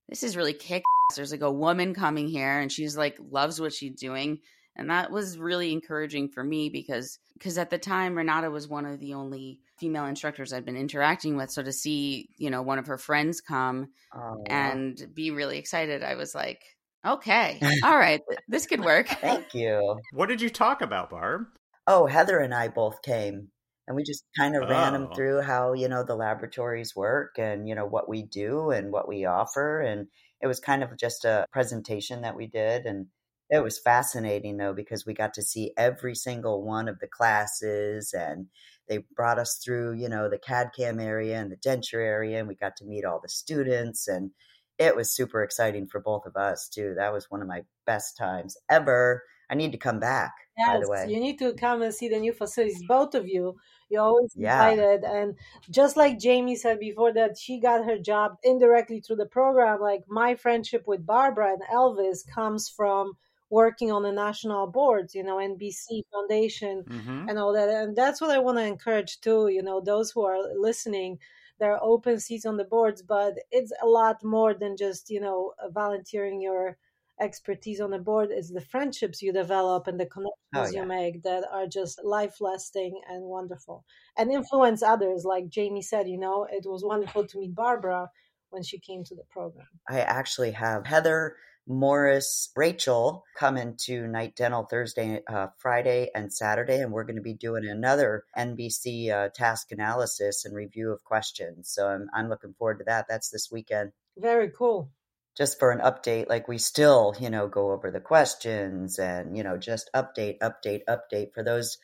this 0.08 0.22
is 0.22 0.36
really 0.36 0.52
kick 0.52 0.84
ass. 1.10 1.16
There's 1.16 1.32
like 1.32 1.40
a 1.40 1.50
woman 1.50 1.94
coming 1.94 2.28
here 2.28 2.60
and 2.60 2.70
she's 2.70 2.96
like 2.96 3.18
loves 3.28 3.60
what 3.60 3.72
she's 3.72 3.98
doing. 3.98 4.38
And 4.76 4.90
that 4.90 5.10
was 5.10 5.36
really 5.36 5.72
encouraging 5.72 6.28
for 6.28 6.44
me 6.44 6.68
because 6.68 7.18
because 7.36 7.58
at 7.58 7.70
the 7.70 7.78
time 7.78 8.16
Renata 8.16 8.50
was 8.50 8.68
one 8.68 8.86
of 8.86 9.00
the 9.00 9.14
only 9.14 9.60
female 9.78 10.06
instructors 10.06 10.52
I'd 10.52 10.64
been 10.64 10.76
interacting 10.76 11.36
with. 11.36 11.50
So 11.50 11.62
to 11.62 11.72
see, 11.72 12.28
you 12.36 12.50
know, 12.50 12.62
one 12.62 12.78
of 12.78 12.86
her 12.86 12.98
friends 12.98 13.40
come 13.40 13.88
Oh, 14.14 14.44
and 14.46 14.96
be 15.12 15.32
really 15.32 15.58
excited, 15.58 16.04
I 16.04 16.14
was 16.14 16.36
like, 16.36 16.62
okay, 17.04 17.60
all 17.84 17.96
right, 17.96 18.20
this 18.48 18.66
could 18.66 18.84
work. 18.84 19.08
thank 19.08 19.54
you. 19.54 20.00
What 20.12 20.28
did 20.28 20.40
you 20.40 20.50
talk 20.50 20.80
about, 20.82 21.10
Barb? 21.10 21.46
Oh, 21.86 22.06
Heather 22.06 22.38
and 22.38 22.54
I 22.54 22.68
both 22.68 23.02
came 23.02 23.48
and 23.86 23.96
we 23.96 24.02
just 24.04 24.24
kind 24.38 24.56
of 24.56 24.68
ran 24.68 24.92
them 24.94 25.08
Oh. 25.10 25.14
through 25.14 25.42
how, 25.42 25.74
you 25.74 25.88
know, 25.88 26.02
the 26.02 26.16
laboratories 26.16 26.96
work 26.96 27.34
and, 27.38 27.68
you 27.68 27.74
know, 27.74 27.84
what 27.86 28.08
we 28.08 28.22
do 28.22 28.70
and 28.70 28.90
what 28.90 29.06
we 29.06 29.26
offer. 29.26 29.80
And 29.80 30.08
it 30.40 30.46
was 30.46 30.60
kind 30.60 30.82
of 30.82 30.96
just 30.98 31.24
a 31.26 31.46
presentation 31.52 32.22
that 32.22 32.36
we 32.36 32.46
did. 32.46 32.86
And 32.86 33.08
it 33.50 33.62
was 33.62 33.78
fascinating, 33.78 34.56
though, 34.56 34.72
because 34.72 35.04
we 35.04 35.12
got 35.12 35.34
to 35.34 35.42
see 35.42 35.72
every 35.76 36.14
single 36.14 36.62
one 36.64 36.88
of 36.88 36.98
the 37.00 37.06
classes 37.06 38.14
and 38.14 38.46
they 38.88 39.04
brought 39.14 39.38
us 39.38 39.60
through, 39.62 39.94
you 39.94 40.08
know, 40.08 40.30
the 40.30 40.38
CAD 40.38 40.70
CAM 40.76 40.98
area 41.00 41.38
and 41.38 41.52
the 41.52 41.56
denture 41.56 42.02
area. 42.02 42.38
And 42.38 42.48
we 42.48 42.54
got 42.54 42.76
to 42.76 42.84
meet 42.86 43.04
all 43.04 43.20
the 43.22 43.28
students. 43.28 44.08
And 44.08 44.30
it 44.78 44.96
was 44.96 45.10
super 45.10 45.42
exciting 45.42 45.86
for 45.86 46.00
both 46.00 46.26
of 46.26 46.36
us, 46.36 46.68
too. 46.68 46.94
That 46.96 47.12
was 47.12 47.30
one 47.30 47.42
of 47.42 47.48
my 47.48 47.64
best 47.86 48.16
times 48.16 48.56
ever. 48.70 49.22
I 49.50 49.54
need 49.54 49.72
to 49.72 49.78
come 49.78 50.00
back, 50.00 50.32
by 50.66 50.80
the 50.80 50.88
way. 50.88 51.06
you 51.08 51.20
need 51.20 51.38
to 51.38 51.52
come 51.54 51.82
and 51.82 51.92
see 51.94 52.08
the 52.08 52.18
new 52.18 52.32
facilities. 52.32 52.82
Both 52.88 53.14
of 53.14 53.28
you, 53.28 53.56
you're 53.90 54.02
always 54.02 54.32
Yeah. 54.34 54.70
invited. 54.70 55.04
And 55.04 55.36
just 55.70 55.96
like 55.96 56.18
Jamie 56.18 56.56
said 56.56 56.80
before, 56.80 57.12
that 57.12 57.36
she 57.38 57.60
got 57.60 57.84
her 57.84 57.98
job 57.98 58.36
indirectly 58.42 59.00
through 59.00 59.16
the 59.16 59.26
program. 59.26 59.80
Like 59.80 60.02
my 60.08 60.34
friendship 60.34 60.86
with 60.86 61.04
Barbara 61.06 61.52
and 61.52 61.62
Elvis 61.72 62.26
comes 62.26 62.68
from 62.70 63.12
working 63.50 63.92
on 63.92 64.02
the 64.02 64.12
national 64.12 64.66
boards, 64.68 65.14
you 65.14 65.22
know, 65.22 65.36
NBC 65.36 66.02
Foundation 66.10 66.84
Mm-hmm. 66.88 67.28
and 67.28 67.38
all 67.38 67.52
that. 67.52 67.68
And 67.68 67.94
that's 67.94 68.20
what 68.20 68.30
I 68.30 68.38
want 68.38 68.58
to 68.58 68.64
encourage 68.64 69.20
too. 69.20 69.48
You 69.48 69.62
know, 69.62 69.80
those 69.80 70.10
who 70.10 70.24
are 70.24 70.38
listening, 70.58 71.18
there 71.60 71.72
are 71.74 71.82
open 71.82 72.18
seats 72.20 72.46
on 72.46 72.56
the 72.56 72.64
boards, 72.64 73.02
but 73.02 73.34
it's 73.50 73.72
a 73.82 73.86
lot 73.86 74.22
more 74.24 74.54
than 74.54 74.76
just 74.76 75.10
you 75.10 75.20
know 75.20 75.52
uh, 75.62 75.68
volunteering 75.70 76.40
your 76.40 76.76
expertise 77.20 77.80
on 77.80 77.90
the 77.90 77.98
board. 77.98 78.30
It's 78.30 78.50
the 78.52 78.60
friendships 78.60 79.22
you 79.22 79.32
develop 79.32 79.86
and 79.86 79.98
the 80.00 80.06
connections 80.06 80.34
Oh, 80.56 80.66
yeah. 80.72 80.82
you 80.82 80.86
make 80.86 81.22
that 81.24 81.44
are 81.50 81.66
just 81.66 82.04
life 82.04 82.40
lasting 82.40 83.00
and 83.08 83.24
wonderful, 83.24 83.84
and 84.16 84.30
influence 84.30 84.82
others. 84.82 85.24
Like 85.24 85.48
Jamie 85.48 85.82
said, 85.82 86.08
you 86.08 86.18
know, 86.18 86.46
it 86.50 86.64
was 86.64 86.84
wonderful 86.84 87.26
to 87.26 87.38
meet 87.38 87.54
Barbara 87.54 88.08
when 88.50 88.62
she 88.62 88.78
came 88.78 89.02
to 89.04 89.14
the 89.16 89.24
program. 89.30 89.66
I 89.88 90.00
actually 90.00 90.52
have 90.52 90.86
Heather, 90.86 91.36
Morris, 91.66 92.50
Rachel 92.54 93.24
come 93.38 93.56
into 93.56 94.06
Night 94.06 94.36
Dental 94.36 94.64
Thursday, 94.64 95.22
uh, 95.26 95.48
Friday, 95.58 96.10
and 96.14 96.32
Saturday, 96.32 96.80
and 96.80 96.92
we're 96.92 97.04
going 97.04 97.16
to 97.16 97.22
be 97.22 97.34
doing 97.34 97.66
another 97.66 98.24
NBC 98.36 99.10
uh, 99.10 99.30
task 99.34 99.72
analysis 99.72 100.44
and 100.44 100.54
review 100.54 100.92
of 100.92 101.02
questions. 101.04 101.70
So 101.70 101.88
I'm, 101.88 102.08
I'm 102.14 102.28
looking 102.28 102.54
forward 102.58 102.78
to 102.78 102.84
that. 102.84 103.06
That's 103.08 103.30
this 103.30 103.48
weekend. 103.50 103.92
Very 104.18 104.50
cool. 104.50 104.90
Just 105.36 105.58
for 105.58 105.72
an 105.72 105.80
update, 105.80 106.28
like 106.28 106.48
we 106.48 106.58
still, 106.58 107.14
you 107.18 107.30
know, 107.30 107.48
go 107.48 107.72
over 107.72 107.90
the 107.90 108.00
questions 108.00 108.98
and, 108.98 109.36
you 109.36 109.42
know, 109.42 109.56
just 109.56 109.90
update, 109.94 110.38
update, 110.40 110.82
update. 110.88 111.32
For 111.32 111.42
those 111.42 111.78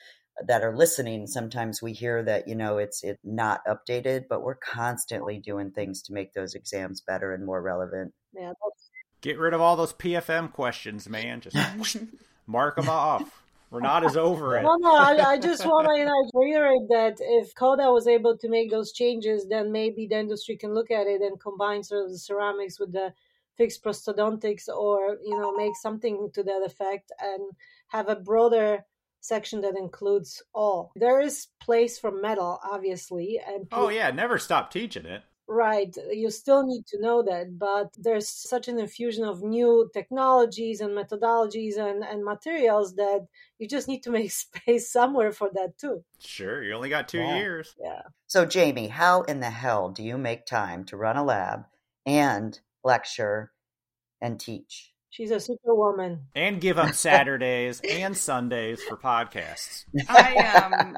that 0.47 0.63
are 0.63 0.77
listening, 0.77 1.27
sometimes 1.27 1.83
we 1.83 1.93
hear 1.93 2.23
that, 2.23 2.47
you 2.47 2.55
know, 2.55 2.79
it's 2.79 3.03
it 3.03 3.19
not 3.25 3.63
updated, 3.67 4.25
but 4.29 4.43
we're 4.43 4.55
constantly 4.57 5.39
doing 5.39 5.71
things 5.71 6.03
to 6.03 6.13
make 6.13 6.35
those 6.35 6.55
exams 6.55 7.01
better 7.01 7.33
and 7.33 7.45
more 7.45 7.61
relevant. 7.61 8.13
Yeah, 8.35 8.53
that's 8.63 8.90
Get 9.21 9.39
rid 9.39 9.55
of 9.55 9.61
all 9.61 9.77
those 9.77 9.93
PFM 9.93 10.53
questions, 10.53 11.09
man. 11.09 11.41
Just 11.41 11.57
mark 12.47 12.77
them 12.77 12.89
off. 12.89 13.41
Renata's 13.71 14.17
over 14.17 14.57
it. 14.57 14.63
No, 14.63 14.75
no, 14.77 14.97
I, 14.97 15.33
I 15.33 15.39
just 15.39 15.65
want 15.65 15.87
to 15.87 15.97
you 15.97 16.05
know, 16.05 16.31
reiterate 16.35 16.89
that 16.89 17.19
if 17.21 17.55
Coda 17.55 17.93
was 17.93 18.09
able 18.09 18.37
to 18.39 18.49
make 18.49 18.71
those 18.71 18.93
changes, 18.93 19.47
then 19.49 19.71
maybe 19.71 20.09
the 20.09 20.19
industry 20.19 20.57
can 20.57 20.75
look 20.75 20.91
at 20.91 21.07
it 21.07 21.23
and 21.23 21.39
combine 21.39 21.85
sort 21.85 22.07
of 22.07 22.11
the 22.11 22.19
ceramics 22.19 22.81
with 22.81 22.93
the 22.93 23.15
fixed 23.57 23.85
prosthodontics 23.85 24.69
or, 24.69 25.19
you 25.25 25.39
know, 25.39 25.53
make 25.55 25.77
something 25.81 26.31
to 26.35 26.43
that 26.43 26.63
effect 26.65 27.13
and 27.21 27.53
have 27.89 28.09
a 28.09 28.17
broader 28.17 28.85
section 29.21 29.61
that 29.61 29.77
includes 29.77 30.43
all. 30.53 30.91
There 30.97 31.21
is 31.21 31.47
place 31.61 31.99
for 31.99 32.11
metal, 32.11 32.59
obviously. 32.65 33.41
and 33.47 33.69
Oh 33.71 33.89
yeah, 33.89 34.11
never 34.11 34.39
stop 34.39 34.73
teaching 34.73 35.07
it. 35.07 35.23
Right. 35.53 35.93
You 36.13 36.31
still 36.31 36.65
need 36.65 36.87
to 36.87 37.01
know 37.01 37.25
that, 37.25 37.59
but 37.59 37.93
there's 37.99 38.29
such 38.29 38.69
an 38.69 38.79
infusion 38.79 39.25
of 39.25 39.43
new 39.43 39.91
technologies 39.93 40.81
and 40.81 40.93
methodologies 40.97 41.77
and, 41.77 42.05
and 42.05 42.25
materials 42.25 42.95
that 42.95 43.27
you 43.59 43.67
just 43.67 43.89
need 43.89 44.05
to 44.05 44.11
make 44.13 44.31
space 44.47 44.93
somewhere 44.93 45.33
for 45.33 45.51
that 45.55 45.77
too. 45.77 46.05
Sure, 46.21 46.63
you 46.63 46.73
only 46.73 46.89
got 46.89 47.09
two 47.09 47.19
Yeah. 47.19 47.39
years. 47.39 47.75
Yeah. 47.83 48.03
So, 48.29 48.47
Jamie, 48.47 48.87
how 48.87 49.23
in 49.23 49.41
the 49.41 49.51
hell 49.51 49.91
do 49.91 50.05
you 50.05 50.17
make 50.17 50.47
time 50.47 50.85
to 50.85 50.97
run 50.97 51.17
a 51.17 51.25
lab 51.25 51.65
and 52.07 52.57
lecture 52.85 53.51
and 54.21 54.39
teach? 54.39 54.93
She's 55.11 55.33
a 55.33 55.41
superwoman. 55.41 56.29
And 56.37 56.61
give 56.61 56.79
up 56.79 56.95
Saturdays 56.95 57.83
and 57.91 58.17
Sundays 58.17 58.81
for 58.85 58.97
podcasts. 58.97 59.85
I 60.09 60.37
um 60.37 60.97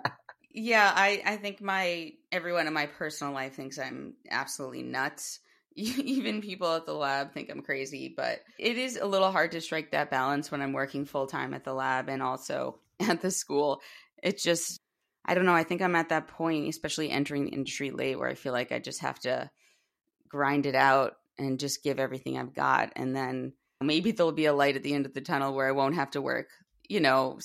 yeah, 0.52 0.92
I 0.94 1.22
I 1.24 1.36
think 1.36 1.60
my 1.60 2.12
everyone 2.30 2.66
in 2.66 2.72
my 2.72 2.86
personal 2.86 3.32
life 3.32 3.54
thinks 3.54 3.78
I'm 3.78 4.14
absolutely 4.30 4.82
nuts. 4.82 5.40
Even 5.76 6.42
people 6.42 6.74
at 6.74 6.84
the 6.84 6.94
lab 6.94 7.32
think 7.32 7.50
I'm 7.50 7.62
crazy, 7.62 8.12
but 8.14 8.40
it 8.58 8.76
is 8.76 8.96
a 8.96 9.06
little 9.06 9.32
hard 9.32 9.52
to 9.52 9.60
strike 9.60 9.92
that 9.92 10.10
balance 10.10 10.50
when 10.50 10.60
I'm 10.60 10.74
working 10.74 11.06
full 11.06 11.26
time 11.26 11.54
at 11.54 11.64
the 11.64 11.72
lab 11.72 12.08
and 12.08 12.22
also 12.22 12.78
at 13.00 13.20
the 13.22 13.30
school. 13.30 13.80
It's 14.22 14.42
just 14.42 14.80
I 15.24 15.34
don't 15.34 15.46
know, 15.46 15.54
I 15.54 15.64
think 15.64 15.82
I'm 15.82 15.96
at 15.96 16.08
that 16.08 16.28
point, 16.28 16.68
especially 16.68 17.10
entering 17.10 17.44
the 17.44 17.52
industry 17.52 17.90
late 17.90 18.18
where 18.18 18.28
I 18.28 18.34
feel 18.34 18.52
like 18.52 18.72
I 18.72 18.80
just 18.80 19.00
have 19.00 19.20
to 19.20 19.50
grind 20.28 20.66
it 20.66 20.74
out 20.74 21.14
and 21.38 21.60
just 21.60 21.84
give 21.84 22.00
everything 22.00 22.38
I've 22.38 22.54
got 22.54 22.92
and 22.96 23.14
then 23.14 23.52
maybe 23.80 24.12
there'll 24.12 24.32
be 24.32 24.46
a 24.46 24.52
light 24.52 24.76
at 24.76 24.82
the 24.82 24.94
end 24.94 25.06
of 25.06 25.14
the 25.14 25.20
tunnel 25.20 25.54
where 25.54 25.68
I 25.68 25.72
won't 25.72 25.94
have 25.94 26.10
to 26.12 26.22
work, 26.22 26.48
you 26.88 27.00
know, 27.00 27.38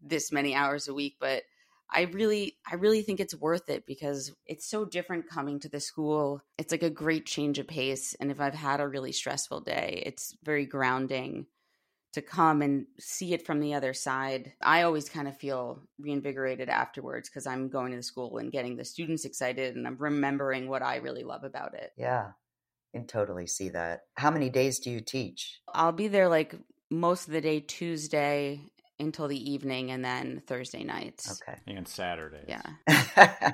this 0.00 0.32
many 0.32 0.54
hours 0.54 0.88
a 0.88 0.94
week, 0.94 1.16
but 1.20 1.42
I 1.92 2.02
really 2.02 2.56
I 2.70 2.76
really 2.76 3.02
think 3.02 3.20
it's 3.20 3.34
worth 3.34 3.68
it 3.68 3.86
because 3.86 4.32
it's 4.46 4.66
so 4.66 4.84
different 4.84 5.28
coming 5.28 5.60
to 5.60 5.68
the 5.68 5.80
school. 5.80 6.42
It's 6.58 6.72
like 6.72 6.82
a 6.82 6.90
great 6.90 7.26
change 7.26 7.58
of 7.58 7.68
pace 7.68 8.14
and 8.18 8.30
if 8.30 8.40
I've 8.40 8.54
had 8.54 8.80
a 8.80 8.88
really 8.88 9.12
stressful 9.12 9.60
day, 9.60 10.02
it's 10.06 10.34
very 10.42 10.66
grounding 10.66 11.46
to 12.12 12.22
come 12.22 12.60
and 12.60 12.86
see 12.98 13.32
it 13.32 13.46
from 13.46 13.60
the 13.60 13.74
other 13.74 13.94
side. 13.94 14.52
I 14.62 14.82
always 14.82 15.08
kind 15.08 15.28
of 15.28 15.36
feel 15.36 15.80
reinvigorated 15.98 16.68
afterwards 16.68 17.28
because 17.28 17.46
I'm 17.46 17.68
going 17.68 17.92
to 17.92 17.96
the 17.96 18.02
school 18.02 18.38
and 18.38 18.52
getting 18.52 18.76
the 18.76 18.84
students 18.84 19.24
excited 19.24 19.76
and 19.76 19.86
I'm 19.86 19.96
remembering 19.96 20.68
what 20.68 20.82
I 20.82 20.96
really 20.96 21.24
love 21.24 21.44
about 21.44 21.74
it. 21.74 21.92
Yeah. 21.96 22.32
Can 22.94 23.06
totally 23.06 23.46
see 23.46 23.70
that. 23.70 24.02
How 24.16 24.30
many 24.30 24.50
days 24.50 24.78
do 24.78 24.90
you 24.90 25.00
teach? 25.00 25.60
I'll 25.72 25.92
be 25.92 26.08
there 26.08 26.28
like 26.28 26.54
most 26.90 27.26
of 27.26 27.32
the 27.32 27.40
day 27.40 27.60
Tuesday 27.60 28.60
until 29.02 29.28
the 29.28 29.50
evening 29.50 29.90
and 29.90 30.04
then 30.04 30.42
Thursday 30.46 30.84
nights. 30.84 31.42
Okay. 31.42 31.58
And 31.66 31.86
Saturdays. 31.86 32.46
Yeah. 32.48 32.62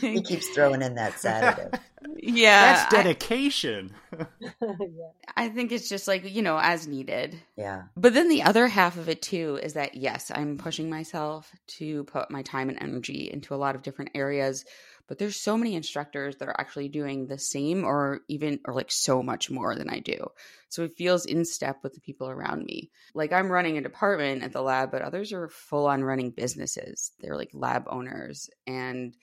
he 0.00 0.22
keeps 0.22 0.48
throwing 0.50 0.82
in 0.82 0.94
that 0.94 1.18
Saturday. 1.18 1.76
yeah. 2.16 2.74
That's 2.74 2.94
dedication. 2.94 3.92
yeah. 4.18 4.24
I 5.36 5.48
think 5.48 5.72
it's 5.72 5.88
just 5.88 6.08
like, 6.08 6.24
you 6.34 6.42
know, 6.42 6.58
as 6.58 6.86
needed. 6.86 7.38
Yeah. 7.56 7.84
But 7.96 8.14
then 8.14 8.28
the 8.28 8.42
other 8.42 8.66
half 8.68 8.96
of 8.96 9.08
it 9.08 9.20
too 9.22 9.58
is 9.62 9.74
that 9.74 9.96
yes, 9.96 10.30
I'm 10.34 10.56
pushing 10.56 10.88
myself 10.88 11.52
to 11.78 12.04
put 12.04 12.30
my 12.30 12.42
time 12.42 12.68
and 12.68 12.80
energy 12.80 13.30
into 13.30 13.54
a 13.54 13.56
lot 13.56 13.74
of 13.74 13.82
different 13.82 14.12
areas, 14.14 14.64
but 15.08 15.18
there's 15.18 15.36
so 15.36 15.56
many 15.56 15.74
instructors 15.74 16.36
that 16.36 16.48
are 16.48 16.60
actually 16.60 16.88
doing 16.88 17.26
the 17.26 17.38
same 17.38 17.84
or 17.84 18.20
even 18.28 18.60
or 18.64 18.74
like 18.74 18.90
so 18.90 19.22
much 19.22 19.50
more 19.50 19.74
than 19.74 19.88
I 19.88 20.00
do. 20.00 20.26
So 20.68 20.84
it 20.84 20.96
feels 20.96 21.26
in 21.26 21.44
step 21.44 21.78
with 21.82 21.94
the 21.94 22.00
people 22.00 22.28
around 22.28 22.64
me. 22.64 22.90
Like 23.14 23.32
I'm 23.32 23.50
running 23.50 23.78
a 23.78 23.82
department 23.82 24.42
at 24.42 24.52
the 24.52 24.62
lab, 24.62 24.90
but 24.90 25.02
others 25.02 25.32
are 25.32 25.48
full 25.48 25.86
on 25.86 26.02
running 26.04 26.30
businesses. 26.30 27.12
They're 27.20 27.36
like 27.36 27.50
lab 27.52 27.84
owners 27.88 28.50
and 28.66 29.14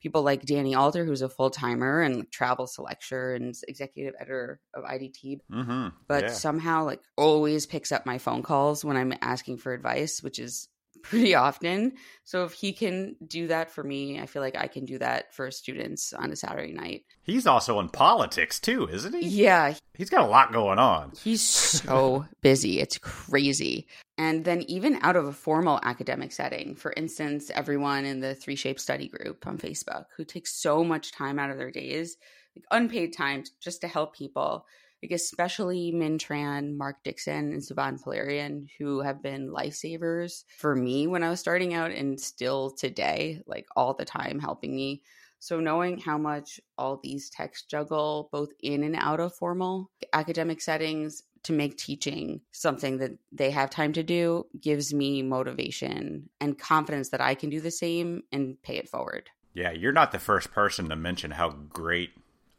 people 0.00 0.22
like 0.22 0.46
Danny 0.46 0.76
Alter, 0.76 1.04
who's 1.04 1.22
a 1.22 1.28
full 1.28 1.50
timer 1.50 2.00
and 2.02 2.30
travels 2.30 2.74
to 2.74 2.82
lecture 2.82 3.34
and 3.34 3.52
executive 3.66 4.14
editor 4.20 4.60
of 4.72 4.84
IDT, 4.84 5.40
Mm-hmm. 5.50 5.88
but 6.06 6.22
yeah. 6.24 6.30
somehow 6.30 6.84
like 6.84 7.00
always 7.16 7.66
picks 7.66 7.90
up 7.90 8.06
my 8.06 8.18
phone 8.18 8.42
calls 8.44 8.84
when 8.84 8.96
I'm 8.96 9.12
asking 9.20 9.58
for 9.58 9.72
advice, 9.72 10.22
which 10.22 10.38
is 10.38 10.68
pretty 11.02 11.34
often. 11.34 11.92
So 12.24 12.44
if 12.44 12.52
he 12.52 12.72
can 12.72 13.16
do 13.26 13.46
that 13.48 13.70
for 13.70 13.82
me, 13.82 14.20
I 14.20 14.26
feel 14.26 14.42
like 14.42 14.56
I 14.56 14.66
can 14.66 14.84
do 14.84 14.98
that 14.98 15.34
for 15.34 15.50
students 15.50 16.12
on 16.12 16.30
a 16.30 16.36
Saturday 16.36 16.72
night. 16.72 17.04
He's 17.22 17.46
also 17.46 17.78
in 17.80 17.88
politics 17.88 18.60
too, 18.60 18.88
isn't 18.88 19.14
he? 19.14 19.26
Yeah, 19.26 19.74
He's 19.94 20.10
got 20.10 20.24
a 20.24 20.28
lot 20.30 20.52
going 20.52 20.78
on. 20.78 21.12
he's 21.22 21.42
so 21.42 22.24
busy. 22.40 22.78
It's 22.80 22.98
crazy. 22.98 23.86
And 24.16 24.44
then 24.44 24.62
even 24.62 24.98
out 25.02 25.16
of 25.16 25.26
a 25.26 25.32
formal 25.32 25.80
academic 25.82 26.32
setting, 26.32 26.74
for 26.74 26.92
instance, 26.96 27.50
everyone 27.54 28.04
in 28.04 28.20
the 28.20 28.34
3Shape 28.34 28.78
Study 28.80 29.08
group 29.08 29.46
on 29.46 29.58
Facebook 29.58 30.04
who 30.16 30.24
takes 30.24 30.52
so 30.54 30.82
much 30.84 31.12
time 31.12 31.38
out 31.38 31.50
of 31.50 31.58
their 31.58 31.70
days, 31.70 32.16
like 32.56 32.64
unpaid 32.70 33.12
time 33.16 33.44
just 33.60 33.80
to 33.82 33.88
help 33.88 34.14
people 34.16 34.66
like 35.02 35.12
especially 35.12 35.92
Min 35.92 36.18
Tran, 36.18 36.76
Mark 36.76 37.02
Dixon, 37.04 37.52
and 37.52 37.62
Siobhan 37.62 38.02
Polarian, 38.02 38.68
who 38.78 39.00
have 39.00 39.22
been 39.22 39.50
lifesavers 39.50 40.44
for 40.56 40.74
me 40.74 41.06
when 41.06 41.22
I 41.22 41.30
was 41.30 41.40
starting 41.40 41.74
out 41.74 41.90
and 41.90 42.20
still 42.20 42.70
today, 42.70 43.42
like 43.46 43.66
all 43.76 43.94
the 43.94 44.04
time 44.04 44.38
helping 44.38 44.74
me. 44.74 45.02
So 45.40 45.60
knowing 45.60 45.98
how 45.98 46.18
much 46.18 46.60
all 46.76 46.98
these 47.02 47.30
techs 47.30 47.62
juggle 47.62 48.28
both 48.32 48.50
in 48.60 48.82
and 48.82 48.96
out 48.96 49.20
of 49.20 49.34
formal 49.34 49.90
academic 50.12 50.60
settings 50.60 51.22
to 51.44 51.52
make 51.52 51.76
teaching 51.76 52.40
something 52.50 52.98
that 52.98 53.12
they 53.30 53.52
have 53.52 53.70
time 53.70 53.92
to 53.92 54.02
do 54.02 54.46
gives 54.60 54.92
me 54.92 55.22
motivation 55.22 56.28
and 56.40 56.58
confidence 56.58 57.10
that 57.10 57.20
I 57.20 57.36
can 57.36 57.50
do 57.50 57.60
the 57.60 57.70
same 57.70 58.22
and 58.32 58.60
pay 58.62 58.76
it 58.76 58.88
forward. 58.88 59.30
Yeah, 59.54 59.70
you're 59.70 59.92
not 59.92 60.12
the 60.12 60.18
first 60.18 60.50
person 60.50 60.88
to 60.88 60.96
mention 60.96 61.30
how 61.30 61.50
great 61.50 62.10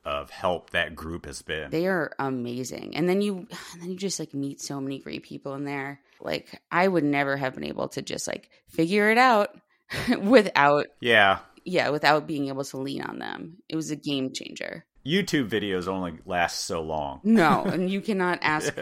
of 0.06 0.30
help 0.30 0.72
that 0.72 0.96
group 0.96 1.26
has 1.26 1.42
been. 1.42 1.70
They 1.72 1.88
are 1.88 2.12
amazing. 2.20 2.96
And 2.96 3.08
then 3.08 3.22
you 3.22 3.38
and 3.74 3.82
then 3.82 3.92
you 3.92 3.98
just 3.98 4.20
like 4.20 4.34
meet 4.34 4.62
so 4.62 4.80
many 4.80 5.00
great 5.00 5.24
people 5.24 5.54
in 5.56 5.66
there. 5.66 6.02
Like 6.22 6.62
I 6.72 6.88
would 6.88 7.04
never 7.04 7.38
have 7.38 7.56
been 7.56 7.66
able 7.66 7.90
to 7.90 8.02
just 8.02 8.28
like 8.28 8.50
figure 8.68 9.12
it 9.12 9.18
out 9.18 9.50
without 10.22 10.88
yeah. 11.00 11.40
yeah, 11.66 11.90
without 11.90 12.28
being 12.28 12.48
able 12.48 12.64
to 12.64 12.78
lean 12.78 13.02
on 13.02 13.20
them. 13.20 13.58
It 13.68 13.76
was 13.76 13.92
a 13.92 13.96
game 13.96 14.32
changer. 14.34 14.86
YouTube 15.06 15.50
videos 15.50 15.88
only 15.88 16.20
last 16.26 16.66
so 16.66 16.82
long. 16.82 17.22
No, 17.24 17.64
and 17.64 17.90
you 17.90 18.02
cannot 18.02 18.40
ask 18.44 18.74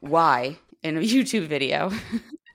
why 0.00 0.56
in 0.82 0.96
a 0.96 1.00
YouTube 1.00 1.46
video. 1.48 1.90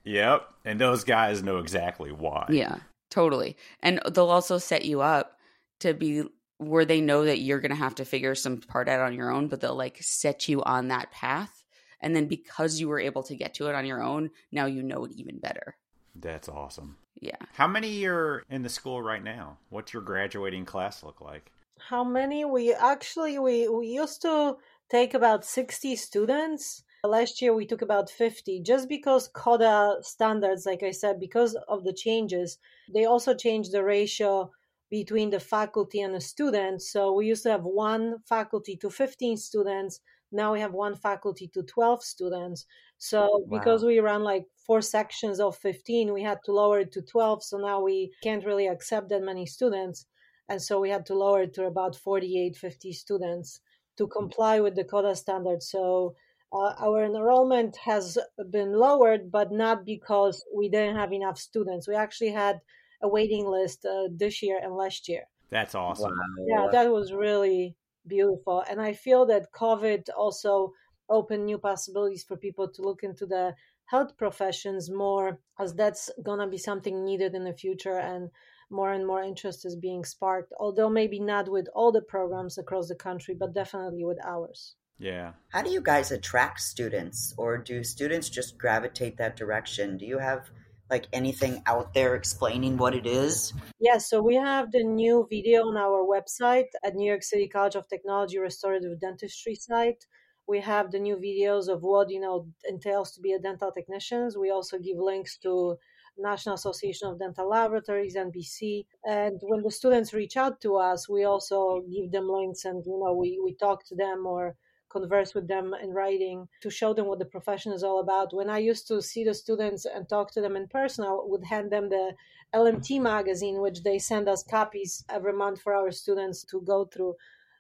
Yep. 0.06 0.48
And 0.66 0.82
those 0.82 1.04
guys 1.04 1.44
know 1.44 1.58
exactly 1.58 2.12
why. 2.12 2.48
yeah, 2.50 2.78
totally. 3.12 3.58
And 3.82 4.00
they'll 4.12 4.30
also 4.30 4.58
set 4.58 4.86
you 4.86 5.02
up 5.02 5.38
to 5.82 5.94
be 5.94 6.24
where 6.60 6.86
they 6.86 7.00
know 7.00 7.24
that 7.24 7.40
you're 7.40 7.62
going 7.62 7.72
to 7.72 7.76
have 7.76 7.96
to 7.96 8.06
figure 8.06 8.36
some 8.36 8.58
part 8.58 8.90
out 8.90 9.00
on 9.00 9.14
your 9.14 9.32
own, 9.32 9.48
but 9.48 9.62
they'll 9.62 9.76
like 9.76 9.98
set 10.02 10.48
you 10.50 10.62
on 10.64 10.90
that 10.90 11.10
path. 11.12 11.64
And 12.02 12.16
then 12.16 12.28
because 12.28 12.80
you 12.80 12.90
were 12.90 13.00
able 13.00 13.24
to 13.24 13.36
get 13.36 13.54
to 13.56 13.68
it 13.68 13.76
on 13.76 13.86
your 13.86 14.04
own, 14.04 14.30
now 14.52 14.66
you 14.66 14.84
know 14.84 15.06
it 15.06 15.12
even 15.16 15.40
better. 15.40 15.76
That's 16.16 16.50
awesome. 16.50 16.98
Yeah. 17.22 17.38
How 17.54 17.68
many 17.68 18.06
are 18.06 18.44
in 18.50 18.62
the 18.62 18.70
school 18.70 19.02
right 19.02 19.24
now? 19.24 19.58
What's 19.70 19.94
your 19.94 20.02
graduating 20.02 20.66
class 20.66 21.02
look 21.02 21.22
like? 21.22 21.52
How 21.80 22.04
many? 22.04 22.44
We 22.44 22.74
actually 22.74 23.40
we 23.40 23.70
we 23.70 23.88
used 23.88 24.22
to 24.24 24.58
take 24.92 25.14
about 25.14 25.46
60 25.46 25.96
students. 25.96 26.84
Last 27.06 27.42
year 27.42 27.54
we 27.54 27.66
took 27.66 27.82
about 27.82 28.10
50 28.10 28.62
just 28.64 28.90
because 28.90 29.30
CODA 29.30 30.00
standards 30.02 30.66
like 30.66 30.84
I 30.84 30.92
said 30.92 31.22
because 31.22 31.56
of 31.70 31.86
the 31.86 31.94
changes. 31.94 32.58
They 32.94 33.06
also 33.06 33.34
changed 33.34 33.72
the 33.72 33.84
ratio 33.84 34.52
between 34.90 35.30
the 35.30 35.40
faculty 35.40 36.02
and 36.02 36.14
the 36.16 36.22
students. 36.22 36.92
So 36.92 37.14
we 37.14 37.28
used 37.28 37.44
to 37.44 37.52
have 37.52 37.64
one 37.64 38.20
faculty 38.28 38.76
to 38.78 38.90
15 38.90 39.38
students. 39.38 40.00
Now 40.32 40.54
we 40.54 40.60
have 40.60 40.74
one 40.74 40.96
faculty 40.96 41.48
to 41.54 41.64
12 41.64 42.04
students. 42.04 42.66
So 42.98 43.46
Wow. 43.48 43.60
because 43.60 43.84
we 43.84 44.00
run 44.00 44.24
like 44.24 44.46
four 44.66 44.82
sections 44.82 45.40
of 45.40 45.58
15, 45.58 46.14
we 46.14 46.24
had 46.24 46.40
to 46.46 46.52
lower 46.52 46.80
it 46.82 46.92
to 46.94 47.02
12. 47.02 47.44
So 47.44 47.58
now 47.58 47.82
we 47.82 48.12
can't 48.24 48.46
really 48.46 48.68
accept 48.68 49.10
that 49.10 49.22
many 49.22 49.46
students. 49.46 50.06
And 50.50 50.62
so 50.62 50.80
we 50.80 50.90
had 50.90 51.06
to 51.08 51.14
lower 51.14 51.44
it 51.44 51.54
to 51.56 51.66
about 51.66 51.96
48, 51.96 52.56
50 52.58 52.92
students 52.92 53.62
to 53.98 54.08
comply 54.08 54.60
with 54.60 54.76
the 54.76 54.84
CODA 54.84 55.16
standard. 55.16 55.62
So 55.62 56.16
uh, 56.52 56.74
our 56.80 57.04
enrollment 57.06 57.78
has 57.78 58.18
been 58.50 58.74
lowered, 58.74 59.32
but 59.32 59.52
not 59.52 59.86
because 59.86 60.44
we 60.56 60.68
didn't 60.70 60.96
have 60.96 61.14
enough 61.14 61.38
students. 61.38 61.88
We 61.88 61.96
actually 61.96 62.32
had 62.32 62.62
a 63.02 63.08
waiting 63.08 63.46
list 63.46 63.86
uh, 63.86 64.08
this 64.16 64.42
year 64.42 64.60
and 64.62 64.76
last 64.76 65.08
year. 65.08 65.24
That's 65.50 65.76
awesome. 65.76 66.14
Yeah, 66.48 66.68
that 66.72 66.92
was 66.92 67.12
really 67.14 67.76
beautiful. 68.08 68.64
And 68.70 68.80
I 68.82 68.94
feel 68.94 69.26
that 69.28 69.52
COVID 69.54 70.10
also 70.18 70.74
opened 71.10 71.46
new 71.46 71.58
possibilities 71.58 72.24
for 72.24 72.38
people 72.38 72.68
to 72.70 72.82
look 72.82 73.04
into 73.04 73.26
the 73.26 73.56
health 73.86 74.16
professions 74.18 74.92
more, 74.92 75.40
as 75.60 75.74
that's 75.74 76.12
going 76.24 76.40
to 76.40 76.48
be 76.48 76.58
something 76.58 77.04
needed 77.04 77.34
in 77.34 77.44
the 77.44 77.54
future. 77.54 77.98
And 77.98 78.30
more 78.70 78.94
and 78.94 79.08
more 79.08 79.24
interest 79.24 79.66
is 79.66 79.76
being 79.76 80.06
sparked, 80.06 80.54
although 80.60 80.90
maybe 80.90 81.20
not 81.20 81.50
with 81.50 81.68
all 81.74 81.92
the 81.92 82.04
programs 82.04 82.60
across 82.60 82.88
the 82.88 82.96
country, 82.96 83.34
but 83.34 83.54
definitely 83.54 84.06
with 84.06 84.20
ours. 84.24 84.76
Yeah. 85.00 85.32
How 85.50 85.64
do 85.64 85.72
you 85.72 85.82
guys 85.82 86.12
attract 86.12 86.60
students, 86.60 87.34
or 87.38 87.58
do 87.58 87.84
students 87.84 88.30
just 88.30 88.60
gravitate 88.60 89.18
that 89.18 89.36
direction? 89.36 89.98
Do 89.98 90.06
you 90.06 90.20
have 90.20 90.52
like 90.90 91.06
anything 91.14 91.62
out 91.66 91.94
there 91.94 92.16
explaining 92.16 92.78
what 92.78 92.96
it 92.96 93.06
is? 93.06 93.54
Yes, 93.80 94.10
so 94.10 94.22
we 94.22 94.36
have 94.36 94.72
the 94.72 94.84
new 94.84 95.28
video 95.30 95.68
on 95.68 95.78
our 95.78 96.04
website 96.04 96.70
at 96.84 96.96
New 96.96 97.08
York 97.08 97.24
City 97.24 97.48
College 97.48 97.76
of 97.76 97.88
Technology 97.88 98.40
Restorative 98.40 99.00
Dentistry 99.00 99.56
site. 99.56 100.06
We 100.48 100.62
have 100.62 100.92
the 100.92 101.00
new 101.00 101.18
videos 101.18 101.68
of 101.68 101.84
what 101.84 102.10
you 102.10 102.20
know 102.20 102.48
entails 102.68 103.12
to 103.14 103.22
be 103.22 103.34
a 103.34 103.40
dental 103.40 103.72
technician. 103.72 104.30
We 104.40 104.50
also 104.50 104.80
give 104.80 104.98
links 104.98 105.38
to 105.44 105.78
National 106.18 106.56
Association 106.56 107.08
of 107.08 107.20
Dental 107.20 107.48
Laboratories, 107.48 108.16
NBC. 108.16 108.86
And 109.06 109.40
when 109.44 109.62
the 109.62 109.72
students 109.72 110.14
reach 110.14 110.38
out 110.38 110.60
to 110.62 110.76
us, 110.76 111.08
we 111.08 111.24
also 111.24 111.84
give 111.92 112.12
them 112.12 112.28
links 112.28 112.66
and 112.66 112.84
you 112.86 113.00
know 113.00 113.14
we, 113.14 113.40
we 113.44 113.56
talk 113.56 113.86
to 113.88 113.96
them 113.96 114.26
or 114.26 114.56
converse 114.90 115.34
with 115.34 115.48
them 115.48 115.74
in 115.82 115.92
writing 115.92 116.48
to 116.62 116.70
show 116.70 116.94
them 116.94 117.08
what 117.08 117.20
the 117.20 117.26
profession 117.26 117.72
is 117.72 117.84
all 117.84 118.00
about. 118.00 118.34
When 118.34 118.50
I 118.50 118.58
used 118.58 118.88
to 118.88 119.02
see 119.02 119.24
the 119.24 119.34
students 119.34 119.86
and 119.86 120.08
talk 120.08 120.32
to 120.32 120.42
them 120.42 120.56
in 120.56 120.68
person, 120.68 121.06
I 121.06 121.18
would 121.22 121.44
hand 121.44 121.72
them 121.72 121.90
the 121.90 122.16
LMT 122.54 123.02
magazine, 123.02 123.62
which 123.62 123.84
they 123.84 124.00
send 124.00 124.28
us 124.28 124.44
copies 124.44 125.06
every 125.10 125.34
month 125.34 125.62
for 125.62 125.74
our 125.74 125.92
students 125.92 126.44
to 126.46 126.62
go 126.62 126.86
through. 126.86 127.16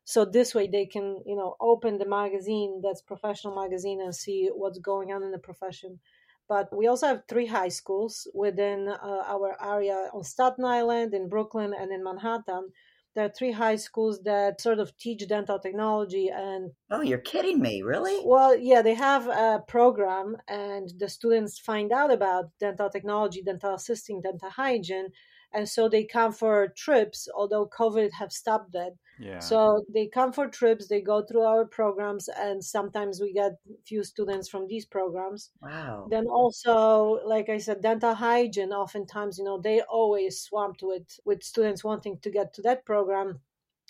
So 0.05 0.25
this 0.25 0.55
way 0.55 0.67
they 0.67 0.87
can, 0.87 1.21
you 1.25 1.35
know, 1.35 1.55
open 1.61 1.99
the 1.99 2.07
magazine 2.07 2.81
that's 2.83 3.01
professional 3.01 3.55
magazine 3.55 4.01
and 4.01 4.13
see 4.13 4.49
what's 4.51 4.79
going 4.79 5.11
on 5.11 5.21
in 5.21 5.31
the 5.31 5.37
profession. 5.37 5.99
But 6.47 6.75
we 6.75 6.87
also 6.87 7.05
have 7.05 7.21
three 7.29 7.45
high 7.45 7.67
schools 7.67 8.27
within 8.33 8.87
uh, 8.87 9.23
our 9.27 9.55
area 9.63 10.09
on 10.11 10.23
Staten 10.23 10.65
Island, 10.65 11.13
in 11.13 11.29
Brooklyn, 11.29 11.75
and 11.79 11.91
in 11.91 12.03
Manhattan. 12.03 12.71
There 13.15 13.25
are 13.25 13.29
three 13.29 13.51
high 13.51 13.75
schools 13.77 14.21
that 14.23 14.61
sort 14.61 14.79
of 14.79 14.95
teach 14.97 15.27
dental 15.27 15.59
technology 15.59 16.29
and 16.29 16.71
Oh, 16.91 17.01
you're 17.01 17.17
kidding 17.19 17.61
me, 17.61 17.81
really? 17.81 18.19
well, 18.25 18.55
yeah, 18.55 18.81
they 18.81 18.93
have 18.95 19.27
a 19.27 19.63
program, 19.67 20.37
and 20.47 20.89
the 20.97 21.09
students 21.09 21.59
find 21.59 21.91
out 21.91 22.11
about 22.11 22.51
dental 22.59 22.89
technology, 22.89 23.41
dental 23.43 23.73
assisting, 23.75 24.21
dental 24.21 24.49
hygiene, 24.49 25.09
and 25.53 25.67
so 25.69 25.89
they 25.89 26.05
come 26.05 26.31
for 26.31 26.67
trips 26.67 27.27
although 27.35 27.67
covid 27.67 28.11
have 28.19 28.31
stopped 28.31 28.71
that 28.71 28.93
Yeah. 29.19 29.39
so 29.39 29.83
they 29.93 30.07
come 30.07 30.31
for 30.31 30.47
trips 30.47 30.87
they 30.87 31.01
go 31.01 31.21
through 31.23 31.41
our 31.43 31.65
programs 31.65 32.29
and 32.29 32.63
sometimes 32.63 33.19
we 33.19 33.33
get 33.33 33.53
few 33.85 34.03
students 34.03 34.49
from 34.49 34.67
these 34.67 34.85
programs 34.85 35.51
Wow. 35.61 36.07
then 36.09 36.25
also 36.27 37.19
like 37.25 37.49
i 37.49 37.57
said 37.57 37.81
dental 37.81 38.13
hygiene 38.13 38.71
oftentimes 38.71 39.37
you 39.37 39.43
know 39.43 39.59
they 39.59 39.81
always 39.81 40.41
swamped 40.41 40.81
with 40.81 41.19
with 41.25 41.43
students 41.43 41.83
wanting 41.83 42.17
to 42.19 42.29
get 42.31 42.53
to 42.53 42.61
that 42.63 42.85
program 42.85 43.39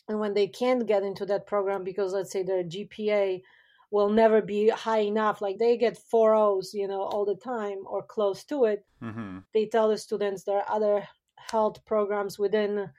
and 0.07 0.19
when 0.19 0.33
they 0.33 0.47
can't 0.47 0.87
get 0.87 1.03
into 1.03 1.25
that 1.25 1.45
program 1.45 1.83
because 1.83 2.13
let's 2.13 2.31
say 2.31 2.43
their 2.43 2.63
gpa 2.63 3.41
will 3.91 4.09
never 4.09 4.41
be 4.41 4.69
high 4.69 4.99
enough 5.01 5.41
like 5.41 5.57
they 5.57 5.77
get 5.77 5.97
four 5.97 6.33
o's 6.35 6.73
you 6.73 6.87
know 6.87 7.01
all 7.01 7.25
the 7.25 7.35
time 7.35 7.79
or 7.85 8.01
close 8.03 8.43
to 8.43 8.65
it 8.65 8.85
hmm 8.99 9.39
they 9.53 9.65
tell 9.65 9.89
the 9.89 9.97
students 9.97 10.43
there 10.43 10.57
are 10.57 10.71
other 10.75 11.07
health 11.37 11.83
programs 11.85 12.37
within 12.37 12.89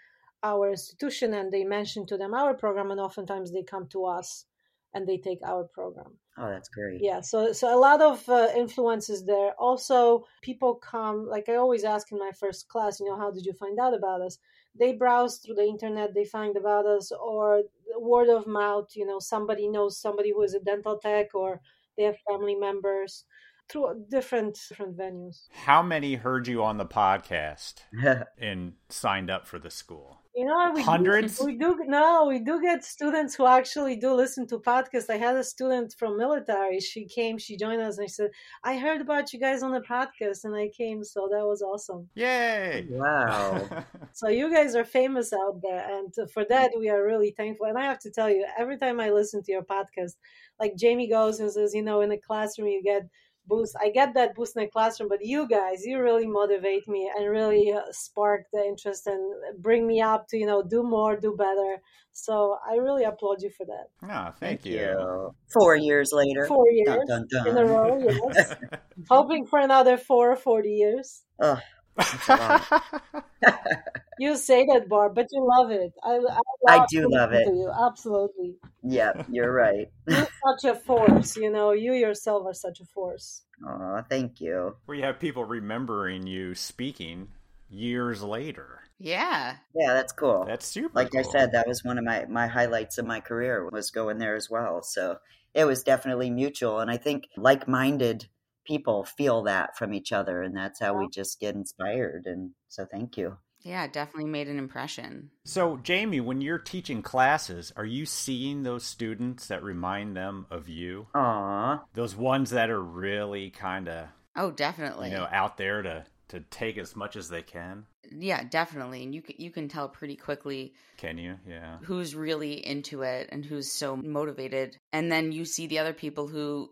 our 0.42 0.70
institution 0.70 1.34
and 1.34 1.52
they 1.52 1.64
mention 1.64 2.06
to 2.06 2.16
them 2.16 2.34
our 2.34 2.54
program 2.54 2.90
and 2.90 3.00
oftentimes 3.00 3.52
they 3.52 3.62
come 3.62 3.86
to 3.88 4.04
us 4.06 4.46
and 4.94 5.06
they 5.06 5.18
take 5.18 5.38
our 5.44 5.64
program 5.64 6.16
Oh, 6.38 6.48
that's 6.48 6.68
great. 6.70 7.00
yeah 7.02 7.20
so 7.20 7.52
so 7.52 7.74
a 7.74 7.78
lot 7.78 8.00
of 8.00 8.26
uh, 8.28 8.48
influences 8.56 9.24
there 9.26 9.52
also 9.58 10.24
people 10.42 10.74
come 10.76 11.26
like 11.28 11.48
i 11.50 11.56
always 11.56 11.84
ask 11.84 12.10
in 12.12 12.18
my 12.18 12.30
first 12.38 12.68
class 12.68 12.98
you 13.00 13.06
know 13.06 13.18
how 13.18 13.30
did 13.30 13.44
you 13.44 13.52
find 13.52 13.78
out 13.78 13.92
about 13.94 14.22
us 14.22 14.38
they 14.78 14.92
browse 14.92 15.36
through 15.38 15.56
the 15.56 15.64
internet 15.66 16.14
they 16.14 16.24
find 16.24 16.56
about 16.56 16.86
us 16.86 17.12
or 17.12 17.62
word 17.98 18.28
of 18.28 18.46
mouth 18.46 18.88
you 18.94 19.04
know 19.06 19.18
somebody 19.18 19.68
knows 19.68 19.98
somebody 20.00 20.30
who 20.32 20.42
is 20.42 20.54
a 20.54 20.60
dental 20.60 20.96
tech 20.98 21.34
or 21.34 21.60
they 21.98 22.04
have 22.04 22.16
family 22.28 22.54
members 22.54 23.24
through 23.68 24.04
different 24.10 24.58
different 24.68 24.96
venues 24.96 25.42
How 25.52 25.82
many 25.82 26.14
heard 26.14 26.48
you 26.48 26.62
on 26.64 26.78
the 26.78 26.86
podcast 26.86 27.74
and 28.38 28.72
signed 28.88 29.30
up 29.30 29.46
for 29.46 29.58
the 29.58 29.70
school? 29.70 30.18
You 30.40 30.46
know, 30.46 30.72
we 30.74 30.80
Hundreds? 30.80 31.38
Do, 31.38 31.44
we 31.44 31.54
do 31.54 31.76
no, 31.86 32.24
we 32.26 32.38
do 32.38 32.62
get 32.62 32.82
students 32.82 33.34
who 33.34 33.44
actually 33.44 33.96
do 33.96 34.14
listen 34.14 34.46
to 34.46 34.58
podcasts. 34.58 35.10
I 35.10 35.18
had 35.18 35.36
a 35.36 35.44
student 35.44 35.94
from 35.98 36.16
military. 36.16 36.80
She 36.80 37.04
came, 37.04 37.36
she 37.36 37.58
joined 37.58 37.82
us, 37.82 37.98
and 37.98 38.04
I 38.04 38.06
said, 38.06 38.30
"I 38.64 38.78
heard 38.78 39.02
about 39.02 39.34
you 39.34 39.38
guys 39.38 39.62
on 39.62 39.72
the 39.72 39.82
podcast, 39.82 40.44
and 40.44 40.56
I 40.56 40.68
came." 40.68 41.04
So 41.04 41.28
that 41.30 41.44
was 41.44 41.60
awesome. 41.60 42.08
Yay! 42.14 42.86
wow. 42.88 43.84
So 44.14 44.28
you 44.28 44.50
guys 44.50 44.74
are 44.74 44.84
famous 44.84 45.30
out 45.34 45.60
there, 45.60 45.84
and 45.94 46.30
for 46.32 46.46
that 46.48 46.70
we 46.78 46.88
are 46.88 47.04
really 47.04 47.32
thankful. 47.36 47.66
And 47.66 47.76
I 47.76 47.82
have 47.82 47.98
to 48.00 48.10
tell 48.10 48.30
you, 48.30 48.46
every 48.58 48.78
time 48.78 48.98
I 48.98 49.10
listen 49.10 49.42
to 49.42 49.52
your 49.52 49.62
podcast, 49.62 50.14
like 50.58 50.74
Jamie 50.74 51.10
goes 51.10 51.40
and 51.40 51.52
says, 51.52 51.74
you 51.74 51.82
know, 51.82 52.00
in 52.00 52.08
the 52.08 52.16
classroom 52.16 52.68
you 52.68 52.82
get 52.82 53.02
boost. 53.50 53.76
I 53.84 53.90
get 53.90 54.14
that 54.14 54.34
boost 54.34 54.56
in 54.56 54.62
the 54.62 54.70
classroom, 54.76 55.08
but 55.08 55.24
you 55.32 55.48
guys, 55.48 55.84
you 55.84 56.00
really 56.00 56.26
motivate 56.26 56.86
me 56.88 57.10
and 57.14 57.28
really 57.28 57.72
uh, 57.72 57.80
spark 57.90 58.42
the 58.52 58.62
interest 58.64 59.06
and 59.06 59.20
bring 59.58 59.86
me 59.86 60.00
up 60.00 60.28
to 60.28 60.38
you 60.38 60.46
know 60.46 60.62
do 60.62 60.82
more, 60.82 61.16
do 61.16 61.34
better. 61.36 61.72
So 62.12 62.58
I 62.68 62.74
really 62.76 63.04
applaud 63.04 63.42
you 63.42 63.50
for 63.50 63.66
that. 63.66 63.86
Oh, 64.10 64.32
thank, 64.38 64.66
you. 64.66 65.32
Four 65.52 65.76
years 65.76 66.10
later. 66.12 66.46
Four 66.46 66.68
years 66.70 66.98
Dun, 67.06 67.26
dun, 67.30 67.48
in 67.48 67.56
a 67.56 67.64
row, 67.64 67.98
yes. 67.98 68.54
Hoping 69.08 69.46
for 69.46 69.58
another 69.58 69.96
four 69.96 70.32
or 70.32 70.36
forty 70.36 70.70
years. 70.70 71.22
Ugh, 71.40 71.58
that's 71.58 71.58
a 71.58 71.58
lot. 71.58 71.62
You 74.20 74.36
say 74.36 74.66
that, 74.66 74.86
Barb, 74.86 75.14
but 75.14 75.28
you 75.32 75.48
love 75.48 75.70
it. 75.70 75.94
I, 76.04 76.20
I, 76.68 76.80
I 76.80 76.86
do 76.90 77.08
love 77.10 77.32
it. 77.32 77.46
You. 77.46 77.72
Absolutely. 77.86 78.56
yeah, 78.82 79.22
you're 79.30 79.50
right. 79.50 79.88
You're 80.06 80.28
such 80.58 80.70
a 80.70 80.74
force, 80.74 81.38
you 81.38 81.50
know. 81.50 81.72
You 81.72 81.94
yourself 81.94 82.44
are 82.44 82.52
such 82.52 82.80
a 82.80 82.84
force. 82.84 83.44
Oh, 83.66 84.04
thank 84.10 84.38
you. 84.38 84.76
Where 84.84 84.98
you 84.98 85.04
have 85.04 85.18
people 85.18 85.46
remembering 85.46 86.26
you 86.26 86.54
speaking 86.54 87.28
years 87.70 88.22
later. 88.22 88.80
Yeah. 88.98 89.56
Yeah, 89.74 89.94
that's 89.94 90.12
cool. 90.12 90.44
That's 90.46 90.66
super. 90.66 90.90
like 90.92 91.16
I 91.16 91.22
said, 91.22 91.52
that 91.52 91.66
was 91.66 91.82
one 91.82 91.96
of 91.96 92.04
my, 92.04 92.26
my 92.26 92.46
highlights 92.46 92.98
of 92.98 93.06
my 93.06 93.20
career 93.20 93.66
was 93.70 93.90
going 93.90 94.18
there 94.18 94.36
as 94.36 94.50
well. 94.50 94.82
So 94.82 95.16
it 95.54 95.64
was 95.64 95.82
definitely 95.82 96.28
mutual. 96.28 96.80
And 96.80 96.90
I 96.90 96.98
think 96.98 97.28
like 97.38 97.66
minded 97.66 98.26
people 98.66 99.04
feel 99.04 99.42
that 99.44 99.76
from 99.76 99.92
each 99.94 100.12
other. 100.12 100.42
And 100.42 100.56
that's 100.56 100.80
how 100.80 100.94
we 100.94 101.08
just 101.08 101.40
get 101.40 101.54
inspired. 101.54 102.26
And 102.26 102.50
so 102.68 102.84
thank 102.84 103.16
you. 103.16 103.36
Yeah, 103.62 103.86
definitely 103.88 104.30
made 104.30 104.48
an 104.48 104.58
impression. 104.58 105.30
So, 105.44 105.76
Jamie, 105.82 106.20
when 106.20 106.40
you're 106.40 106.58
teaching 106.58 107.02
classes, 107.02 107.72
are 107.76 107.84
you 107.84 108.06
seeing 108.06 108.62
those 108.62 108.84
students 108.84 109.48
that 109.48 109.62
remind 109.62 110.16
them 110.16 110.46
of 110.50 110.68
you? 110.70 111.08
Aw. 111.14 111.82
Those 111.92 112.16
ones 112.16 112.50
that 112.50 112.70
are 112.70 112.82
really 112.82 113.50
kind 113.50 113.86
of, 113.88 114.06
Oh, 114.34 114.50
definitely. 114.50 115.10
you 115.10 115.14
know, 115.16 115.28
out 115.30 115.56
there 115.58 115.82
to 115.82 116.04
to 116.28 116.38
take 116.48 116.78
as 116.78 116.94
much 116.94 117.16
as 117.16 117.28
they 117.28 117.42
can. 117.42 117.84
yeah, 118.16 118.44
definitely. 118.44 119.02
And 119.02 119.12
you 119.12 119.20
can, 119.20 119.34
you 119.38 119.50
can 119.50 119.66
tell 119.68 119.88
pretty 119.88 120.14
quickly 120.14 120.72
Can 120.96 121.18
you? 121.18 121.34
Yeah. 121.46 121.78
who's 121.82 122.14
really 122.14 122.64
into 122.64 123.02
it 123.02 123.28
and 123.32 123.44
who's 123.44 123.70
so 123.70 123.96
motivated. 123.96 124.76
And 124.92 125.10
then 125.10 125.32
you 125.32 125.44
see 125.44 125.66
the 125.66 125.80
other 125.80 125.92
people 125.92 126.28
who 126.28 126.70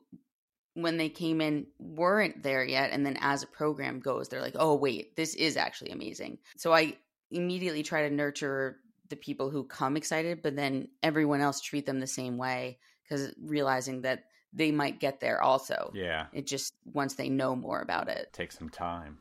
when 0.83 0.97
they 0.97 1.09
came 1.09 1.41
in 1.41 1.66
weren't 1.79 2.43
there 2.43 2.64
yet 2.64 2.91
and 2.93 3.05
then 3.05 3.18
as 3.20 3.43
a 3.43 3.47
program 3.47 4.01
goes 4.01 4.29
they're 4.29 4.41
like, 4.41 4.57
"Oh, 4.59 4.74
wait, 4.74 5.16
this 5.16 5.35
is 5.35 5.57
actually 5.57 5.91
amazing." 5.91 6.39
So 6.57 6.72
I 6.72 6.97
immediately 7.31 7.83
try 7.83 8.09
to 8.09 8.14
nurture 8.14 8.79
the 9.09 9.16
people 9.16 9.51
who 9.51 9.64
come 9.64 9.97
excited, 9.97 10.43
but 10.43 10.57
then 10.57 10.89
everyone 11.03 11.41
else 11.41 11.61
treat 11.61 11.87
them 11.87 12.01
the 12.01 12.07
same 12.07 12.39
way 12.39 12.79
cuz 13.09 13.35
realizing 13.41 14.03
that 14.03 14.24
they 14.53 14.70
might 14.70 15.01
get 15.01 15.20
there 15.20 15.43
also. 15.43 15.91
Yeah. 15.95 16.26
It 16.33 16.47
just 16.47 16.74
once 16.85 17.14
they 17.14 17.29
know 17.29 17.57
more 17.57 17.81
about 17.81 18.09
it. 18.09 18.33
Take 18.33 18.53
some 18.53 18.68
time. 18.68 19.18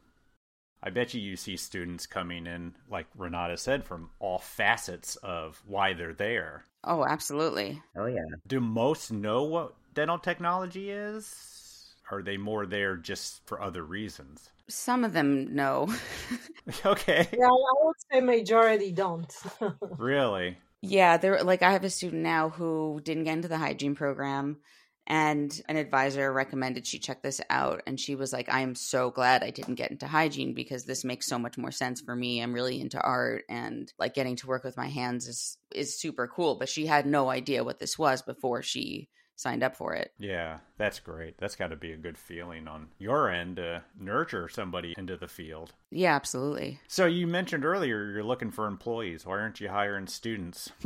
I 0.82 0.92
bet 0.92 1.14
you 1.14 1.22
you 1.22 1.36
see 1.36 1.58
students 1.58 2.06
coming 2.06 2.46
in, 2.46 2.76
like 2.90 3.08
Renata 3.16 3.58
said, 3.58 3.84
from 3.84 4.12
all 4.20 4.38
facets 4.38 5.16
of 5.18 5.62
why 5.66 5.94
they're 5.94 6.14
there. 6.14 6.64
Oh, 6.84 7.04
absolutely. 7.04 7.82
Oh, 7.98 8.06
yeah. 8.06 8.22
Do 8.46 8.60
most 8.60 9.12
know 9.12 9.44
what 9.44 9.74
dental 9.98 10.20
technology 10.20 10.92
is? 10.92 11.96
Are 12.12 12.22
they 12.22 12.38
more 12.38 12.68
there 12.68 12.98
just 12.98 13.42
for 13.48 13.60
other 13.60 13.84
reasons? 13.84 14.52
Some 14.70 15.04
of 15.04 15.12
them 15.12 15.56
know. 15.56 15.92
okay. 16.86 17.28
Yeah, 17.34 17.48
I 17.48 17.74
would 17.82 17.96
say 18.12 18.22
majority 18.22 18.92
don't. 18.92 19.34
Really? 19.98 20.58
Yeah, 20.84 21.18
there 21.18 21.44
like 21.44 21.64
I 21.64 21.72
have 21.72 21.84
a 21.84 21.90
student 21.90 22.22
now 22.22 22.50
who 22.50 23.02
didn't 23.04 23.24
get 23.24 23.34
into 23.34 23.48
the 23.48 23.58
hygiene 23.58 23.96
program 23.96 24.58
and 25.08 25.60
an 25.68 25.78
advisor 25.78 26.32
recommended 26.32 26.86
she 26.86 27.00
check 27.00 27.24
this 27.24 27.42
out 27.50 27.82
and 27.88 28.00
she 28.00 28.14
was 28.14 28.32
like 28.32 28.54
I 28.54 28.60
am 28.60 28.76
so 28.76 29.10
glad 29.10 29.42
I 29.42 29.50
didn't 29.50 29.76
get 29.76 29.90
into 29.90 30.06
hygiene 30.06 30.54
because 30.54 30.86
this 30.86 31.04
makes 31.04 31.26
so 31.26 31.40
much 31.40 31.58
more 31.58 31.72
sense 31.72 32.02
for 32.02 32.16
me. 32.16 32.40
I'm 32.40 32.54
really 32.54 32.80
into 32.80 33.02
art 33.02 33.46
and 33.50 33.92
like 33.98 34.14
getting 34.14 34.36
to 34.36 34.48
work 34.48 34.64
with 34.64 34.78
my 34.78 34.90
hands 34.90 35.28
is 35.28 35.58
is 35.74 36.00
super 36.00 36.28
cool, 36.28 36.54
but 36.60 36.70
she 36.70 36.86
had 36.86 37.08
no 37.08 37.32
idea 37.32 37.64
what 37.64 37.80
this 37.80 37.98
was 37.98 38.22
before 38.22 38.62
she 38.62 39.10
signed 39.38 39.64
up 39.64 39.76
for 39.76 39.94
it. 39.94 40.12
Yeah, 40.20 40.58
that's 40.78 41.00
great. 41.00 41.38
That's 41.38 41.56
got 41.56 41.68
to 41.68 41.76
be 41.78 41.94
a 41.94 41.98
good 41.98 42.18
feeling 42.18 42.68
on 42.68 42.90
your 42.98 43.30
end 43.30 43.56
to 43.58 43.84
nurture 43.98 44.50
somebody 44.50 44.94
into 44.98 45.16
the 45.16 45.28
field. 45.30 45.74
Yeah, 45.92 46.16
absolutely. 46.16 46.82
So 46.88 47.06
you 47.06 47.28
mentioned 47.28 47.64
earlier 47.64 48.12
you're 48.12 48.24
looking 48.24 48.52
for 48.52 48.68
employees. 48.68 49.26
Why 49.26 49.40
aren't 49.40 49.62
you 49.62 49.70
hiring 49.70 50.08
students? 50.08 50.72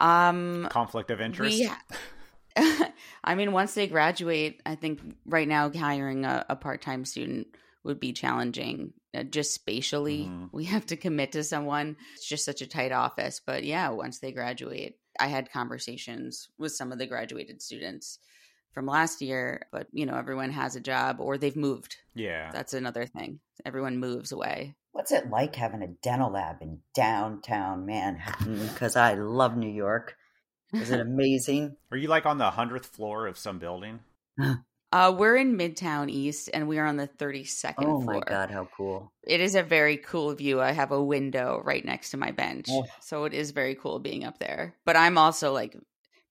Um 0.00 0.66
Conflict 0.70 1.10
of 1.12 1.20
interest? 1.20 1.56
Yeah. 1.56 1.76
I 3.24 3.34
mean, 3.36 3.52
once 3.52 3.74
they 3.74 3.86
graduate, 3.86 4.60
I 4.66 4.74
think 4.74 5.00
right 5.24 5.46
now 5.46 5.70
hiring 5.70 6.24
a, 6.24 6.44
a 6.48 6.56
part 6.56 6.82
time 6.82 7.04
student 7.04 7.46
would 7.84 8.00
be 8.00 8.12
challenging 8.12 8.92
uh, 9.14 9.22
just 9.22 9.54
spatially. 9.54 10.24
Mhm. 10.28 10.48
We 10.52 10.64
have 10.64 10.86
to 10.86 10.96
commit 10.96 11.32
to 11.32 11.44
someone. 11.44 11.96
It's 12.14 12.26
just 12.26 12.44
such 12.44 12.60
a 12.60 12.66
tight 12.66 12.92
office. 12.92 13.40
But 13.44 13.62
yeah, 13.64 13.90
once 13.90 14.18
they 14.18 14.32
graduate, 14.32 14.98
I 15.18 15.28
had 15.28 15.52
conversations 15.52 16.48
with 16.58 16.72
some 16.72 16.92
of 16.92 16.98
the 16.98 17.06
graduated 17.06 17.62
students 17.62 18.18
from 18.72 18.86
last 18.86 19.22
year, 19.22 19.66
but 19.72 19.86
you 19.92 20.04
know, 20.04 20.16
everyone 20.16 20.50
has 20.50 20.76
a 20.76 20.80
job 20.80 21.20
or 21.20 21.38
they've 21.38 21.56
moved. 21.56 21.96
Yeah. 22.14 22.50
That's 22.52 22.74
another 22.74 23.06
thing. 23.06 23.40
Everyone 23.64 23.98
moves 23.98 24.32
away. 24.32 24.74
What's 24.92 25.12
it 25.12 25.30
like 25.30 25.56
having 25.56 25.82
a 25.82 25.88
dental 25.88 26.32
lab 26.32 26.56
in 26.60 26.78
downtown 26.94 27.86
Manhattan? 27.86 28.68
Because 28.68 28.96
I 28.96 29.14
love 29.14 29.56
New 29.56 29.70
York. 29.70 30.16
Is 30.72 30.90
it 30.90 31.00
amazing? 31.08 31.76
Are 31.90 31.96
you 31.96 32.08
like 32.08 32.26
on 32.26 32.38
the 32.38 32.50
100th 32.50 32.86
floor 32.86 33.26
of 33.26 33.38
some 33.38 33.58
building? 33.58 34.00
Uh, 34.94 35.10
we're 35.10 35.34
in 35.34 35.58
Midtown 35.58 36.08
East 36.08 36.48
and 36.54 36.68
we 36.68 36.78
are 36.78 36.86
on 36.86 36.96
the 36.96 37.08
32nd 37.08 37.74
oh 37.78 38.00
floor. 38.00 38.14
my 38.14 38.20
God, 38.20 38.52
how 38.52 38.68
cool. 38.76 39.12
It 39.24 39.40
is 39.40 39.56
a 39.56 39.62
very 39.64 39.96
cool 39.96 40.32
view. 40.36 40.60
I 40.60 40.70
have 40.70 40.92
a 40.92 41.02
window 41.02 41.60
right 41.64 41.84
next 41.84 42.10
to 42.10 42.16
my 42.16 42.30
bench. 42.30 42.68
Oh. 42.70 42.86
So 43.00 43.24
it 43.24 43.34
is 43.34 43.50
very 43.50 43.74
cool 43.74 43.98
being 43.98 44.22
up 44.22 44.38
there. 44.38 44.76
But 44.84 44.94
I'm 44.94 45.18
also 45.18 45.52
like 45.52 45.76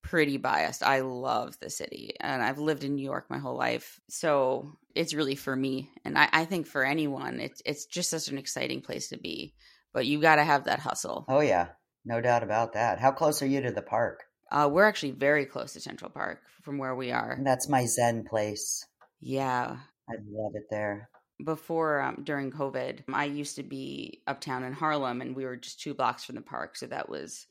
pretty 0.02 0.38
biased. 0.38 0.82
I 0.82 1.02
love 1.02 1.60
the 1.60 1.70
city 1.70 2.16
and 2.22 2.42
I've 2.42 2.58
lived 2.58 2.86
in 2.86 2.96
New 2.96 3.04
York 3.04 3.26
my 3.30 3.38
whole 3.38 3.58
life. 3.58 4.00
So 4.08 4.78
it's 4.96 5.14
really 5.14 5.36
for 5.36 5.54
me. 5.54 5.92
And 6.06 6.18
I, 6.18 6.30
I 6.32 6.46
think 6.46 6.66
for 6.66 6.86
anyone, 6.86 7.42
it's 7.42 7.62
it's 7.66 7.86
just 7.86 8.12
such 8.12 8.30
an 8.30 8.38
exciting 8.38 8.80
place 8.80 9.10
to 9.10 9.18
be. 9.18 9.56
But 9.92 10.06
you 10.06 10.22
gotta 10.22 10.46
have 10.46 10.64
that 10.66 10.80
hustle. 10.80 11.26
Oh, 11.28 11.42
yeah. 11.42 11.68
No 12.06 12.22
doubt 12.22 12.44
about 12.44 12.76
that. 12.76 13.02
How 13.02 13.12
close 13.12 13.42
are 13.42 13.46
you 13.46 13.60
to 13.60 13.72
the 13.72 13.82
park? 13.82 14.24
Uh, 14.54 14.70
we're 14.72 14.86
actually 14.86 15.12
very 15.12 15.46
close 15.46 15.74
to 15.74 15.80
Central 15.80 16.12
Park 16.12 16.40
from 16.62 16.78
where 16.78 16.96
we 16.96 17.12
are. 17.12 17.40
That's 17.44 17.68
my 17.68 17.86
Zen 17.86 18.24
place. 18.24 18.86
Yeah. 19.20 19.78
I 20.08 20.14
love 20.30 20.52
it 20.54 20.68
there. 20.70 21.10
before 21.44 22.02
um, 22.02 22.22
during 22.24 22.52
COVID, 22.52 23.04
I 23.12 23.26
used 23.26 23.56
to 23.56 23.64
be 23.64 24.22
uptown 24.28 24.64
in 24.64 24.74
Harlem 24.74 25.22
and 25.22 25.36
we 25.36 25.46
were 25.46 25.58
just 25.58 25.80
two 25.80 25.94
blocks 25.94 26.24
from 26.24 26.36
the 26.36 26.42
park. 26.42 26.76
So 26.76 26.86
that 26.88 27.10
was 27.10 27.48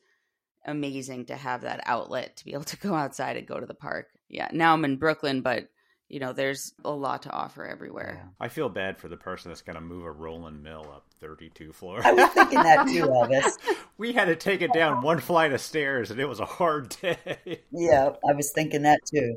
amazing 0.65 1.25
to 1.25 1.35
have 1.35 1.61
that 1.61 1.81
outlet 1.85 2.37
to 2.37 2.45
be 2.45 2.53
able 2.53 2.63
to 2.63 2.77
go 2.77 2.95
outside 2.95 3.37
and 3.37 3.47
go 3.47 3.59
to 3.59 3.65
the 3.65 3.73
park. 3.73 4.07
Yeah. 4.29 4.47
Now 4.51 4.73
I'm 4.73 4.85
in 4.85 4.97
Brooklyn, 4.97 5.41
but 5.41 5.67
you 6.13 6.19
know, 6.19 6.31
there's 6.31 6.73
a 6.85 6.91
lot 6.91 7.23
to 7.23 7.31
offer 7.31 7.65
everywhere. 7.65 8.21
Yeah. 8.21 8.29
I 8.39 8.47
feel 8.47 8.69
bad 8.69 8.99
for 8.99 9.07
the 9.07 9.17
person 9.17 9.49
that's 9.49 9.63
going 9.63 9.77
to 9.77 9.81
move 9.81 10.05
a 10.05 10.11
rolling 10.11 10.61
mill 10.61 10.85
up 10.93 11.07
32 11.19 11.73
floors. 11.73 12.05
I 12.05 12.11
was 12.11 12.29
thinking 12.29 12.61
that 12.61 12.85
too, 12.87 13.01
Elvis. 13.07 13.53
we 13.97 14.13
had 14.13 14.25
to 14.25 14.35
take 14.35 14.61
it 14.61 14.71
down 14.73 15.01
one 15.01 15.19
flight 15.19 15.53
of 15.53 15.59
stairs, 15.59 16.11
and 16.11 16.19
it 16.19 16.25
was 16.29 16.39
a 16.39 16.45
hard 16.45 16.89
day. 17.01 17.63
Yeah, 17.71 18.11
I 18.29 18.33
was 18.33 18.51
thinking 18.51 18.83
that 18.83 18.99
too. 19.11 19.35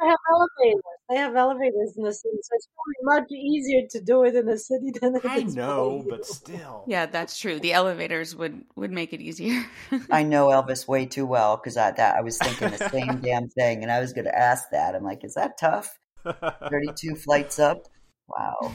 They 0.00 0.06
have 0.06 0.16
elevators. 0.32 0.82
They 1.08 1.16
have 1.16 1.34
elevators 1.36 1.94
in 1.96 2.02
the 2.02 2.12
city, 2.12 2.36
so 2.42 2.50
it's 2.52 2.68
probably 2.74 3.20
much 3.20 3.32
easier 3.32 3.86
to 3.90 4.00
do 4.00 4.24
it 4.24 4.34
in 4.34 4.44
the 4.44 4.58
city 4.58 4.92
than 5.00 5.16
it 5.16 5.24
I 5.24 5.38
is 5.38 5.56
know, 5.56 6.02
for 6.02 6.16
but 6.16 6.26
still. 6.26 6.84
Yeah, 6.86 7.06
that's 7.06 7.38
true. 7.38 7.58
The 7.58 7.72
elevators 7.72 8.36
would 8.36 8.62
would 8.76 8.90
make 8.90 9.14
it 9.14 9.22
easier. 9.22 9.64
I 10.10 10.22
know 10.22 10.48
Elvis 10.48 10.86
way 10.86 11.06
too 11.06 11.24
well 11.24 11.56
because 11.56 11.78
I 11.78 11.92
that 11.92 12.16
I 12.16 12.20
was 12.20 12.36
thinking 12.36 12.70
the 12.70 12.90
same 12.90 13.20
damn 13.22 13.48
thing, 13.48 13.82
and 13.82 13.90
I 13.90 14.00
was 14.00 14.12
going 14.12 14.26
to 14.26 14.38
ask 14.38 14.68
that. 14.70 14.94
I'm 14.94 15.02
like, 15.02 15.24
is 15.24 15.34
that 15.34 15.56
tough? 15.58 15.98
32 16.24 17.14
flights 17.24 17.58
up. 17.58 17.86
Wow. 18.28 18.74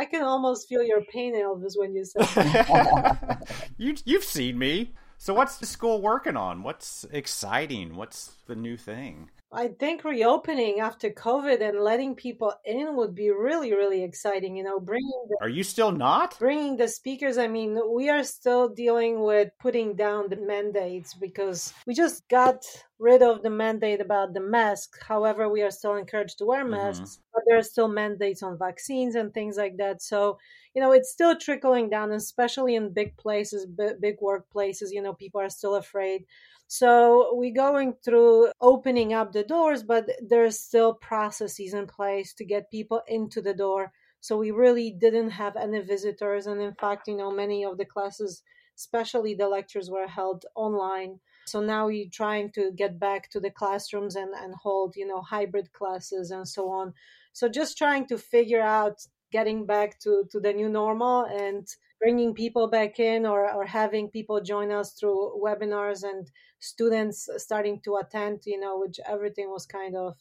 I 0.00 0.06
can 0.06 0.22
almost 0.22 0.66
feel 0.66 0.82
your 0.82 1.02
pain, 1.12 1.34
Elvis, 1.34 1.72
when 1.76 1.94
you 1.94 2.06
say 2.06 2.20
that. 2.20 3.46
you 3.76 3.96
you've 4.06 4.24
seen 4.24 4.58
me. 4.58 4.94
So 5.18 5.34
what's 5.34 5.58
the 5.58 5.66
school 5.66 6.00
working 6.00 6.38
on? 6.38 6.62
What's 6.62 7.04
exciting? 7.12 7.96
What's 7.96 8.36
the 8.46 8.56
new 8.56 8.78
thing? 8.78 9.28
I 9.52 9.68
think 9.80 10.04
reopening 10.04 10.78
after 10.80 11.10
COVID 11.10 11.60
and 11.60 11.80
letting 11.80 12.14
people 12.14 12.52
in 12.64 12.94
would 12.96 13.14
be 13.14 13.30
really, 13.30 13.72
really 13.72 14.02
exciting. 14.04 14.56
You 14.56 14.64
know, 14.64 14.78
bringing 14.78 15.22
the 15.28 15.36
Are 15.40 15.48
you 15.48 15.64
still 15.64 15.92
not? 15.92 16.38
bringing 16.38 16.76
the 16.76 16.88
speakers 16.88 17.36
i 17.38 17.46
mean 17.56 17.70
we 17.98 18.08
are 18.08 18.22
still 18.38 18.68
dealing 18.68 19.14
with 19.30 19.48
putting 19.66 19.88
down 20.04 20.28
the 20.28 20.36
mandates 20.36 21.10
because 21.14 21.72
we 21.86 21.92
just 21.94 22.16
got 22.28 22.58
rid 22.98 23.22
of 23.22 23.42
the 23.42 23.50
mandate 23.50 24.00
about 24.00 24.28
the 24.34 24.40
mask 24.56 24.88
however 25.12 25.42
we 25.48 25.60
are 25.62 25.70
still 25.70 25.94
encouraged 25.96 26.36
to 26.38 26.44
wear 26.50 26.64
Mhm. 26.64 26.70
masks 26.78 27.12
but 27.29 27.29
there 27.50 27.58
are 27.58 27.64
still 27.64 27.88
mandates 27.88 28.42
on 28.44 28.56
vaccines 28.58 29.16
and 29.16 29.34
things 29.34 29.56
like 29.56 29.76
that. 29.78 30.02
So 30.02 30.38
you 30.74 30.80
know 30.80 30.92
it's 30.92 31.10
still 31.10 31.36
trickling 31.36 31.90
down 31.90 32.12
especially 32.12 32.76
in 32.76 32.92
big 32.92 33.16
places 33.16 33.66
bi- 33.66 33.94
big 34.00 34.18
workplaces 34.20 34.92
you 34.92 35.02
know 35.02 35.14
people 35.14 35.40
are 35.40 35.50
still 35.50 35.74
afraid. 35.74 36.26
So 36.68 37.34
we're 37.34 37.52
going 37.54 37.94
through 38.04 38.52
opening 38.60 39.12
up 39.12 39.32
the 39.32 39.42
doors 39.42 39.82
but 39.82 40.08
there's 40.22 40.60
still 40.60 40.94
processes 40.94 41.74
in 41.74 41.86
place 41.86 42.32
to 42.34 42.44
get 42.44 42.70
people 42.70 43.02
into 43.08 43.42
the 43.42 43.54
door. 43.54 43.92
So 44.20 44.36
we 44.36 44.50
really 44.52 44.90
didn't 44.92 45.30
have 45.30 45.56
any 45.56 45.80
visitors 45.80 46.46
and 46.46 46.60
in 46.62 46.74
fact 46.74 47.08
you 47.08 47.16
know 47.16 47.30
many 47.32 47.64
of 47.64 47.78
the 47.78 47.84
classes 47.84 48.42
especially 48.76 49.34
the 49.34 49.48
lectures 49.48 49.90
were 49.90 50.06
held 50.06 50.46
online. 50.54 51.20
So 51.46 51.60
now 51.60 51.86
we're 51.86 52.08
trying 52.10 52.52
to 52.52 52.72
get 52.72 52.98
back 52.98 53.28
to 53.30 53.40
the 53.40 53.50
classrooms 53.50 54.16
and, 54.16 54.32
and 54.34 54.54
hold 54.54 54.96
you 54.96 55.06
know 55.06 55.20
hybrid 55.22 55.72
classes 55.72 56.30
and 56.30 56.46
so 56.48 56.70
on 56.70 56.94
so 57.32 57.48
just 57.48 57.78
trying 57.78 58.06
to 58.06 58.18
figure 58.18 58.62
out 58.62 58.98
getting 59.32 59.64
back 59.64 59.98
to, 60.00 60.24
to 60.30 60.40
the 60.40 60.52
new 60.52 60.68
normal 60.68 61.24
and 61.24 61.66
bringing 62.00 62.34
people 62.34 62.68
back 62.68 62.98
in 62.98 63.26
or, 63.26 63.50
or 63.52 63.64
having 63.64 64.08
people 64.08 64.40
join 64.40 64.72
us 64.72 64.94
through 64.94 65.40
webinars 65.42 66.02
and 66.02 66.30
students 66.58 67.28
starting 67.36 67.80
to 67.84 67.96
attend 67.96 68.40
you 68.46 68.58
know 68.58 68.78
which 68.78 68.98
everything 69.06 69.50
was 69.50 69.66
kind 69.66 69.96
of 69.96 70.16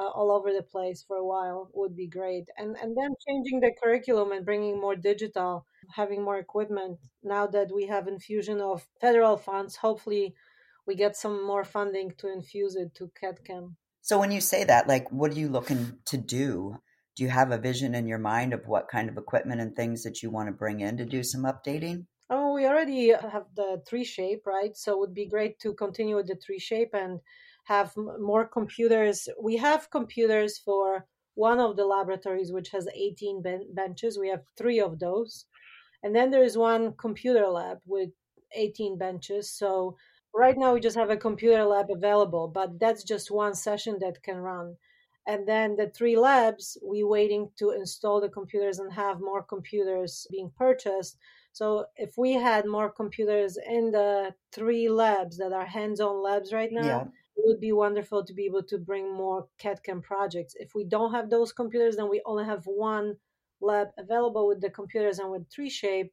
uh, 0.00 0.06
all 0.06 0.30
over 0.30 0.52
the 0.52 0.62
place 0.62 1.04
for 1.06 1.16
a 1.16 1.26
while 1.26 1.68
would 1.74 1.96
be 1.96 2.06
great 2.06 2.48
and 2.56 2.76
and 2.80 2.96
then 2.96 3.12
changing 3.26 3.60
the 3.60 3.72
curriculum 3.82 4.30
and 4.30 4.46
bringing 4.46 4.80
more 4.80 4.94
digital 4.94 5.66
having 5.94 6.22
more 6.22 6.38
equipment 6.38 6.98
now 7.22 7.46
that 7.46 7.68
we 7.74 7.86
have 7.86 8.06
infusion 8.06 8.60
of 8.60 8.86
federal 9.00 9.36
funds 9.36 9.76
hopefully 9.76 10.34
we 10.88 10.94
get 10.94 11.14
some 11.14 11.46
more 11.46 11.64
funding 11.64 12.12
to 12.16 12.32
infuse 12.32 12.74
it 12.74 12.94
to 12.94 13.10
CADCAM. 13.22 13.74
So 14.08 14.18
when 14.18 14.32
you 14.32 14.40
say 14.40 14.64
that, 14.64 14.88
like, 14.88 15.12
what 15.12 15.32
are 15.32 15.38
you 15.38 15.50
looking 15.50 15.98
to 16.06 16.16
do? 16.16 16.78
Do 17.14 17.22
you 17.22 17.28
have 17.28 17.50
a 17.50 17.58
vision 17.58 17.94
in 17.94 18.06
your 18.06 18.18
mind 18.18 18.54
of 18.54 18.66
what 18.66 18.88
kind 18.88 19.10
of 19.10 19.18
equipment 19.18 19.60
and 19.60 19.76
things 19.76 20.02
that 20.04 20.22
you 20.22 20.30
want 20.30 20.48
to 20.48 20.52
bring 20.52 20.80
in 20.80 20.96
to 20.96 21.04
do 21.04 21.22
some 21.22 21.42
updating? 21.42 22.06
Oh, 22.30 22.54
we 22.54 22.64
already 22.64 23.10
have 23.10 23.44
the 23.54 23.82
3Shape, 23.86 24.46
right? 24.46 24.74
So 24.74 24.92
it 24.92 24.98
would 25.00 25.12
be 25.12 25.26
great 25.26 25.58
to 25.58 25.74
continue 25.74 26.16
with 26.16 26.26
the 26.26 26.36
3Shape 26.36 26.94
and 26.94 27.20
have 27.64 27.92
more 27.98 28.46
computers. 28.46 29.28
We 29.38 29.58
have 29.58 29.90
computers 29.90 30.56
for 30.56 31.04
one 31.34 31.60
of 31.60 31.76
the 31.76 31.84
laboratories, 31.84 32.50
which 32.50 32.70
has 32.70 32.88
18 32.94 33.42
ben- 33.42 33.74
benches. 33.74 34.18
We 34.18 34.30
have 34.30 34.44
three 34.56 34.80
of 34.80 35.00
those. 35.00 35.44
And 36.02 36.16
then 36.16 36.30
there 36.30 36.42
is 36.42 36.56
one 36.56 36.94
computer 36.94 37.46
lab 37.46 37.80
with 37.84 38.08
18 38.54 38.96
benches. 38.96 39.50
So 39.50 39.98
right 40.34 40.56
now 40.56 40.74
we 40.74 40.80
just 40.80 40.96
have 40.96 41.10
a 41.10 41.16
computer 41.16 41.64
lab 41.64 41.90
available, 41.90 42.48
but 42.48 42.78
that's 42.78 43.02
just 43.04 43.30
one 43.30 43.54
session 43.54 43.98
that 44.00 44.22
can 44.22 44.38
run. 44.38 44.76
And 45.26 45.46
then 45.46 45.76
the 45.76 45.88
three 45.90 46.16
labs, 46.16 46.78
we 46.82 47.04
waiting 47.04 47.50
to 47.58 47.70
install 47.70 48.20
the 48.20 48.30
computers 48.30 48.78
and 48.78 48.92
have 48.92 49.20
more 49.20 49.42
computers 49.42 50.26
being 50.30 50.50
purchased. 50.56 51.18
So 51.52 51.86
if 51.96 52.16
we 52.16 52.32
had 52.32 52.66
more 52.66 52.90
computers 52.90 53.58
in 53.58 53.90
the 53.90 54.34
three 54.52 54.88
labs 54.88 55.36
that 55.38 55.52
are 55.52 55.66
hands-on 55.66 56.22
labs 56.22 56.52
right 56.52 56.72
now, 56.72 56.86
Yeah. 56.86 57.04
it 57.36 57.44
would 57.46 57.60
be 57.60 57.72
wonderful 57.72 58.24
to 58.24 58.32
be 58.32 58.46
able 58.46 58.62
to 58.64 58.78
bring 58.78 59.12
more 59.12 59.48
CAD/CAM 59.58 60.00
projects. 60.02 60.54
If 60.54 60.74
we 60.74 60.84
don't 60.84 61.12
have 61.12 61.28
those 61.28 61.52
computers, 61.52 61.96
then 61.96 62.08
we 62.08 62.22
only 62.24 62.44
have 62.44 62.66
one 62.66 63.18
lab 63.60 63.88
available 63.98 64.46
with 64.46 64.60
the 64.60 64.70
computers 64.70 65.18
and 65.18 65.30
with 65.30 65.48
3Shape 65.50 66.10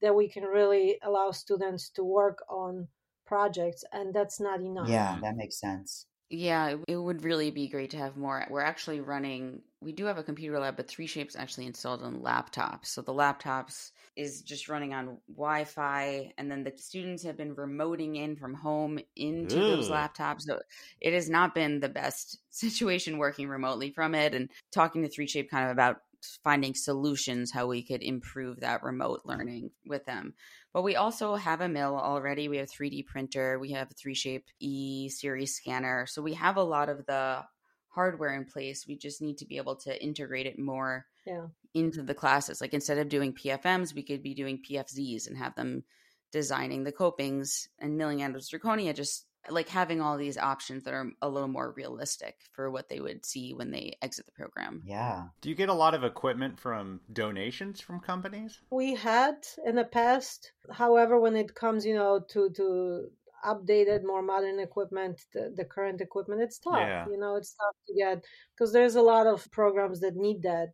that 0.00 0.14
we 0.14 0.28
can 0.28 0.44
really 0.44 0.98
allow 1.02 1.30
students 1.30 1.88
to 1.90 2.04
work 2.04 2.42
on 2.48 2.88
projects, 3.26 3.84
and 3.92 4.14
that's 4.14 4.40
not 4.40 4.60
enough. 4.60 4.96
Yeah, 4.96 5.18
that 5.20 5.36
makes 5.36 5.58
sense. 5.60 6.06
Yeah, 6.28 6.70
it, 6.70 6.80
it 6.88 6.96
would 6.96 7.22
really 7.22 7.52
be 7.52 7.68
great 7.68 7.90
to 7.90 7.98
have 7.98 8.16
more. 8.16 8.44
We're 8.50 8.60
actually 8.60 9.00
running, 9.00 9.62
we 9.80 9.92
do 9.92 10.06
have 10.06 10.18
a 10.18 10.24
computer 10.24 10.58
lab, 10.58 10.76
but 10.76 10.88
3Shape's 10.88 11.36
actually 11.36 11.66
installed 11.66 12.02
on 12.02 12.20
laptops. 12.20 12.86
So 12.86 13.00
the 13.00 13.12
laptops 13.12 13.92
is 14.16 14.42
just 14.42 14.68
running 14.68 14.92
on 14.92 15.18
Wi 15.28 15.62
Fi, 15.64 16.32
and 16.36 16.50
then 16.50 16.64
the 16.64 16.72
students 16.76 17.22
have 17.22 17.36
been 17.36 17.54
remoting 17.54 18.16
in 18.16 18.34
from 18.34 18.54
home 18.54 18.98
into 19.14 19.62
those 19.62 19.88
laptops. 19.88 20.42
So 20.42 20.60
it 21.00 21.12
has 21.12 21.30
not 21.30 21.54
been 21.54 21.78
the 21.78 21.88
best 21.88 22.38
situation 22.50 23.18
working 23.18 23.48
remotely 23.48 23.92
from 23.92 24.12
it. 24.16 24.34
And 24.34 24.50
talking 24.72 25.02
to 25.02 25.08
3Shape 25.08 25.48
kind 25.48 25.66
of 25.66 25.70
about 25.70 25.98
finding 26.42 26.74
solutions 26.74 27.52
how 27.52 27.68
we 27.68 27.84
could 27.84 28.02
improve 28.02 28.60
that 28.60 28.82
remote 28.82 29.20
learning 29.24 29.70
with 29.86 30.04
them. 30.06 30.34
But 30.76 30.82
we 30.82 30.96
also 30.96 31.36
have 31.36 31.62
a 31.62 31.70
mill 31.70 31.98
already. 31.98 32.48
We 32.48 32.58
have 32.58 32.68
3D 32.68 33.06
printer. 33.06 33.58
We 33.58 33.70
have 33.72 33.90
a 33.90 33.94
3Shape 33.94 34.44
E 34.60 35.08
series 35.08 35.54
scanner. 35.56 36.04
So 36.06 36.20
we 36.20 36.34
have 36.34 36.58
a 36.58 36.62
lot 36.62 36.90
of 36.90 37.06
the 37.06 37.46
hardware 37.88 38.34
in 38.34 38.44
place. 38.44 38.86
We 38.86 38.98
just 38.98 39.22
need 39.22 39.38
to 39.38 39.46
be 39.46 39.56
able 39.56 39.76
to 39.76 40.04
integrate 40.04 40.44
it 40.44 40.58
more 40.58 41.06
Yeah. 41.24 41.46
into 41.72 42.02
the 42.02 42.12
classes. 42.12 42.60
Like 42.60 42.74
instead 42.74 42.98
of 42.98 43.08
doing 43.08 43.32
PFMs, 43.32 43.94
we 43.94 44.02
could 44.02 44.22
be 44.22 44.34
doing 44.34 44.62
PFZs 44.62 45.26
and 45.26 45.38
have 45.38 45.54
them 45.54 45.82
designing 46.30 46.84
the 46.84 46.92
copings 46.92 47.70
and 47.78 47.96
milling 47.96 48.20
out 48.20 48.36
of 48.36 48.42
zirconia. 48.42 48.94
Just 48.94 49.25
like 49.50 49.68
having 49.68 50.00
all 50.00 50.16
these 50.16 50.38
options 50.38 50.84
that 50.84 50.94
are 50.94 51.10
a 51.22 51.28
little 51.28 51.48
more 51.48 51.72
realistic 51.76 52.34
for 52.52 52.70
what 52.70 52.88
they 52.88 53.00
would 53.00 53.24
see 53.26 53.54
when 53.54 53.70
they 53.70 53.96
exit 54.02 54.26
the 54.26 54.32
program. 54.32 54.82
Yeah. 54.86 55.24
Do 55.40 55.48
you 55.48 55.54
get 55.54 55.68
a 55.68 55.74
lot 55.74 55.94
of 55.94 56.04
equipment 56.04 56.58
from 56.60 57.00
donations 57.12 57.80
from 57.80 58.00
companies? 58.00 58.60
we 58.70 58.94
had 58.94 59.36
in 59.64 59.74
the 59.76 59.84
past 59.84 60.52
however 60.72 61.18
when 61.20 61.36
it 61.36 61.54
comes 61.54 61.84
you 61.86 61.94
know 61.94 62.20
to 62.30 62.50
to 62.56 63.08
updated 63.44 64.02
more 64.04 64.22
modern 64.22 64.58
equipment 64.58 65.20
the, 65.32 65.52
the 65.56 65.64
current 65.64 66.00
equipment 66.00 66.40
it's 66.42 66.58
tough 66.58 66.78
Yeah. 66.78 67.06
you 67.08 67.18
know 67.18 67.36
it's 67.36 67.54
tough 67.54 67.76
to 67.86 67.94
get 67.94 68.24
because 68.54 68.72
there's 68.72 68.96
a 68.96 69.02
lot 69.02 69.26
of 69.26 69.48
programs 69.52 70.00
that 70.00 70.16
need 70.16 70.42
that 70.42 70.68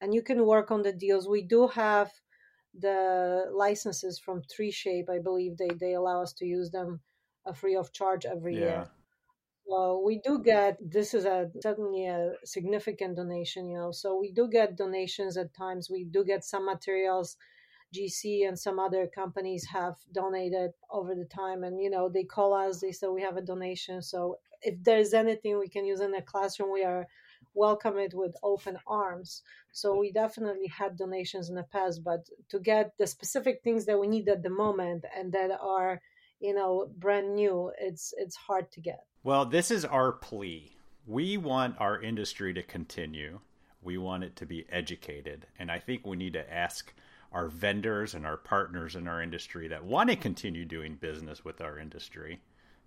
and 0.00 0.12
you 0.14 0.22
can 0.22 0.44
work 0.44 0.70
on 0.70 0.82
the 0.82 0.92
deals 0.92 1.28
we 1.28 1.42
do 1.42 1.68
have 1.68 2.10
the 2.78 3.46
licenses 3.52 4.20
from 4.24 4.42
3Shape 4.42 5.08
i 5.10 5.18
believe 5.18 5.56
they 5.56 5.70
they 5.80 5.94
allow 5.94 6.22
us 6.22 6.32
to 6.34 6.44
use 6.44 6.70
them 6.70 7.00
free 7.54 7.76
of 7.76 7.92
charge 7.92 8.24
every 8.24 8.54
year 8.54 8.88
well, 9.68 10.02
we 10.02 10.18
do 10.18 10.38
get 10.42 10.78
this 10.80 11.12
is 11.12 11.26
a 11.26 11.50
certainly 11.62 12.06
a 12.06 12.32
significant 12.44 13.16
donation, 13.16 13.68
you 13.68 13.76
know. 13.76 13.92
So 13.92 14.18
we 14.18 14.32
do 14.32 14.48
get 14.48 14.76
donations 14.76 15.36
at 15.36 15.54
times. 15.54 15.90
We 15.90 16.04
do 16.04 16.24
get 16.24 16.44
some 16.44 16.64
materials. 16.64 17.36
GC 17.94 18.46
and 18.46 18.58
some 18.58 18.78
other 18.78 19.06
companies 19.06 19.64
have 19.66 19.96
donated 20.12 20.72
over 20.90 21.14
the 21.14 21.24
time, 21.24 21.64
and 21.64 21.80
you 21.80 21.90
know 21.90 22.08
they 22.08 22.24
call 22.24 22.54
us. 22.54 22.80
They 22.80 22.92
say 22.92 23.06
we 23.08 23.22
have 23.22 23.36
a 23.36 23.42
donation. 23.42 24.02
So 24.02 24.38
if 24.62 24.82
there's 24.82 25.14
anything 25.14 25.58
we 25.58 25.68
can 25.68 25.84
use 25.84 26.00
in 26.00 26.12
the 26.12 26.22
classroom, 26.22 26.72
we 26.72 26.84
are 26.84 27.06
welcome 27.54 27.98
it 27.98 28.14
with 28.14 28.36
open 28.42 28.78
arms. 28.86 29.42
So 29.72 29.98
we 29.98 30.12
definitely 30.12 30.68
had 30.68 30.96
donations 30.96 31.48
in 31.48 31.54
the 31.54 31.62
past, 31.62 32.02
but 32.04 32.26
to 32.50 32.58
get 32.58 32.92
the 32.98 33.06
specific 33.06 33.60
things 33.62 33.86
that 33.86 34.00
we 34.00 34.06
need 34.06 34.28
at 34.28 34.42
the 34.42 34.50
moment 34.50 35.04
and 35.16 35.32
that 35.32 35.50
are 35.60 36.00
you 36.40 36.54
know 36.54 36.90
brand 36.98 37.34
new, 37.34 37.72
it's 37.80 38.12
it's 38.16 38.36
hard 38.36 38.70
to 38.72 38.80
get. 38.80 39.00
Well, 39.22 39.44
this 39.44 39.70
is 39.70 39.84
our 39.84 40.12
plea. 40.12 40.72
We 41.06 41.36
want 41.36 41.76
our 41.80 42.00
industry 42.00 42.52
to 42.54 42.62
continue. 42.62 43.40
We 43.82 43.98
want 43.98 44.24
it 44.24 44.36
to 44.36 44.46
be 44.46 44.66
educated. 44.70 45.46
And 45.58 45.70
I 45.70 45.78
think 45.78 46.06
we 46.06 46.16
need 46.16 46.34
to 46.34 46.52
ask 46.52 46.92
our 47.32 47.48
vendors 47.48 48.14
and 48.14 48.26
our 48.26 48.36
partners 48.36 48.96
in 48.96 49.06
our 49.06 49.22
industry 49.22 49.68
that 49.68 49.84
want 49.84 50.10
to 50.10 50.16
continue 50.16 50.64
doing 50.64 50.94
business 50.94 51.44
with 51.44 51.60
our 51.60 51.78
industry 51.78 52.40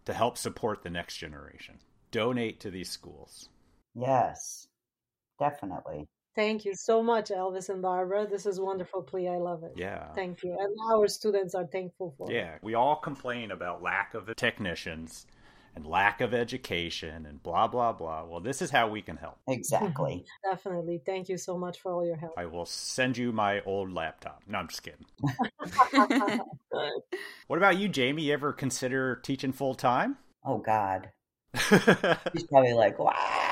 to 0.05 0.13
help 0.13 0.37
support 0.37 0.83
the 0.83 0.89
next 0.89 1.17
generation. 1.17 1.79
Donate 2.11 2.59
to 2.59 2.71
these 2.71 2.89
schools. 2.89 3.49
Yes, 3.93 4.67
definitely. 5.39 6.07
Thank 6.35 6.63
you 6.63 6.73
so 6.75 7.03
much, 7.03 7.29
Elvis 7.29 7.69
and 7.69 7.81
Barbara. 7.81 8.25
This 8.25 8.45
is 8.45 8.59
wonderful 8.59 9.01
plea. 9.01 9.27
I 9.27 9.37
love 9.37 9.63
it. 9.63 9.73
Yeah. 9.75 10.13
Thank 10.13 10.43
you. 10.43 10.55
And 10.57 10.75
our 10.89 11.07
students 11.07 11.55
are 11.55 11.67
thankful 11.67 12.13
for 12.17 12.31
it. 12.31 12.35
Yeah. 12.35 12.55
We 12.61 12.73
all 12.73 12.95
complain 12.95 13.51
about 13.51 13.81
lack 13.81 14.13
of 14.13 14.33
technicians 14.37 15.25
and 15.75 15.85
lack 15.85 16.21
of 16.21 16.33
education 16.33 17.25
and 17.25 17.41
blah 17.43 17.67
blah 17.67 17.91
blah. 17.91 18.23
Well, 18.25 18.39
this 18.39 18.61
is 18.61 18.71
how 18.71 18.87
we 18.87 19.01
can 19.01 19.17
help. 19.17 19.39
Exactly. 19.47 20.25
Definitely. 20.49 21.01
Thank 21.05 21.27
you 21.27 21.37
so 21.37 21.57
much 21.57 21.81
for 21.81 21.91
all 21.91 22.05
your 22.05 22.17
help. 22.17 22.33
I 22.37 22.45
will 22.45 22.65
send 22.65 23.17
you 23.17 23.31
my 23.31 23.61
old 23.61 23.91
laptop. 23.93 24.41
No, 24.47 24.59
I'm 24.59 24.67
just 24.69 24.83
kidding. 24.83 25.05
what 27.47 27.57
about 27.57 27.77
you, 27.77 27.89
Jamie? 27.89 28.23
You 28.23 28.33
ever 28.33 28.53
consider 28.53 29.17
teaching 29.17 29.51
full 29.51 29.75
time? 29.75 30.17
Oh 30.45 30.59
God. 30.59 31.09
He's 31.53 32.43
probably 32.47 32.73
like, 32.73 32.97
wow. 32.97 33.50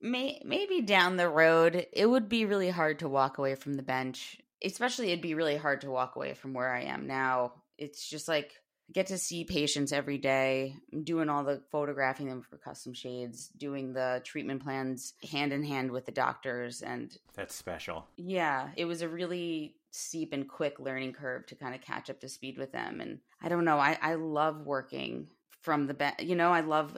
May, 0.00 0.40
maybe 0.44 0.82
down 0.82 1.16
the 1.16 1.28
road, 1.28 1.86
it 1.92 2.06
would 2.06 2.28
be 2.28 2.44
really 2.44 2.70
hard 2.70 2.98
to 2.98 3.08
walk 3.08 3.38
away 3.38 3.54
from 3.54 3.74
the 3.74 3.82
bench. 3.82 4.38
Especially, 4.62 5.08
it'd 5.08 5.22
be 5.22 5.34
really 5.34 5.56
hard 5.56 5.80
to 5.82 5.90
walk 5.90 6.16
away 6.16 6.34
from 6.34 6.52
where 6.52 6.72
I 6.72 6.82
am 6.82 7.06
now. 7.06 7.54
It's 7.78 8.08
just 8.08 8.28
like 8.28 8.52
I 8.88 8.92
get 8.92 9.06
to 9.08 9.18
see 9.18 9.44
patients 9.44 9.92
every 9.92 10.18
day. 10.18 10.76
I'm 10.92 11.04
doing 11.04 11.28
all 11.28 11.44
the 11.44 11.62
photographing 11.70 12.28
them 12.28 12.42
for 12.42 12.58
custom 12.58 12.92
shades, 12.92 13.48
doing 13.48 13.92
the 13.92 14.20
treatment 14.24 14.62
plans 14.62 15.14
hand 15.30 15.52
in 15.52 15.64
hand 15.64 15.90
with 15.90 16.06
the 16.06 16.12
doctors 16.12 16.82
and 16.82 17.16
That's 17.34 17.54
special. 17.54 18.06
Yeah, 18.16 18.68
it 18.76 18.84
was 18.84 19.02
a 19.02 19.08
really 19.08 19.76
steep 19.90 20.32
and 20.32 20.48
quick 20.48 20.78
learning 20.80 21.12
curve 21.12 21.46
to 21.46 21.54
kind 21.54 21.74
of 21.74 21.80
catch 21.80 22.10
up 22.10 22.20
to 22.20 22.28
speed 22.28 22.58
with 22.58 22.72
them 22.72 23.00
and 23.00 23.20
I 23.40 23.48
don't 23.48 23.64
know, 23.64 23.78
I 23.78 23.96
I 24.02 24.14
love 24.14 24.66
working 24.66 25.28
from 25.64 25.86
the 25.86 25.94
be- 25.94 26.24
you 26.24 26.36
know, 26.36 26.50
I 26.50 26.60
love 26.60 26.96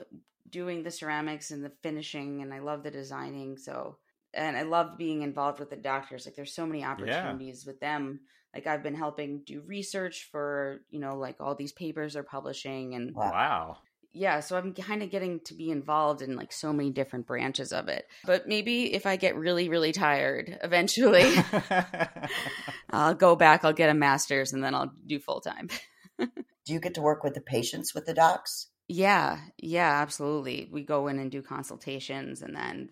doing 0.49 0.83
the 0.83 0.91
ceramics 0.91 1.51
and 1.51 1.63
the 1.63 1.71
finishing 1.81 2.41
and 2.41 2.53
I 2.53 2.59
love 2.59 2.83
the 2.83 2.91
designing, 2.91 3.57
so 3.57 3.97
and 4.33 4.55
I 4.55 4.63
love 4.63 4.97
being 4.97 5.23
involved 5.23 5.59
with 5.59 5.69
the 5.69 5.75
doctors. 5.75 6.25
Like 6.25 6.35
there's 6.35 6.53
so 6.53 6.65
many 6.65 6.83
opportunities 6.83 7.63
yeah. 7.65 7.71
with 7.71 7.79
them 7.79 8.19
like 8.57 8.65
I've 8.65 8.83
been 8.83 8.95
helping 8.95 9.43
do 9.45 9.61
research 9.61 10.29
for, 10.31 10.81
you 10.89 10.99
know, 10.99 11.15
like 11.17 11.35
all 11.39 11.53
these 11.53 11.73
papers 11.73 12.13
they're 12.13 12.23
publishing 12.23 12.95
and 12.95 13.13
wow. 13.13 13.77
Yeah, 14.13 14.39
so 14.39 14.57
I'm 14.57 14.73
kind 14.73 15.03
of 15.03 15.11
getting 15.11 15.41
to 15.41 15.53
be 15.53 15.69
involved 15.69 16.23
in 16.23 16.35
like 16.35 16.51
so 16.51 16.73
many 16.73 16.89
different 16.89 17.27
branches 17.27 17.71
of 17.71 17.87
it. 17.87 18.07
But 18.25 18.47
maybe 18.47 18.95
if 18.95 19.05
I 19.05 19.15
get 19.15 19.35
really 19.35 19.69
really 19.69 19.91
tired 19.91 20.57
eventually 20.63 21.35
I'll 22.89 23.13
go 23.13 23.35
back, 23.35 23.63
I'll 23.63 23.73
get 23.73 23.91
a 23.91 23.93
masters 23.93 24.53
and 24.53 24.63
then 24.63 24.73
I'll 24.73 24.91
do 25.05 25.19
full 25.19 25.41
time. 25.41 25.69
do 26.67 26.73
you 26.73 26.79
get 26.81 26.93
to 26.95 27.01
work 27.01 27.23
with 27.23 27.33
the 27.33 27.41
patients 27.41 27.95
with 27.95 28.05
the 28.05 28.13
docs? 28.13 28.67
Yeah, 28.89 29.39
yeah, 29.57 30.01
absolutely. 30.01 30.69
We 30.71 30.83
go 30.83 31.07
in 31.07 31.17
and 31.17 31.31
do 31.31 31.41
consultations 31.41 32.41
and 32.41 32.55
then 32.55 32.89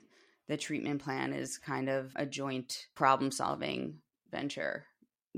the 0.47 0.57
treatment 0.57 1.03
plan 1.03 1.33
is 1.33 1.57
kind 1.57 1.89
of 1.89 2.13
a 2.15 2.25
joint 2.25 2.87
problem 2.95 3.31
solving 3.31 3.99
venture 4.31 4.85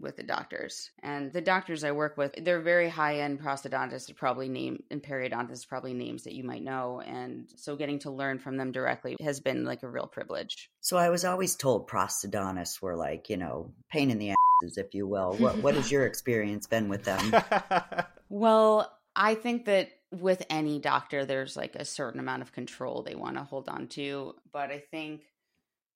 with 0.01 0.15
the 0.15 0.23
doctors. 0.23 0.91
And 1.01 1.31
the 1.31 1.41
doctors 1.41 1.83
I 1.83 1.91
work 1.91 2.17
with, 2.17 2.33
they're 2.43 2.61
very 2.61 2.89
high 2.89 3.19
end 3.19 3.41
prosthodontists, 3.41 4.15
probably 4.15 4.49
name 4.49 4.83
and 4.91 5.01
periodontists, 5.01 5.67
probably 5.67 5.93
names 5.93 6.23
that 6.23 6.33
you 6.33 6.43
might 6.43 6.63
know. 6.63 7.01
And 7.01 7.49
so 7.55 7.75
getting 7.75 7.99
to 7.99 8.11
learn 8.11 8.39
from 8.39 8.57
them 8.57 8.71
directly 8.71 9.15
has 9.21 9.39
been 9.39 9.65
like 9.65 9.83
a 9.83 9.89
real 9.89 10.07
privilege. 10.07 10.69
So 10.81 10.97
I 10.97 11.09
was 11.09 11.25
always 11.25 11.55
told 11.55 11.89
prosthodontists 11.89 12.81
were 12.81 12.95
like, 12.95 13.29
you 13.29 13.37
know, 13.37 13.73
pain 13.89 14.11
in 14.11 14.19
the 14.19 14.31
asses, 14.31 14.77
if 14.77 14.93
you 14.93 15.07
will. 15.07 15.33
What 15.33 15.57
what 15.57 15.75
has 15.75 15.91
your 15.91 16.05
experience 16.05 16.67
been 16.67 16.89
with 16.89 17.03
them? 17.03 17.33
well, 18.29 18.97
I 19.15 19.35
think 19.35 19.65
that 19.65 19.89
with 20.11 20.45
any 20.49 20.79
doctor, 20.79 21.25
there's 21.25 21.57
like 21.57 21.75
a 21.75 21.85
certain 21.85 22.19
amount 22.19 22.41
of 22.41 22.53
control 22.53 23.03
they 23.03 23.15
want 23.15 23.37
to 23.37 23.43
hold 23.43 23.67
on 23.67 23.87
to. 23.89 24.35
But 24.51 24.71
I 24.71 24.79
think 24.91 25.21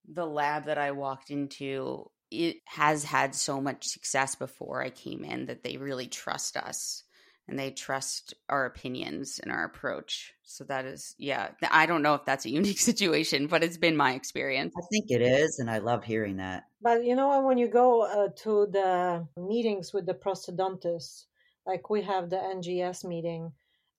the 0.08 0.26
lab 0.26 0.66
that 0.66 0.78
I 0.78 0.92
walked 0.92 1.30
into 1.30 2.10
it 2.32 2.58
has 2.66 3.04
had 3.04 3.36
so 3.36 3.62
much 3.62 3.88
success 3.88 4.36
before 4.36 4.82
I 4.82 4.90
came 4.90 5.24
in 5.24 5.46
that 5.46 5.64
they 5.64 5.78
really 5.78 6.08
trust 6.08 6.58
us 6.58 7.04
and 7.48 7.60
they 7.60 7.72
trust 7.72 8.34
our 8.48 8.66
opinions 8.66 9.40
and 9.44 9.52
our 9.52 9.66
approach. 9.66 10.34
So 10.44 10.64
that 10.66 10.86
is, 10.86 11.14
yeah, 11.18 11.50
I 11.70 11.86
don't 11.86 12.02
know 12.02 12.16
if 12.16 12.24
that's 12.26 12.46
a 12.46 12.50
unique 12.62 12.80
situation, 12.80 13.48
but 13.48 13.64
it's 13.64 13.78
been 13.78 13.98
my 13.98 14.14
experience. 14.14 14.74
I 14.78 14.86
think 14.92 15.12
it 15.12 15.22
is, 15.22 15.60
and 15.60 15.70
I 15.70 15.80
love 15.80 16.04
hearing 16.04 16.38
that. 16.38 16.64
But 16.82 17.04
you 17.04 17.16
know, 17.16 17.42
when 17.42 17.58
you 17.58 17.68
go 17.68 18.04
uh, 18.04 18.30
to 18.44 18.68
the 18.72 19.28
meetings 19.38 19.94
with 19.94 20.06
the 20.06 20.14
prosthodontists, 20.14 21.26
like 21.68 21.90
we 21.90 22.02
have 22.04 22.30
the 22.30 22.38
NGS 22.38 23.04
meeting, 23.04 23.52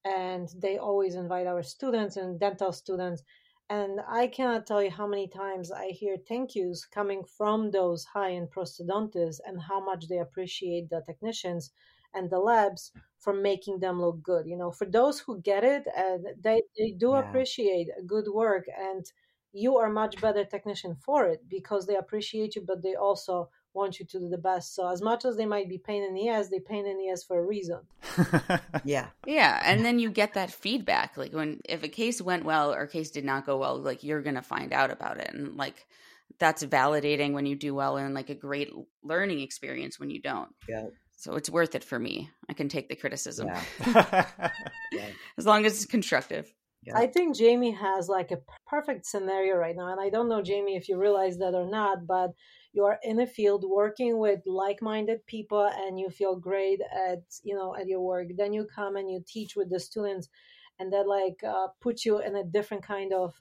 and 0.03 0.49
they 0.57 0.79
always 0.79 1.15
invite 1.15 1.47
our 1.47 1.63
students 1.63 2.17
and 2.17 2.39
dental 2.39 2.73
students 2.73 3.23
and 3.73 3.99
I 4.07 4.27
cannot 4.27 4.67
tell 4.67 4.83
you 4.83 4.91
how 4.91 5.07
many 5.07 5.27
times 5.27 5.71
I 5.71 5.87
hear 6.01 6.15
thank 6.17 6.53
yous 6.55 6.85
coming 6.85 7.23
from 7.37 7.71
those 7.71 8.05
high 8.05 8.33
end 8.33 8.49
prosthodontists 8.55 9.39
and 9.47 9.59
how 9.69 9.79
much 9.89 10.07
they 10.07 10.19
appreciate 10.19 10.89
the 10.89 11.01
technicians 11.07 11.71
and 12.13 12.29
the 12.29 12.39
labs 12.39 12.91
for 13.17 13.33
making 13.33 13.79
them 13.79 13.99
look 13.99 14.21
good. 14.21 14.45
You 14.45 14.57
know, 14.57 14.71
for 14.71 14.85
those 14.85 15.19
who 15.19 15.41
get 15.41 15.63
it, 15.63 15.85
and 15.97 16.25
they, 16.45 16.61
they 16.77 16.91
do 17.05 17.11
yeah. 17.11 17.21
appreciate 17.23 17.87
good 18.05 18.27
work, 18.43 18.65
and 18.91 19.03
you 19.53 19.77
are 19.77 19.89
much 19.89 20.21
better 20.21 20.45
technician 20.45 20.95
for 20.95 21.25
it 21.27 21.41
because 21.49 21.87
they 21.87 21.95
appreciate 21.95 22.55
you, 22.55 22.63
but 22.67 22.83
they 22.83 22.95
also 22.95 23.49
want 23.73 23.99
you 23.99 24.05
to 24.05 24.19
do 24.19 24.29
the 24.29 24.37
best. 24.37 24.75
So 24.75 24.87
as 24.89 25.01
much 25.01 25.25
as 25.25 25.35
they 25.35 25.45
might 25.45 25.69
be 25.69 25.77
pain 25.77 26.03
in 26.03 26.13
the 26.13 26.29
ass, 26.29 26.49
they 26.49 26.59
pain 26.59 26.85
in 26.85 26.97
the 26.97 27.09
ass 27.09 27.23
for 27.23 27.39
a 27.39 27.45
reason. 27.45 27.79
yeah. 28.83 29.07
Yeah. 29.25 29.61
And 29.63 29.83
then 29.83 29.99
you 29.99 30.09
get 30.09 30.33
that 30.35 30.51
feedback. 30.51 31.17
Like 31.17 31.33
when 31.33 31.61
if 31.65 31.83
a 31.83 31.87
case 31.87 32.21
went 32.21 32.45
well 32.45 32.73
or 32.73 32.81
a 32.81 32.87
case 32.87 33.11
did 33.11 33.25
not 33.25 33.45
go 33.45 33.57
well, 33.57 33.77
like 33.77 34.03
you're 34.03 34.21
gonna 34.21 34.41
find 34.41 34.73
out 34.73 34.91
about 34.91 35.17
it. 35.17 35.31
And 35.33 35.57
like 35.57 35.85
that's 36.39 36.63
validating 36.63 37.33
when 37.33 37.45
you 37.45 37.55
do 37.55 37.73
well 37.73 37.97
and 37.97 38.13
like 38.13 38.29
a 38.29 38.35
great 38.35 38.71
learning 39.03 39.41
experience 39.41 39.99
when 39.99 40.09
you 40.09 40.21
don't. 40.21 40.49
Yeah. 40.67 40.87
So 41.15 41.35
it's 41.35 41.49
worth 41.49 41.75
it 41.75 41.83
for 41.83 41.97
me. 41.97 42.29
I 42.49 42.53
can 42.53 42.67
take 42.67 42.89
the 42.89 42.95
criticism. 42.95 43.47
Yeah. 43.47 44.25
yeah. 44.91 45.09
As 45.37 45.45
long 45.45 45.65
as 45.65 45.75
it's 45.75 45.85
constructive. 45.85 46.53
Yeah. 46.85 46.97
I 46.97 47.07
think 47.07 47.35
Jamie 47.35 47.71
has 47.71 48.09
like 48.09 48.31
a 48.31 48.39
perfect 48.67 49.05
scenario 49.05 49.55
right 49.55 49.75
now. 49.75 49.91
And 49.91 50.01
I 50.01 50.09
don't 50.09 50.27
know, 50.27 50.41
Jamie, 50.41 50.75
if 50.75 50.89
you 50.89 50.97
realize 50.97 51.37
that 51.37 51.53
or 51.55 51.65
not, 51.65 52.05
but 52.05 52.33
you 52.73 52.83
are 52.83 52.99
in 53.03 53.19
a 53.19 53.27
field 53.27 53.63
working 53.67 54.17
with 54.17 54.41
like-minded 54.45 55.25
people 55.27 55.65
and 55.65 55.99
you 55.99 56.09
feel 56.09 56.35
great 56.35 56.81
at 56.81 57.23
you 57.43 57.55
know 57.55 57.75
at 57.75 57.87
your 57.87 58.01
work 58.01 58.27
then 58.37 58.51
you 58.51 58.65
come 58.65 58.95
and 58.95 59.09
you 59.09 59.23
teach 59.25 59.55
with 59.55 59.69
the 59.69 59.79
students 59.79 60.27
and 60.79 60.91
that 60.91 61.07
like 61.07 61.41
uh, 61.43 61.67
puts 61.79 62.05
you 62.05 62.19
in 62.19 62.35
a 62.35 62.43
different 62.43 62.83
kind 62.83 63.13
of 63.13 63.33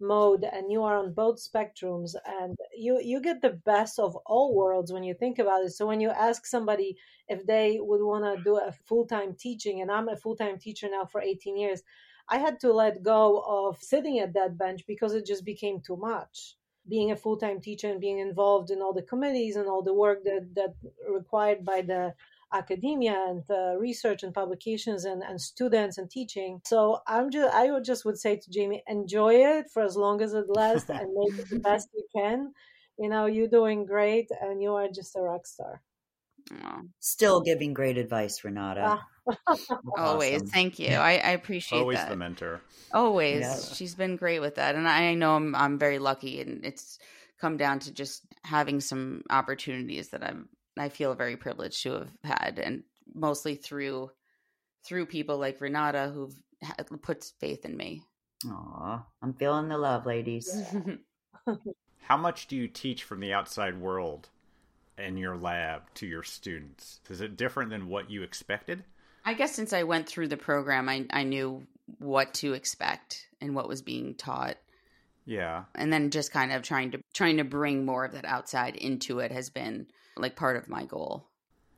mode 0.00 0.44
and 0.50 0.72
you 0.72 0.82
are 0.82 0.96
on 0.96 1.12
both 1.12 1.36
spectrums 1.36 2.14
and 2.40 2.56
you 2.74 2.98
you 3.02 3.20
get 3.20 3.42
the 3.42 3.60
best 3.66 3.98
of 3.98 4.16
all 4.26 4.54
worlds 4.54 4.92
when 4.92 5.04
you 5.04 5.14
think 5.14 5.38
about 5.38 5.62
it. 5.62 5.70
So 5.70 5.86
when 5.86 6.00
you 6.00 6.08
ask 6.08 6.46
somebody 6.46 6.96
if 7.28 7.46
they 7.46 7.78
would 7.80 8.02
want 8.02 8.24
to 8.24 8.42
do 8.42 8.56
a 8.56 8.72
full-time 8.72 9.34
teaching 9.38 9.80
and 9.80 9.90
i'm 9.90 10.08
a 10.08 10.16
full-time 10.16 10.58
teacher 10.58 10.88
now 10.90 11.04
for 11.04 11.20
18 11.20 11.56
years 11.56 11.82
i 12.28 12.38
had 12.38 12.58
to 12.60 12.72
let 12.72 13.02
go 13.02 13.44
of 13.46 13.78
sitting 13.80 14.18
at 14.18 14.34
that 14.34 14.58
bench 14.58 14.84
because 14.86 15.14
it 15.14 15.26
just 15.26 15.44
became 15.44 15.80
too 15.80 15.96
much 15.96 16.56
being 16.88 17.10
a 17.10 17.16
full-time 17.16 17.60
teacher 17.60 17.88
and 17.88 18.00
being 18.00 18.18
involved 18.18 18.70
in 18.70 18.80
all 18.80 18.92
the 18.92 19.02
committees 19.02 19.56
and 19.56 19.68
all 19.68 19.82
the 19.82 19.94
work 19.94 20.24
that 20.24 20.48
that 20.54 20.74
required 21.08 21.64
by 21.64 21.80
the 21.82 22.14
academia 22.52 23.14
and 23.28 23.44
uh, 23.48 23.76
research 23.78 24.24
and 24.24 24.34
publications 24.34 25.04
and, 25.04 25.22
and 25.22 25.40
students 25.40 25.98
and 25.98 26.10
teaching. 26.10 26.60
So 26.64 27.00
i'm 27.06 27.30
just 27.30 27.54
i 27.54 27.70
would 27.70 27.84
just 27.84 28.04
would 28.04 28.18
say 28.18 28.36
to 28.36 28.50
jamie 28.50 28.82
enjoy 28.88 29.34
it 29.34 29.66
for 29.72 29.82
as 29.82 29.96
long 29.96 30.20
as 30.20 30.34
it 30.34 30.46
lasts 30.48 30.90
and 30.98 31.08
make 31.14 31.38
it 31.38 31.48
the 31.50 31.60
best 31.60 31.88
you 31.94 32.04
can. 32.14 32.52
You 32.98 33.08
know 33.08 33.26
you're 33.26 33.48
doing 33.48 33.86
great 33.86 34.28
and 34.42 34.60
you 34.62 34.74
are 34.74 34.88
just 34.88 35.16
a 35.16 35.20
rock 35.20 35.46
star 35.46 35.80
Still 37.00 37.40
giving 37.40 37.74
great 37.74 37.98
advice, 37.98 38.42
Renata. 38.44 39.00
Ah. 39.26 39.56
Always. 39.96 40.42
Thank 40.50 40.78
you. 40.78 40.94
I, 40.94 41.12
I 41.12 41.30
appreciate 41.30 41.78
that 41.78 41.82
Always 41.82 41.98
that. 41.98 42.08
the 42.08 42.16
mentor. 42.16 42.60
Always. 42.92 43.40
Yeah. 43.40 43.56
She's 43.74 43.94
been 43.94 44.16
great 44.16 44.40
with 44.40 44.56
that. 44.56 44.74
And 44.74 44.88
I 44.88 45.14
know 45.14 45.36
I'm 45.36 45.54
I'm 45.54 45.78
very 45.78 45.98
lucky 45.98 46.40
and 46.40 46.64
it's 46.64 46.98
come 47.40 47.56
down 47.56 47.78
to 47.80 47.92
just 47.92 48.22
having 48.44 48.80
some 48.80 49.22
opportunities 49.30 50.10
that 50.10 50.22
I'm 50.24 50.48
I 50.78 50.88
feel 50.88 51.14
very 51.14 51.36
privileged 51.36 51.82
to 51.84 51.92
have 51.92 52.10
had 52.24 52.58
and 52.58 52.82
mostly 53.14 53.54
through 53.54 54.10
through 54.84 55.06
people 55.06 55.38
like 55.38 55.60
Renata 55.60 56.10
who've 56.14 56.34
put 57.02 57.24
faith 57.38 57.64
in 57.64 57.76
me. 57.76 58.02
Aw, 58.46 59.04
I'm 59.22 59.34
feeling 59.34 59.68
the 59.68 59.76
love, 59.76 60.06
ladies. 60.06 60.50
How 62.02 62.16
much 62.16 62.46
do 62.46 62.56
you 62.56 62.66
teach 62.66 63.04
from 63.04 63.20
the 63.20 63.32
outside 63.32 63.78
world 63.78 64.30
in 65.00 65.16
your 65.16 65.36
lab 65.36 65.82
to 65.94 66.06
your 66.06 66.22
students? 66.22 67.00
Is 67.08 67.20
it 67.20 67.36
different 67.36 67.70
than 67.70 67.88
what 67.88 68.10
you 68.10 68.22
expected? 68.22 68.84
I 69.24 69.34
guess 69.34 69.54
since 69.54 69.72
I 69.72 69.82
went 69.82 70.08
through 70.08 70.28
the 70.28 70.36
program, 70.36 70.88
I, 70.88 71.06
I 71.10 71.24
knew 71.24 71.66
what 71.98 72.34
to 72.34 72.54
expect 72.54 73.28
and 73.40 73.54
what 73.54 73.68
was 73.68 73.82
being 73.82 74.14
taught. 74.14 74.56
Yeah. 75.24 75.64
And 75.74 75.92
then 75.92 76.10
just 76.10 76.32
kind 76.32 76.52
of 76.52 76.62
trying 76.62 76.92
to 76.92 77.02
trying 77.12 77.36
to 77.36 77.44
bring 77.44 77.84
more 77.84 78.04
of 78.04 78.12
that 78.12 78.24
outside 78.24 78.76
into 78.76 79.18
it 79.20 79.32
has 79.32 79.50
been 79.50 79.86
like 80.16 80.36
part 80.36 80.56
of 80.56 80.68
my 80.68 80.84
goal. 80.84 81.26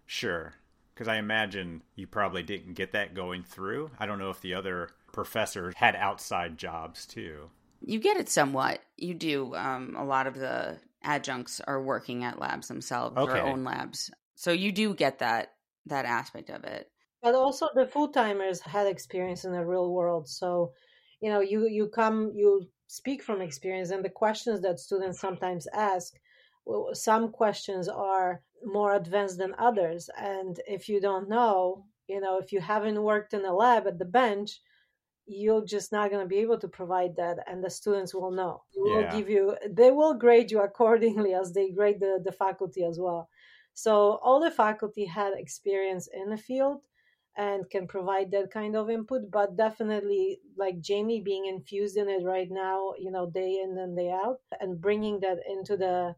Sure. 0.07 0.55
Because 0.95 1.09
I 1.09 1.17
imagine 1.17 1.83
you 1.97 2.07
probably 2.07 2.43
didn't 2.43 2.75
get 2.75 2.93
that 2.93 3.15
going 3.15 3.43
through. 3.43 3.91
I 3.99 4.07
don't 4.07 4.19
know 4.19 4.31
if 4.31 4.41
the 4.41 4.55
other 4.55 4.91
professors 5.13 5.75
had 5.77 5.97
outside 5.97 6.59
jobs 6.59 7.07
too. 7.07 7.51
You 7.85 7.99
get 8.01 8.17
it 8.17 8.29
somewhat. 8.29 8.81
You 8.97 9.15
do. 9.15 9.55
Um, 9.55 9.97
a 9.97 10.05
lot 10.05 10.27
of 10.27 10.35
the 10.35 10.81
adjuncts 11.03 11.61
are 11.61 11.83
working 11.83 12.25
at 12.25 12.39
labs 12.39 12.69
themselves 12.69 13.17
Okay. 13.17 13.39
or 13.39 13.43
own 13.43 13.65
labs, 13.65 14.11
so 14.37 14.53
you 14.53 14.71
do 14.73 14.95
get 14.95 15.19
that 15.19 15.55
that 15.87 16.05
aspect 16.05 16.49
of 16.51 16.65
it. 16.65 16.89
but 17.21 17.35
also 17.35 17.69
the 17.75 17.87
full 17.87 18.09
timers 18.09 18.61
had 18.61 18.87
experience 18.87 19.45
in 19.45 19.53
the 19.53 19.65
real 19.65 19.93
world 19.93 20.29
so 20.29 20.73
you 21.21 21.29
know 21.31 21.41
you 21.41 21.67
you 21.69 21.89
come 21.89 22.33
you 22.35 22.69
speak 22.87 23.23
from 23.23 23.41
experience 23.41 23.91
and 23.91 24.05
the 24.05 24.11
questions 24.11 24.61
that 24.61 24.79
students 24.79 25.19
sometimes 25.21 25.67
ask 25.75 26.15
well, 26.65 26.91
some 26.95 27.31
questions 27.33 27.89
are 27.89 28.43
more 28.65 28.95
advanced 28.95 29.39
than 29.39 29.55
others 29.59 30.09
and 30.17 30.61
if 30.67 30.89
you 30.89 31.01
don't 31.01 31.29
know 31.29 31.85
you 32.07 32.21
know 32.21 32.39
if 32.39 32.53
you 32.53 32.61
haven't 32.61 33.03
worked 33.03 33.35
in 33.35 33.45
a 33.45 33.53
lab 33.55 33.87
at 33.89 33.99
the 33.99 34.05
bench 34.05 34.61
you're 35.27 35.65
just 35.65 35.93
not 35.93 36.11
going 36.11 36.23
to 36.23 36.29
be 36.29 36.39
able 36.39 36.59
to 36.59 36.69
provide 36.69 37.17
that 37.17 37.39
and 37.47 37.63
the 37.63 37.71
students 37.71 38.15
will 38.15 38.31
know. 38.33 38.63
They 38.75 38.81
will 38.81 39.03
Yeah. 39.03 39.17
give 39.17 39.29
you 39.31 39.57
they 39.71 39.91
will 39.91 40.15
grade 40.15 40.51
you 40.51 40.61
accordingly 40.61 41.35
as 41.35 41.53
they 41.53 41.71
grade 41.71 42.01
the, 42.01 42.21
the 42.25 42.33
faculty 42.33 42.85
as 42.85 42.99
well. 42.99 43.29
So 43.75 44.19
all 44.23 44.41
the 44.41 44.51
faculty 44.51 45.07
had 45.07 45.33
experience 45.35 46.09
in 46.13 46.29
the 46.31 46.37
field 46.37 46.87
and 47.37 47.69
can 47.71 47.87
provide 47.87 48.31
that 48.31 48.51
kind 48.51 48.77
of 48.77 48.91
input 48.91 49.31
but 49.31 49.57
definitely 49.57 50.41
like 50.57 50.81
jamie 50.81 51.21
being 51.21 51.47
infused 51.47 51.97
in 51.97 52.09
it 52.09 52.23
right 52.25 52.51
now 52.51 52.93
you 52.99 53.11
know 53.11 53.31
day 53.31 53.61
in 53.65 53.79
and 53.79 53.97
day 53.97 54.11
out 54.11 54.41
and 54.61 54.81
bringing 54.81 55.19
that 55.21 55.39
into 55.49 55.77
the 55.77 56.15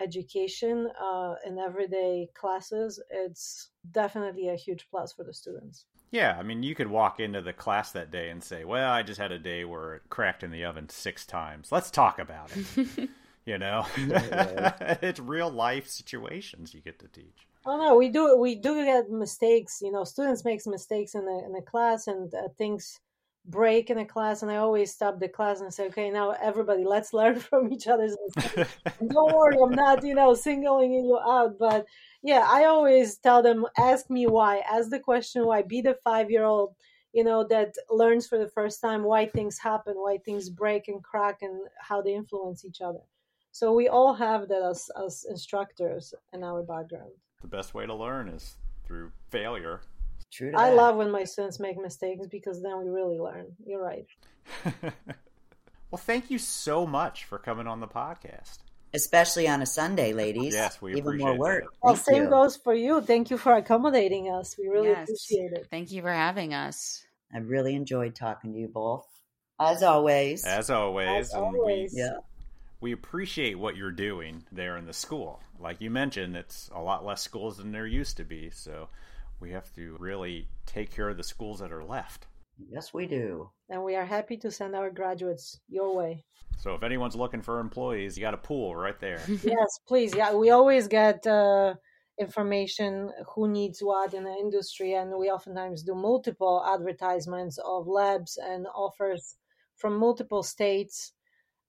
education 0.00 0.88
uh, 1.00 1.34
in 1.46 1.58
everyday 1.58 2.28
classes 2.34 3.00
it's 3.10 3.70
definitely 3.90 4.48
a 4.48 4.56
huge 4.56 4.86
plus 4.90 5.12
for 5.12 5.24
the 5.24 5.32
students 5.32 5.86
Yeah, 6.10 6.36
I 6.38 6.42
mean, 6.42 6.62
you 6.62 6.74
could 6.74 6.88
walk 6.88 7.20
into 7.20 7.42
the 7.42 7.52
class 7.52 7.92
that 7.92 8.10
day 8.10 8.30
and 8.30 8.42
say, 8.42 8.64
"Well, 8.64 8.90
I 8.90 9.02
just 9.02 9.20
had 9.20 9.32
a 9.32 9.38
day 9.38 9.64
where 9.64 9.96
it 9.96 10.02
cracked 10.08 10.42
in 10.42 10.50
the 10.50 10.64
oven 10.64 10.88
six 10.88 11.26
times. 11.26 11.70
Let's 11.70 11.90
talk 11.90 12.18
about 12.18 12.50
it." 12.56 13.10
you 13.44 13.58
know, 13.58 13.86
it's 13.96 15.20
real 15.20 15.50
life 15.50 15.86
situations 15.86 16.74
you 16.74 16.80
get 16.80 16.98
to 17.00 17.08
teach. 17.08 17.46
Oh 17.66 17.76
no, 17.76 17.96
we 17.96 18.08
do 18.08 18.36
we 18.38 18.54
do 18.54 18.84
get 18.84 19.10
mistakes. 19.10 19.80
You 19.82 19.92
know, 19.92 20.04
students 20.04 20.44
makes 20.44 20.66
mistakes 20.66 21.14
in 21.14 21.24
the 21.26 21.42
in 21.44 21.52
the 21.52 21.62
class, 21.62 22.06
and 22.06 22.32
uh, 22.34 22.48
things 22.56 23.00
break 23.44 23.90
in 23.90 23.98
a 23.98 24.06
class. 24.06 24.42
And 24.42 24.50
I 24.50 24.56
always 24.56 24.92
stop 24.92 25.18
the 25.18 25.28
class 25.28 25.60
and 25.60 25.72
say, 25.72 25.86
"Okay, 25.88 26.10
now 26.10 26.30
everybody, 26.30 26.84
let's 26.84 27.12
learn 27.12 27.38
from 27.50 27.70
each 27.72 27.86
other's 27.86 28.16
mistakes." 28.34 28.70
Don't 29.06 29.34
worry, 29.34 29.56
I'm 29.62 29.74
not 29.74 30.04
you 30.04 30.14
know 30.14 30.32
singling 30.34 30.92
you 30.92 31.18
out, 31.18 31.58
but 31.58 31.86
yeah, 32.22 32.46
I 32.48 32.64
always 32.64 33.18
tell 33.18 33.42
them, 33.42 33.66
ask 33.76 34.10
me 34.10 34.26
why, 34.26 34.58
ask 34.70 34.90
the 34.90 34.98
question 34.98 35.46
why. 35.46 35.62
Be 35.62 35.80
the 35.80 35.96
five 36.02 36.30
year 36.30 36.44
old, 36.44 36.74
you 37.12 37.24
know, 37.24 37.46
that 37.48 37.74
learns 37.90 38.26
for 38.26 38.38
the 38.38 38.48
first 38.48 38.80
time 38.80 39.04
why 39.04 39.26
things 39.26 39.58
happen, 39.58 39.94
why 39.96 40.18
things 40.18 40.50
break 40.50 40.88
and 40.88 41.02
crack, 41.02 41.38
and 41.42 41.60
how 41.80 42.02
they 42.02 42.14
influence 42.14 42.64
each 42.64 42.80
other. 42.80 43.00
So 43.52 43.72
we 43.72 43.88
all 43.88 44.14
have 44.14 44.48
that 44.48 44.62
as 44.62 44.90
as 45.04 45.26
instructors 45.28 46.14
in 46.32 46.42
our 46.42 46.62
background. 46.62 47.12
the 47.40 47.48
best 47.48 47.74
way 47.74 47.86
to 47.86 47.94
learn 47.94 48.28
is 48.28 48.56
through 48.84 49.12
failure. 49.30 49.80
True 50.30 50.52
I 50.54 50.70
love 50.70 50.96
when 50.96 51.10
my 51.10 51.24
students 51.24 51.58
make 51.58 51.80
mistakes 51.80 52.26
because 52.26 52.62
then 52.62 52.78
we 52.78 52.90
really 52.90 53.18
learn. 53.18 53.46
You're 53.64 53.82
right. 53.82 54.06
well, 55.90 55.98
thank 55.98 56.30
you 56.30 56.38
so 56.38 56.86
much 56.86 57.24
for 57.24 57.38
coming 57.38 57.66
on 57.66 57.80
the 57.80 57.88
podcast. 57.88 58.58
Especially 58.94 59.48
on 59.48 59.62
a 59.62 59.66
Sunday, 59.66 60.12
ladies. 60.12 60.54
Yes, 60.54 60.80
we 60.80 60.92
even 60.92 61.02
appreciate 61.02 61.26
more 61.26 61.38
work. 61.38 61.64
that. 61.64 61.70
Well, 61.82 61.94
Thank 61.94 62.06
same 62.06 62.22
you. 62.24 62.30
goes 62.30 62.56
for 62.56 62.74
you. 62.74 63.00
Thank 63.00 63.30
you 63.30 63.38
for 63.38 63.54
accommodating 63.54 64.30
us. 64.30 64.56
We 64.58 64.68
really 64.68 64.88
Yes. 64.88 65.04
appreciate 65.08 65.52
it. 65.52 65.66
Thank 65.70 65.92
you 65.92 66.02
for 66.02 66.12
having 66.12 66.54
us. 66.54 67.04
I 67.32 67.38
really 67.38 67.74
enjoyed 67.74 68.14
talking 68.14 68.52
to 68.52 68.58
you 68.58 68.68
both, 68.68 69.06
as 69.60 69.82
always. 69.82 70.44
As 70.44 70.70
always, 70.70 71.28
As 71.28 71.32
and 71.34 71.42
always. 71.44 71.92
we 71.94 72.00
yeah, 72.00 72.18
we 72.80 72.92
appreciate 72.92 73.58
what 73.58 73.76
you're 73.76 73.90
doing 73.92 74.44
there 74.50 74.76
in 74.78 74.86
the 74.86 74.92
school. 74.94 75.40
Like 75.60 75.80
you 75.80 75.90
mentioned, 75.90 76.36
it's 76.36 76.70
a 76.74 76.80
lot 76.80 77.04
less 77.04 77.20
schools 77.20 77.58
than 77.58 77.72
there 77.72 77.86
used 77.86 78.16
to 78.18 78.24
be, 78.24 78.48
so 78.50 78.88
we 79.40 79.50
have 79.50 79.72
to 79.74 79.96
really 79.98 80.48
take 80.66 80.90
care 80.90 81.08
of 81.10 81.16
the 81.16 81.22
schools 81.24 81.58
that 81.58 81.72
are 81.72 81.84
left. 81.84 82.26
Yes, 82.70 82.92
we 82.94 83.06
do. 83.06 83.50
And 83.68 83.84
we 83.84 83.94
are 83.96 84.04
happy 84.06 84.36
to 84.38 84.50
send 84.50 84.74
our 84.74 84.90
graduates 84.90 85.60
your 85.68 85.94
way. 85.94 86.24
So 86.58 86.74
if 86.74 86.82
anyone's 86.82 87.14
looking 87.14 87.42
for 87.42 87.60
employees, 87.60 88.16
you 88.16 88.20
got 88.22 88.34
a 88.34 88.38
pool 88.38 88.74
right 88.74 88.98
there. 89.00 89.20
yes, 89.44 89.78
please. 89.86 90.14
Yeah, 90.14 90.34
we 90.34 90.50
always 90.50 90.88
get 90.88 91.26
uh, 91.26 91.74
information 92.18 93.12
who 93.34 93.48
needs 93.48 93.80
what 93.80 94.12
in 94.14 94.24
the 94.24 94.34
industry, 94.34 94.94
and 94.94 95.16
we 95.16 95.30
oftentimes 95.30 95.82
do 95.84 95.94
multiple 95.94 96.64
advertisements 96.66 97.58
of 97.58 97.86
labs 97.86 98.36
and 98.42 98.66
offers 98.74 99.36
from 99.76 99.96
multiple 99.96 100.42
states. 100.42 101.12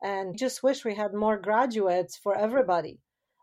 And 0.02 0.38
just 0.38 0.64
wish 0.64 0.86
we 0.86 0.96
had 0.96 1.14
more 1.14 1.38
graduates 1.38 2.18
for 2.18 2.36
everybody. 2.36 3.00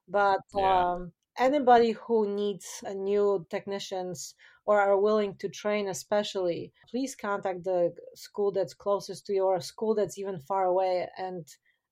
But 0.08 0.40
Yeah. 0.54 0.94
um, 0.94 1.12
anybody 1.38 1.92
who 1.92 2.34
needs 2.34 2.82
a 2.84 2.94
new 2.94 3.46
technicians 3.50 4.34
or 4.66 4.80
are 4.80 4.98
willing 4.98 5.36
to 5.36 5.48
train, 5.48 5.88
especially, 5.88 6.72
please 6.90 7.14
contact 7.14 7.64
the 7.64 7.94
school 8.14 8.50
that's 8.50 8.74
closest 8.74 9.24
to 9.26 9.32
you 9.32 9.44
or 9.44 9.56
a 9.56 9.62
school 9.62 9.94
that's 9.94 10.18
even 10.18 10.38
far 10.40 10.64
away 10.64 11.08
and 11.16 11.46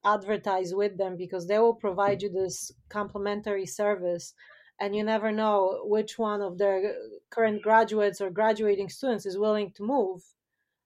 advertise 0.05 0.75
with 0.75 0.99
them 0.99 1.17
because 1.17 1.47
they 1.47 1.59
will 1.59 1.75
provide 1.75 2.21
you 2.21 2.29
this 2.29 2.73
complimentary 2.89 3.65
service 3.65 4.35
and 4.81 4.95
you 4.95 5.05
never 5.05 5.31
know 5.31 5.83
which 5.85 6.19
one 6.19 6.43
of 6.43 6.59
their 6.59 6.97
current 7.31 7.63
graduates 7.63 8.21
or 8.21 8.29
graduating 8.29 8.89
students 8.89 9.25
is 9.25 9.39
willing 9.39 9.71
to 9.77 9.85
move 9.85 10.23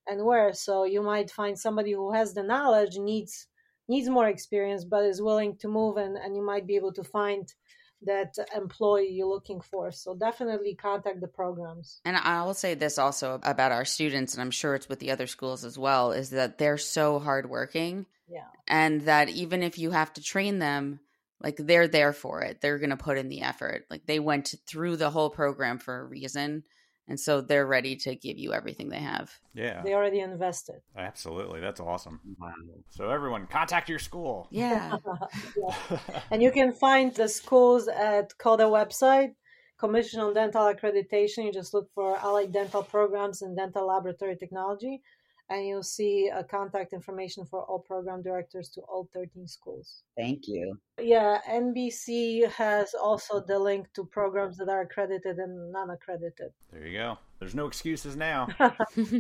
and 0.07 0.25
where. 0.25 0.53
So 0.53 0.85
you 0.85 1.03
might 1.03 1.31
find 1.31 1.59
somebody 1.59 1.93
who 1.93 2.13
has 2.13 2.35
the 2.35 2.43
knowledge 2.43 2.99
needs 2.99 3.47
needs 3.91 4.11
more 4.11 4.29
experience 4.29 4.85
but 4.85 5.07
is 5.07 5.23
willing 5.23 5.57
to 5.57 5.67
move 5.67 5.97
and, 5.97 6.19
and 6.19 6.37
you 6.37 6.43
might 6.45 6.67
be 6.67 6.77
able 6.77 6.93
to 6.93 7.03
find 7.03 7.55
that 8.03 8.35
employee 8.57 9.11
you're 9.11 9.27
looking 9.27 9.61
for 9.61 9.91
so 9.91 10.15
definitely 10.15 10.75
contact 10.75 11.21
the 11.21 11.27
programs 11.27 12.01
And 12.05 12.17
I 12.17 12.43
will 12.45 12.55
say 12.55 12.75
this 12.75 12.99
also 12.99 13.41
about 13.43 13.73
our 13.73 13.85
students, 13.85 14.35
and 14.35 14.43
I'm 14.43 14.51
sure 14.51 14.75
it's 14.75 14.89
with 14.89 15.01
the 15.01 15.11
other 15.11 15.27
schools 15.27 15.65
as 15.65 15.79
well, 15.79 16.13
is 16.13 16.31
that 16.31 16.59
they're 16.59 16.79
so 16.79 17.19
hardworking. 17.19 18.07
Yeah. 18.29 18.45
And 18.67 19.03
that 19.03 19.29
even 19.31 19.63
if 19.63 19.79
you 19.79 19.91
have 19.91 20.13
to 20.15 20.23
train 20.23 20.59
them, 20.59 21.01
like 21.41 21.57
they're 21.57 21.89
there 21.89 22.13
for 22.13 22.43
it. 22.43 22.61
They're 22.61 22.79
going 22.79 22.91
to 22.91 22.97
put 22.97 23.19
in 23.19 23.29
the 23.29 23.43
effort. 23.43 23.87
Like 23.91 24.07
they 24.07 24.19
went 24.19 24.55
through 24.67 24.97
the 24.97 25.11
whole 25.11 25.31
program 25.31 25.79
for 25.79 26.01
a 26.01 26.05
reason. 26.05 26.65
And 27.09 27.19
so 27.19 27.41
they're 27.41 27.67
ready 27.67 27.97
to 27.97 28.15
give 28.15 28.37
you 28.39 28.53
everything 28.53 28.89
they 28.91 29.01
have. 29.01 29.33
Yeah, 29.55 29.83
they 29.83 29.95
already 29.95 30.21
invested 30.21 30.83
absolutely. 31.09 31.61
That's 31.61 31.81
awesome. 31.81 32.21
Mm-hmm. 32.29 32.45
Wow. 32.45 32.53
So 32.91 33.11
everyone, 33.11 33.47
contact 33.47 33.89
your 33.89 33.99
school. 33.99 34.49
Yeah. 34.51 34.97
and 36.31 36.43
you 36.43 36.51
can 36.51 36.73
find 36.73 37.15
the 37.15 37.29
schools 37.29 37.89
at 37.89 38.37
CODA 38.39 38.65
website, 38.65 39.35
Commission 39.79 40.21
on 40.21 40.35
Dental 40.35 40.73
Accreditation. 40.73 41.45
You 41.45 41.53
just 41.53 41.75
look 41.75 41.89
for 41.95 42.17
Allied 42.19 42.53
Dental 42.53 42.83
Programs 42.83 43.43
and 43.43 43.57
Dental 43.57 43.87
Laboratory 43.87 44.37
Technology, 44.37 45.03
and 45.51 45.67
you'll 45.67 45.83
see 45.83 46.31
uh, 46.35 46.43
contact 46.43 46.93
information 46.93 47.45
for 47.45 47.63
all 47.63 47.79
program 47.79 48.23
directors 48.23 48.69
to 48.71 48.81
all 48.83 49.09
13 49.15 49.47
schools. 49.47 50.03
Thank 50.17 50.43
you. 50.47 50.79
Yeah, 51.01 51.39
NBC 51.49 52.51
has 52.53 52.95
also 52.95 53.41
the 53.41 53.59
link 53.59 53.87
to 53.95 54.05
programs 54.05 54.57
that 54.59 54.69
are 54.69 54.83
accredited 54.83 55.39
and 55.39 55.73
non 55.73 55.91
accredited. 55.91 56.53
There 56.73 56.87
you 56.87 56.99
go. 56.99 57.19
There's 57.39 57.55
no 57.55 57.67
excuses 57.67 58.17
now. 58.17 58.49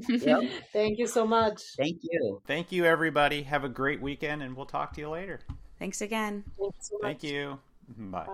Yep. 0.09 0.43
Thank 0.73 0.99
you 0.99 1.07
so 1.07 1.27
much. 1.27 1.63
Thank 1.77 2.01
you. 2.03 2.43
Thank 2.47 2.73
you, 2.73 2.85
everybody. 2.85 3.43
Have 3.43 3.65
a 3.65 3.69
great 3.69 4.01
weekend, 4.01 4.43
and 4.43 4.57
we'll 4.57 4.67
talk 4.67 4.93
to 4.95 5.01
you 5.01 5.09
later. 5.09 5.41
Thanks 5.79 6.01
again. 6.01 6.45
Thank 6.59 6.75
you 6.75 6.81
so 6.81 6.99
much. 7.01 7.03
Thank 7.03 7.23
you. 7.23 7.59
Bye. 7.97 8.27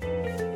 Bye. 0.00 0.50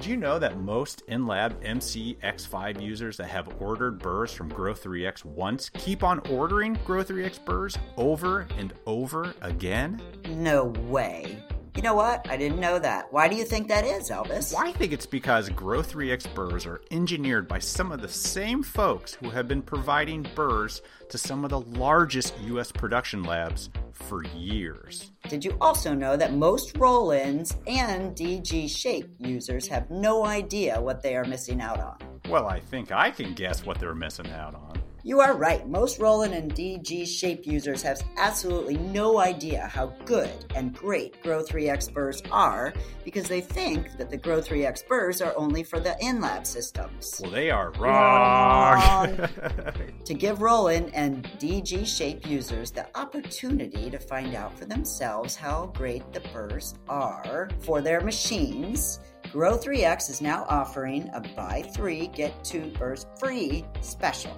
Did 0.00 0.08
you 0.08 0.16
know 0.16 0.38
that 0.38 0.58
most 0.58 1.02
in-lab 1.08 1.62
MCX5 1.62 2.80
users 2.80 3.18
that 3.18 3.28
have 3.28 3.60
ordered 3.60 3.98
burrs 3.98 4.32
from 4.32 4.50
Grow3X 4.50 5.26
once 5.26 5.68
keep 5.68 6.02
on 6.02 6.20
ordering 6.30 6.76
Grow3X 6.86 7.44
burrs 7.44 7.76
over 7.98 8.48
and 8.56 8.72
over 8.86 9.34
again? 9.42 10.00
No 10.26 10.72
way. 10.88 11.44
You 11.76 11.82
know 11.82 11.94
what? 11.94 12.28
I 12.28 12.36
didn't 12.36 12.58
know 12.58 12.78
that. 12.78 13.12
Why 13.12 13.28
do 13.28 13.36
you 13.36 13.44
think 13.44 13.68
that 13.68 13.84
is, 13.84 14.10
Elvis? 14.10 14.52
Well, 14.52 14.66
I 14.66 14.72
think 14.72 14.92
it's 14.92 15.06
because 15.06 15.48
Grow 15.50 15.82
3X 15.82 16.34
burrs 16.34 16.66
are 16.66 16.80
engineered 16.90 17.46
by 17.46 17.60
some 17.60 17.92
of 17.92 18.02
the 18.02 18.08
same 18.08 18.62
folks 18.62 19.14
who 19.14 19.30
have 19.30 19.46
been 19.46 19.62
providing 19.62 20.26
burrs 20.34 20.82
to 21.10 21.18
some 21.18 21.44
of 21.44 21.50
the 21.50 21.60
largest 21.60 22.34
U.S. 22.46 22.72
production 22.72 23.22
labs 23.22 23.70
for 23.92 24.24
years. 24.24 25.12
Did 25.28 25.44
you 25.44 25.56
also 25.60 25.94
know 25.94 26.16
that 26.16 26.34
most 26.34 26.76
Roland 26.76 27.54
and 27.66 28.16
DG 28.16 28.68
shape 28.68 29.08
users 29.18 29.68
have 29.68 29.90
no 29.90 30.26
idea 30.26 30.80
what 30.80 31.02
they 31.02 31.16
are 31.16 31.24
missing 31.24 31.60
out 31.60 31.78
on? 31.78 31.98
Well, 32.28 32.46
I 32.46 32.60
think 32.60 32.90
I 32.90 33.10
can 33.10 33.34
guess 33.34 33.64
what 33.64 33.78
they're 33.78 33.94
missing 33.94 34.30
out 34.30 34.54
on. 34.54 34.79
You 35.02 35.20
are 35.20 35.34
right. 35.34 35.66
Most 35.66 35.98
Roland 35.98 36.34
and 36.34 36.54
DG 36.54 37.06
shape 37.06 37.46
users 37.46 37.82
have 37.82 38.02
absolutely 38.18 38.76
no 38.76 39.18
idea 39.18 39.66
how 39.66 39.94
good 40.04 40.30
and 40.54 40.74
great 40.74 41.22
Grow 41.22 41.42
3X 41.42 41.90
burrs 41.92 42.22
are 42.30 42.74
because 43.02 43.26
they 43.26 43.40
think 43.40 43.96
that 43.96 44.10
the 44.10 44.18
Grow 44.18 44.42
3X 44.42 44.86
burrs 44.86 45.22
are 45.22 45.32
only 45.38 45.62
for 45.62 45.80
the 45.80 45.96
in-lab 46.00 46.46
systems. 46.46 47.18
Well, 47.22 47.30
they 47.30 47.50
are 47.50 47.72
wrong. 47.78 49.16
to 50.04 50.14
give 50.14 50.42
Roland 50.42 50.90
and 50.92 51.24
DG 51.38 51.86
shape 51.86 52.28
users 52.28 52.70
the 52.70 52.86
opportunity 52.98 53.90
to 53.90 53.98
find 53.98 54.34
out 54.34 54.58
for 54.58 54.66
themselves 54.66 55.34
how 55.34 55.72
great 55.74 56.12
the 56.12 56.20
burrs 56.32 56.74
are 56.90 57.48
for 57.60 57.80
their 57.80 58.02
machines, 58.02 59.00
Grow 59.32 59.56
3X 59.56 60.10
is 60.10 60.20
now 60.20 60.44
offering 60.48 61.08
a 61.14 61.20
buy 61.36 61.62
three, 61.74 62.08
get 62.08 62.44
two 62.44 62.70
burrs 62.78 63.06
free 63.18 63.64
special. 63.80 64.36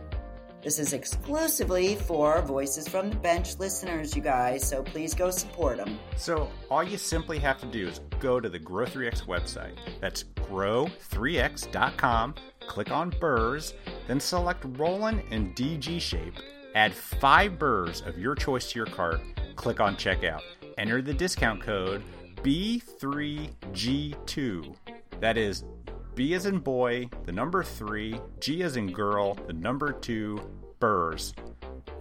This 0.63 0.79
is 0.79 0.93
exclusively 0.93 1.97
for 1.97 2.41
Voices 2.43 2.87
from 2.87 3.11
the 3.11 3.17
Bench 3.17 3.59
listeners, 3.59 4.15
you 4.15 4.23
guys, 4.23 4.65
so 4.65 4.85
please 4.85 5.13
go 5.13 5.33
support 5.33 5.79
them. 5.79 5.99
So, 6.17 6.49
all 6.71 6.85
you 6.85 6.99
simply 6.99 7.41
have 7.41 7.59
to 7.63 7.67
do 7.67 7.89
is 7.89 8.01
go 8.21 8.39
to 8.39 8.49
the 8.49 8.61
Grow3X 8.61 9.27
website. 9.27 9.77
That's 10.01 10.23
grow3x.com, 10.23 12.35
click 12.61 12.93
on 12.93 13.11
burrs, 13.19 13.75
then 14.07 14.21
select 14.21 14.65
Roland 14.79 15.25
and 15.33 15.53
DG 15.57 16.01
shape, 16.01 16.35
add 16.77 16.95
five 16.95 17.59
burrs 17.59 18.03
of 18.03 18.17
your 18.17 18.37
choice 18.37 18.71
to 18.71 18.79
your 18.79 18.87
cart, 18.87 19.21
click 19.57 19.81
on 19.81 19.97
checkout. 19.97 20.43
Enter 20.79 21.03
the 21.03 21.13
discount 21.13 21.61
code 21.61 22.05
B3G2. 22.37 24.77
That 25.19 25.37
is 25.37 25.65
B 26.15 26.35
as 26.35 26.45
in 26.45 26.59
boy, 26.59 27.09
the 27.25 27.33
number 27.33 27.63
three, 27.63 28.21
G 28.39 28.63
as 28.63 28.77
in 28.77 28.93
girl, 28.93 29.35
the 29.47 29.55
number 29.55 29.93
two, 29.93 30.41
burrs, 30.79 31.33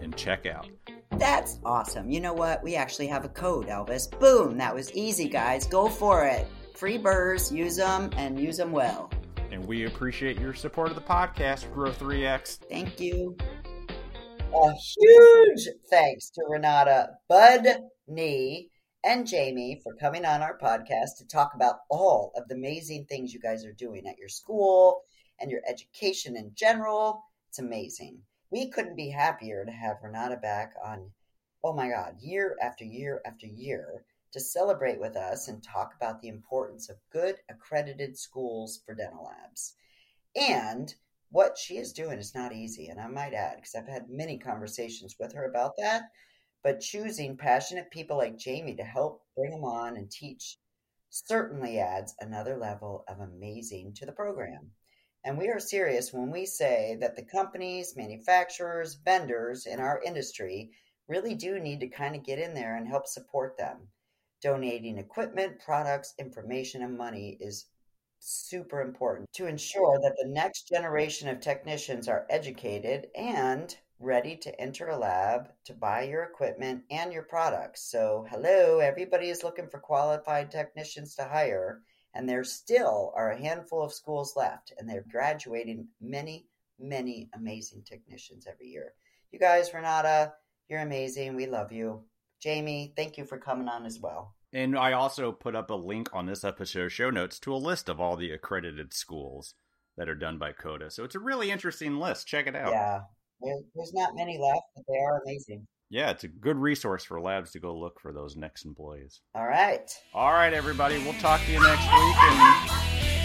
and 0.02 0.14
check 0.16 0.44
out. 0.44 0.68
That's 1.12 1.58
awesome. 1.64 2.10
You 2.10 2.20
know 2.20 2.34
what? 2.34 2.62
We 2.62 2.74
actually 2.74 3.06
have 3.06 3.24
a 3.24 3.28
code, 3.28 3.68
Elvis. 3.68 4.10
Boom! 4.18 4.58
That 4.58 4.74
was 4.74 4.92
easy, 4.92 5.28
guys. 5.28 5.66
Go 5.66 5.88
for 5.88 6.26
it. 6.26 6.46
Free 6.74 6.98
burrs, 6.98 7.50
use 7.50 7.76
them, 7.76 8.10
and 8.16 8.38
use 8.38 8.56
them 8.56 8.72
well. 8.72 9.10
And 9.50 9.64
we 9.66 9.86
appreciate 9.86 10.38
your 10.38 10.54
support 10.54 10.88
of 10.88 10.94
the 10.94 11.02
podcast, 11.02 11.72
Grow 11.72 11.90
3X. 11.90 12.58
Thank 12.68 13.00
you. 13.00 13.36
A 14.54 14.72
huge 14.72 15.68
thanks 15.88 16.30
to 16.30 16.42
Renata, 16.48 17.10
Bud, 17.28 17.66
Nee, 18.08 18.68
and 19.04 19.26
Jamie 19.26 19.80
for 19.82 19.94
coming 19.94 20.24
on 20.24 20.42
our 20.42 20.56
podcast 20.58 21.18
to 21.18 21.26
talk 21.26 21.52
about 21.54 21.80
all 21.90 22.32
of 22.36 22.46
the 22.48 22.54
amazing 22.54 23.06
things 23.06 23.32
you 23.32 23.40
guys 23.40 23.64
are 23.64 23.72
doing 23.72 24.06
at 24.06 24.18
your 24.18 24.28
school 24.28 25.02
and 25.40 25.50
your 25.50 25.60
education 25.68 26.36
in 26.36 26.52
general. 26.54 27.24
It's 27.48 27.58
amazing. 27.58 28.18
We 28.50 28.70
couldn't 28.70 28.96
be 28.96 29.10
happier 29.10 29.64
to 29.64 29.72
have 29.72 29.96
Renata 30.02 30.36
back 30.36 30.74
on, 30.84 31.10
oh 31.64 31.72
my 31.72 31.88
God, 31.88 32.14
year 32.20 32.56
after 32.62 32.84
year 32.84 33.20
after 33.26 33.46
year 33.46 34.04
to 34.32 34.40
celebrate 34.40 35.00
with 35.00 35.16
us 35.16 35.48
and 35.48 35.62
talk 35.62 35.94
about 35.96 36.22
the 36.22 36.28
importance 36.28 36.88
of 36.88 36.96
good 37.12 37.36
accredited 37.50 38.16
schools 38.16 38.82
for 38.86 38.94
dental 38.94 39.24
labs. 39.24 39.74
And 40.36 40.94
what 41.30 41.58
she 41.58 41.76
is 41.76 41.92
doing 41.92 42.18
is 42.18 42.34
not 42.34 42.54
easy. 42.54 42.88
And 42.88 43.00
I 43.00 43.08
might 43.08 43.34
add, 43.34 43.56
because 43.56 43.74
I've 43.74 43.88
had 43.88 44.08
many 44.08 44.38
conversations 44.38 45.16
with 45.18 45.32
her 45.32 45.44
about 45.44 45.72
that 45.78 46.02
but 46.62 46.80
choosing 46.80 47.36
passionate 47.36 47.90
people 47.90 48.16
like 48.16 48.38
Jamie 48.38 48.76
to 48.76 48.84
help 48.84 49.22
bring 49.36 49.50
them 49.50 49.64
on 49.64 49.96
and 49.96 50.10
teach 50.10 50.58
certainly 51.10 51.78
adds 51.78 52.14
another 52.20 52.56
level 52.56 53.04
of 53.08 53.20
amazing 53.20 53.92
to 53.94 54.06
the 54.06 54.12
program. 54.12 54.70
And 55.24 55.38
we 55.38 55.48
are 55.48 55.60
serious 55.60 56.12
when 56.12 56.30
we 56.30 56.46
say 56.46 56.96
that 57.00 57.16
the 57.16 57.24
companies, 57.24 57.96
manufacturers, 57.96 58.94
vendors 58.94 59.66
in 59.66 59.78
our 59.78 60.00
industry 60.02 60.70
really 61.08 61.34
do 61.34 61.60
need 61.60 61.80
to 61.80 61.88
kind 61.88 62.16
of 62.16 62.24
get 62.24 62.38
in 62.38 62.54
there 62.54 62.76
and 62.76 62.88
help 62.88 63.06
support 63.06 63.56
them. 63.56 63.88
Donating 64.40 64.98
equipment, 64.98 65.60
products, 65.60 66.14
information, 66.18 66.82
and 66.82 66.96
money 66.96 67.36
is 67.40 67.66
super 68.18 68.80
important 68.80 69.28
to 69.34 69.46
ensure 69.46 69.98
that 70.00 70.16
the 70.20 70.28
next 70.28 70.68
generation 70.68 71.28
of 71.28 71.40
technicians 71.40 72.08
are 72.08 72.26
educated 72.30 73.08
and 73.16 73.76
ready 74.02 74.36
to 74.36 74.60
enter 74.60 74.88
a 74.88 74.98
lab 74.98 75.48
to 75.64 75.72
buy 75.72 76.02
your 76.02 76.24
equipment 76.24 76.82
and 76.90 77.12
your 77.12 77.22
products. 77.22 77.90
So, 77.90 78.26
hello, 78.30 78.80
everybody 78.80 79.28
is 79.28 79.44
looking 79.44 79.68
for 79.68 79.78
qualified 79.78 80.50
technicians 80.50 81.14
to 81.14 81.24
hire, 81.24 81.82
and 82.14 82.28
there 82.28 82.44
still 82.44 83.12
are 83.16 83.30
a 83.30 83.40
handful 83.40 83.82
of 83.82 83.92
schools 83.92 84.34
left, 84.36 84.72
and 84.76 84.88
they're 84.88 85.04
graduating 85.10 85.86
many, 86.00 86.46
many 86.78 87.30
amazing 87.34 87.82
technicians 87.84 88.46
every 88.46 88.66
year. 88.66 88.92
You 89.30 89.38
guys, 89.38 89.72
Renata, 89.72 90.32
you're 90.68 90.80
amazing. 90.80 91.36
We 91.36 91.46
love 91.46 91.72
you. 91.72 92.02
Jamie, 92.40 92.92
thank 92.96 93.16
you 93.16 93.24
for 93.24 93.38
coming 93.38 93.68
on 93.68 93.86
as 93.86 94.00
well. 94.00 94.34
And 94.52 94.76
I 94.76 94.92
also 94.92 95.32
put 95.32 95.56
up 95.56 95.70
a 95.70 95.74
link 95.74 96.10
on 96.12 96.26
this 96.26 96.44
episode 96.44 96.90
show 96.90 97.08
notes 97.08 97.38
to 97.40 97.54
a 97.54 97.56
list 97.56 97.88
of 97.88 98.00
all 98.00 98.16
the 98.16 98.32
accredited 98.32 98.92
schools 98.92 99.54
that 99.96 100.08
are 100.08 100.14
done 100.14 100.38
by 100.38 100.52
CODA. 100.52 100.90
So 100.90 101.04
it's 101.04 101.14
a 101.14 101.20
really 101.20 101.50
interesting 101.50 101.98
list. 101.98 102.26
Check 102.26 102.46
it 102.46 102.56
out. 102.56 102.72
Yeah, 102.72 103.00
there's, 103.44 103.92
not 103.92 104.14
many 104.14 104.38
left, 104.38 104.62
but 104.74 104.84
they 104.88 104.98
are 104.98 105.20
amazing. 105.24 105.66
Yeah, 105.90 106.10
it's 106.10 106.24
a 106.24 106.28
good 106.28 106.56
resource 106.56 107.04
for 107.04 107.20
labs 107.20 107.50
to 107.52 107.60
go 107.60 107.76
look 107.76 108.00
for 108.00 108.12
those 108.12 108.36
next 108.36 108.64
employees. 108.64 109.20
All 109.34 109.46
right. 109.46 109.90
All 110.14 110.32
right, 110.32 110.52
everybody. 110.52 110.98
We'll 110.98 111.12
talk 111.14 111.40
to 111.44 111.52
you 111.52 111.62
next 111.62 111.84
week 111.84 112.22
and 112.22 112.70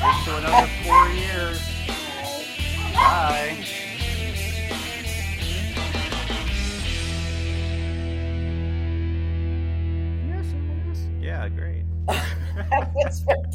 get 0.02 0.44
another 0.44 0.68
four 0.84 1.08
years. 1.10 1.62
Bye. 2.94 3.58
Yes. 10.28 11.06
Yeah, 11.22 11.48
great. 11.50 11.86